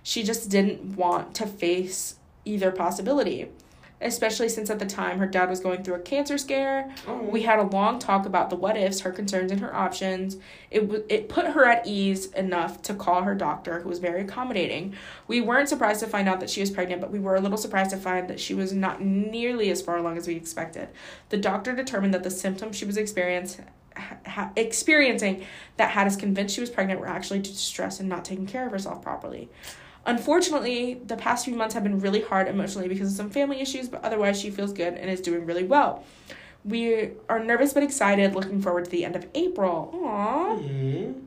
She 0.01 0.23
just 0.23 0.49
didn't 0.49 0.95
want 0.95 1.35
to 1.35 1.45
face 1.45 2.15
either 2.45 2.71
possibility, 2.71 3.49
especially 3.99 4.47
since 4.47 4.69
at 4.69 4.79
the 4.79 4.85
time 4.85 5.17
her 5.19 5.25
dad 5.25 5.49
was 5.49 5.59
going 5.59 5.83
through 5.83 5.95
a 5.95 5.99
cancer 5.99 6.37
scare. 6.37 6.93
Oh. 7.07 7.23
We 7.23 7.43
had 7.43 7.59
a 7.59 7.63
long 7.63 7.97
talk 7.99 8.25
about 8.25 8.49
the 8.49 8.55
what 8.55 8.77
ifs, 8.77 8.99
her 9.01 9.11
concerns, 9.11 9.51
and 9.51 9.61
her 9.61 9.73
options. 9.75 10.37
It 10.69 10.81
w- 10.81 11.03
it 11.09 11.29
put 11.29 11.47
her 11.47 11.65
at 11.65 11.87
ease 11.87 12.27
enough 12.33 12.81
to 12.83 12.93
call 12.93 13.23
her 13.23 13.33
doctor, 13.33 13.79
who 13.79 13.89
was 13.89 13.99
very 13.99 14.21
accommodating. 14.21 14.93
We 15.27 15.41
weren't 15.41 15.69
surprised 15.69 15.99
to 16.01 16.07
find 16.07 16.29
out 16.29 16.39
that 16.41 16.49
she 16.49 16.61
was 16.61 16.69
pregnant, 16.69 17.01
but 17.01 17.11
we 17.11 17.19
were 17.19 17.35
a 17.35 17.41
little 17.41 17.57
surprised 17.57 17.89
to 17.91 17.97
find 17.97 18.27
that 18.29 18.39
she 18.39 18.53
was 18.53 18.71
not 18.73 19.01
nearly 19.01 19.71
as 19.71 19.81
far 19.81 19.97
along 19.97 20.17
as 20.17 20.27
we 20.27 20.35
expected. 20.35 20.89
The 21.29 21.37
doctor 21.37 21.73
determined 21.75 22.13
that 22.13 22.23
the 22.23 22.31
symptoms 22.31 22.75
she 22.75 22.85
was 22.85 22.97
experience, 22.97 23.57
ha- 24.25 24.51
experiencing 24.55 25.43
that 25.77 25.91
had 25.91 26.05
us 26.05 26.15
convinced 26.15 26.53
she 26.53 26.61
was 26.61 26.69
pregnant 26.69 26.99
were 26.99 27.07
actually 27.07 27.39
due 27.39 27.51
to 27.51 27.57
stress 27.57 27.99
and 27.99 28.07
not 28.07 28.23
taking 28.25 28.45
care 28.45 28.65
of 28.67 28.71
herself 28.71 29.01
properly. 29.01 29.49
Unfortunately, 30.07 31.01
the 31.05 31.17
past 31.17 31.43
few 31.45 31.53
months 31.53 31.73
have 31.75 31.83
been 31.83 31.99
really 31.99 32.21
hard 32.21 32.47
emotionally 32.47 32.87
because 32.87 33.09
of 33.11 33.15
some 33.17 33.29
family 33.29 33.59
issues, 33.59 33.89
but 33.89 34.03
otherwise 34.05 34.39
she 34.39 34.49
feels 34.49 34.71
good 34.71 34.93
and 34.93 35.09
is 35.09 35.19
doing 35.21 35.45
really 35.45 35.65
well. 35.65 36.03
We 36.63 37.11
are 37.29 37.39
nervous 37.43 37.73
but 37.73 37.83
excited, 37.83 38.33
looking 38.33 38.61
forward 38.61 38.85
to 38.85 38.91
the 38.91 39.03
end 39.03 39.17
of 39.17 39.27
April. 39.35 39.91
Aww. 39.93 40.63
Mhm. 40.63 41.21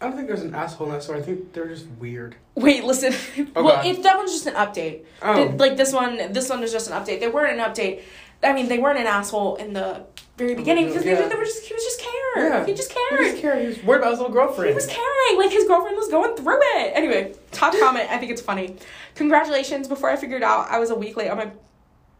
I 0.00 0.06
don't 0.08 0.16
think 0.16 0.26
there's 0.28 0.42
an 0.42 0.54
asshole 0.54 0.86
in 0.88 0.92
that 0.94 1.02
story. 1.02 1.20
I 1.20 1.22
think 1.22 1.52
they're 1.52 1.68
just 1.68 1.86
weird. 1.98 2.34
Wait, 2.54 2.82
listen. 2.84 3.14
well, 3.54 3.78
Okay. 3.78 3.90
if 3.90 4.02
that 4.02 4.16
one's 4.16 4.32
just 4.32 4.46
an 4.46 4.54
update. 4.54 5.04
Oh. 5.22 5.48
The- 5.48 5.56
like 5.56 5.76
this 5.76 5.92
one, 5.92 6.32
this 6.32 6.48
one 6.48 6.62
is 6.62 6.72
just 6.72 6.90
an 6.90 6.94
update. 6.94 7.20
They 7.20 7.28
weren't 7.28 7.58
an 7.58 7.64
update. 7.64 8.00
I 8.42 8.52
mean, 8.52 8.68
they 8.68 8.78
weren't 8.78 8.98
an 8.98 9.06
asshole 9.06 9.56
in 9.56 9.72
the 9.74 10.04
very 10.36 10.52
oh 10.54 10.56
beginning 10.56 10.86
because 10.88 11.04
Yeah. 11.04 11.28
they, 11.28 11.34
were 11.34 11.44
just 11.44 11.64
he 11.64 11.74
was 11.74 11.82
just 11.84 12.00
cared. 12.00 12.12
Yeah. 12.52 12.66
He 12.66 12.74
just 12.74 12.92
cared. 12.92 13.10
He 13.10 13.16
cared. 13.18 13.32
was 13.32 13.40
caring. 13.40 13.60
He 13.62 13.66
was 13.68 13.82
worried 13.84 13.98
about 14.00 14.10
his 14.10 14.18
little 14.20 14.34
girlfriend. 14.34 14.68
He 14.70 14.74
was 14.74 14.86
caring. 14.86 15.38
Like 15.38 15.50
his 15.50 15.64
girlfriend 15.64 15.96
was 15.96 16.08
going 16.08 16.36
through 16.36 16.58
it. 16.60 16.92
Anyway, 16.94 17.34
top 17.52 17.72
comment. 17.78 18.10
I 18.10 18.18
think 18.18 18.32
it's 18.32 18.40
funny. 18.42 18.76
Congratulations. 19.14 19.86
Before 19.88 20.10
I 20.10 20.16
figured 20.16 20.42
out 20.42 20.68
I 20.70 20.78
was 20.78 20.90
a 20.90 20.94
week 20.94 21.16
late 21.16 21.30
on 21.30 21.36
my 21.36 21.50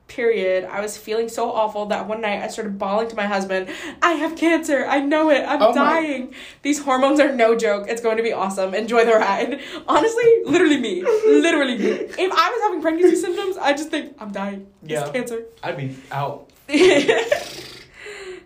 period, 0.06 0.64
I 0.64 0.80
was 0.82 0.98
feeling 0.98 1.30
so 1.30 1.50
awful 1.50 1.86
that 1.86 2.06
one 2.06 2.20
night 2.20 2.42
I 2.42 2.48
started 2.48 2.78
bawling 2.78 3.08
to 3.08 3.16
my 3.16 3.24
husband, 3.26 3.70
I 4.02 4.12
have 4.12 4.36
cancer. 4.36 4.84
I 4.86 5.00
know 5.00 5.30
it. 5.30 5.40
I'm 5.48 5.60
Oh 5.62 5.68
my- 5.70 5.74
dying. 5.74 6.34
These 6.62 6.80
hormones 6.84 7.18
are 7.20 7.32
no 7.34 7.56
joke. 7.56 7.86
It's 7.88 8.02
going 8.02 8.18
to 8.18 8.22
be 8.22 8.30
awesome. 8.32 8.74
Enjoy 8.74 9.04
the 9.06 9.12
ride. 9.14 9.60
Honestly, 9.88 10.42
literally 10.44 10.76
me. 10.78 11.02
Literally 11.02 11.78
me. 11.78 11.86
If 11.86 12.18
I 12.32 12.50
was 12.50 12.62
having 12.64 12.82
pregnancy 12.82 13.16
symptoms, 13.16 13.56
I 13.56 13.72
just 13.72 13.88
think 13.90 14.14
I'm 14.20 14.30
dying. 14.30 14.66
Yeah. 14.82 15.02
It's 15.04 15.10
cancer. 15.10 15.44
I'd 15.62 15.76
be 15.78 15.96
out. 16.12 16.50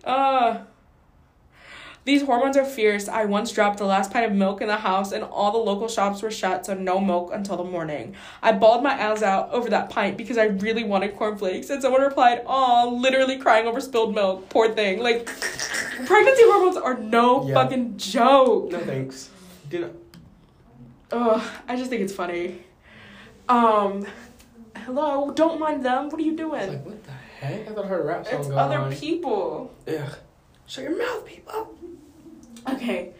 uh, 0.09 0.59
These 2.05 2.23
hormones 2.23 2.57
are 2.57 2.65
fierce. 2.65 3.07
I 3.07 3.27
once 3.27 3.53
dropped 3.53 3.77
the 3.79 3.85
last 3.85 4.11
pint 4.11 4.25
of 4.25 4.33
milk 4.33 4.63
in 4.63 4.69
the 4.69 4.77
house, 4.79 5.13
and 5.13 5.23
all 5.23 5.53
the 5.53 5.59
local 5.59 5.89
shops 5.89 6.23
were 6.23 6.31
shut, 6.31 6.65
so 6.65 6.73
no 6.73 6.99
milk 6.99 7.31
until 7.35 7.59
the 7.59 7.65
morning. 7.65 8.15
I 8.43 8.53
bawled 8.53 8.83
my 8.83 8.95
eyes 9.11 9.23
out 9.23 9.51
over 9.51 9.69
that 9.71 9.91
pint 9.91 10.17
because 10.17 10.39
I 10.39 10.45
really 10.45 10.85
wanted 10.85 11.17
cornflakes, 11.17 11.69
and 11.69 11.83
someone 11.83 12.01
replied, 12.01 12.43
"Aw, 12.47 12.85
literally 12.89 13.37
crying 13.37 13.67
over 13.67 13.81
spilled 13.83 14.15
milk. 14.15 14.49
Poor 14.49 14.71
thing." 14.73 15.01
Like, 15.03 15.27
pregnancy 16.07 16.43
hormones 16.47 16.79
are 16.79 16.95
no 16.97 17.45
Yeah. 17.47 17.55
fucking 17.55 17.99
joke. 17.99 18.73
No 18.73 18.79
thanks. 18.81 19.29
Did 19.69 19.95
Ugh, 21.13 21.43
I 21.69 21.77
just 21.77 21.91
think 21.91 22.03
it's 22.03 22.13
funny. 22.15 22.59
Um, 23.51 24.07
hello, 24.77 25.31
don't 25.33 25.59
mind 25.61 25.85
them. 25.85 26.09
What 26.11 26.19
are 26.21 26.25
you 26.25 26.33
I 26.33 26.37
doing? 26.37 26.69
like, 26.69 26.85
what 26.87 27.05
the 27.05 27.11
heck? 27.41 27.69
I 27.69 27.73
thought 27.73 27.85
I 27.85 27.89
heard 27.89 28.01
a 28.01 28.05
rap 28.05 28.27
song 28.27 28.41
It's 28.41 28.51
other 28.51 28.79
on. 28.79 28.93
people. 28.95 29.73
Ugh. 29.87 30.17
Shut 30.67 30.85
your 30.85 30.99
mouth, 30.99 31.27
people. 31.27 31.75
Okay, 32.71 33.13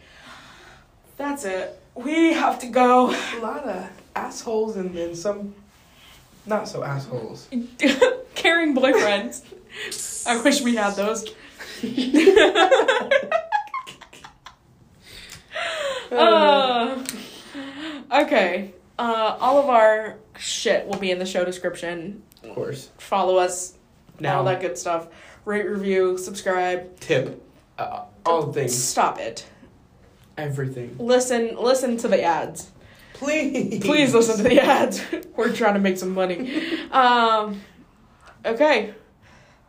that's 1.17 1.43
it. 1.45 1.81
We 1.95 2.33
have 2.33 2.59
to 2.59 2.67
go. 2.67 3.09
A 3.11 3.39
lot 3.41 3.63
of 3.63 3.89
assholes 4.15 4.75
and 4.75 4.93
then 4.95 5.15
some 5.15 5.55
not 6.45 6.67
so 6.67 6.83
assholes. 6.83 7.47
Caring 8.35 8.75
boyfriends. 8.75 9.41
I 10.27 10.41
wish 10.41 10.61
we 10.61 10.75
had 10.75 10.95
those. 10.95 11.25
Uh, 16.11 17.03
okay. 18.11 18.73
Uh, 18.97 19.37
all 19.39 19.59
of 19.59 19.69
our 19.69 20.15
shit 20.37 20.87
will 20.87 20.97
be 20.97 21.11
in 21.11 21.19
the 21.19 21.25
show 21.25 21.45
description. 21.45 22.23
Of 22.43 22.55
course. 22.55 22.89
Follow 22.97 23.37
us, 23.37 23.75
Now, 24.19 24.39
all 24.39 24.43
that 24.45 24.61
good 24.61 24.77
stuff. 24.77 25.07
Rate, 25.45 25.65
review, 25.65 26.17
subscribe. 26.17 26.99
tip. 26.99 27.45
Uh, 27.77 28.03
all 28.25 28.51
things. 28.51 28.77
Stop 28.77 29.19
it. 29.19 29.45
Everything. 30.37 30.95
Listen, 30.97 31.55
listen 31.57 31.97
to 31.97 32.07
the 32.07 32.21
ads. 32.23 32.71
Please. 33.13 33.83
Please 33.83 34.13
listen 34.13 34.37
to 34.37 34.43
the 34.43 34.61
ads. 34.61 35.03
We're 35.35 35.53
trying 35.53 35.73
to 35.73 35.79
make 35.79 35.97
some 35.97 36.13
money. 36.13 36.63
Um, 36.91 37.61
okay, 38.45 38.93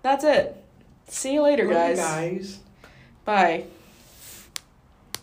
that's 0.02 0.24
it. 0.24 0.56
See 1.08 1.34
you 1.34 1.42
later, 1.42 1.66
guys. 1.66 1.98
guys. 1.98 2.58
Bye. 3.24 3.64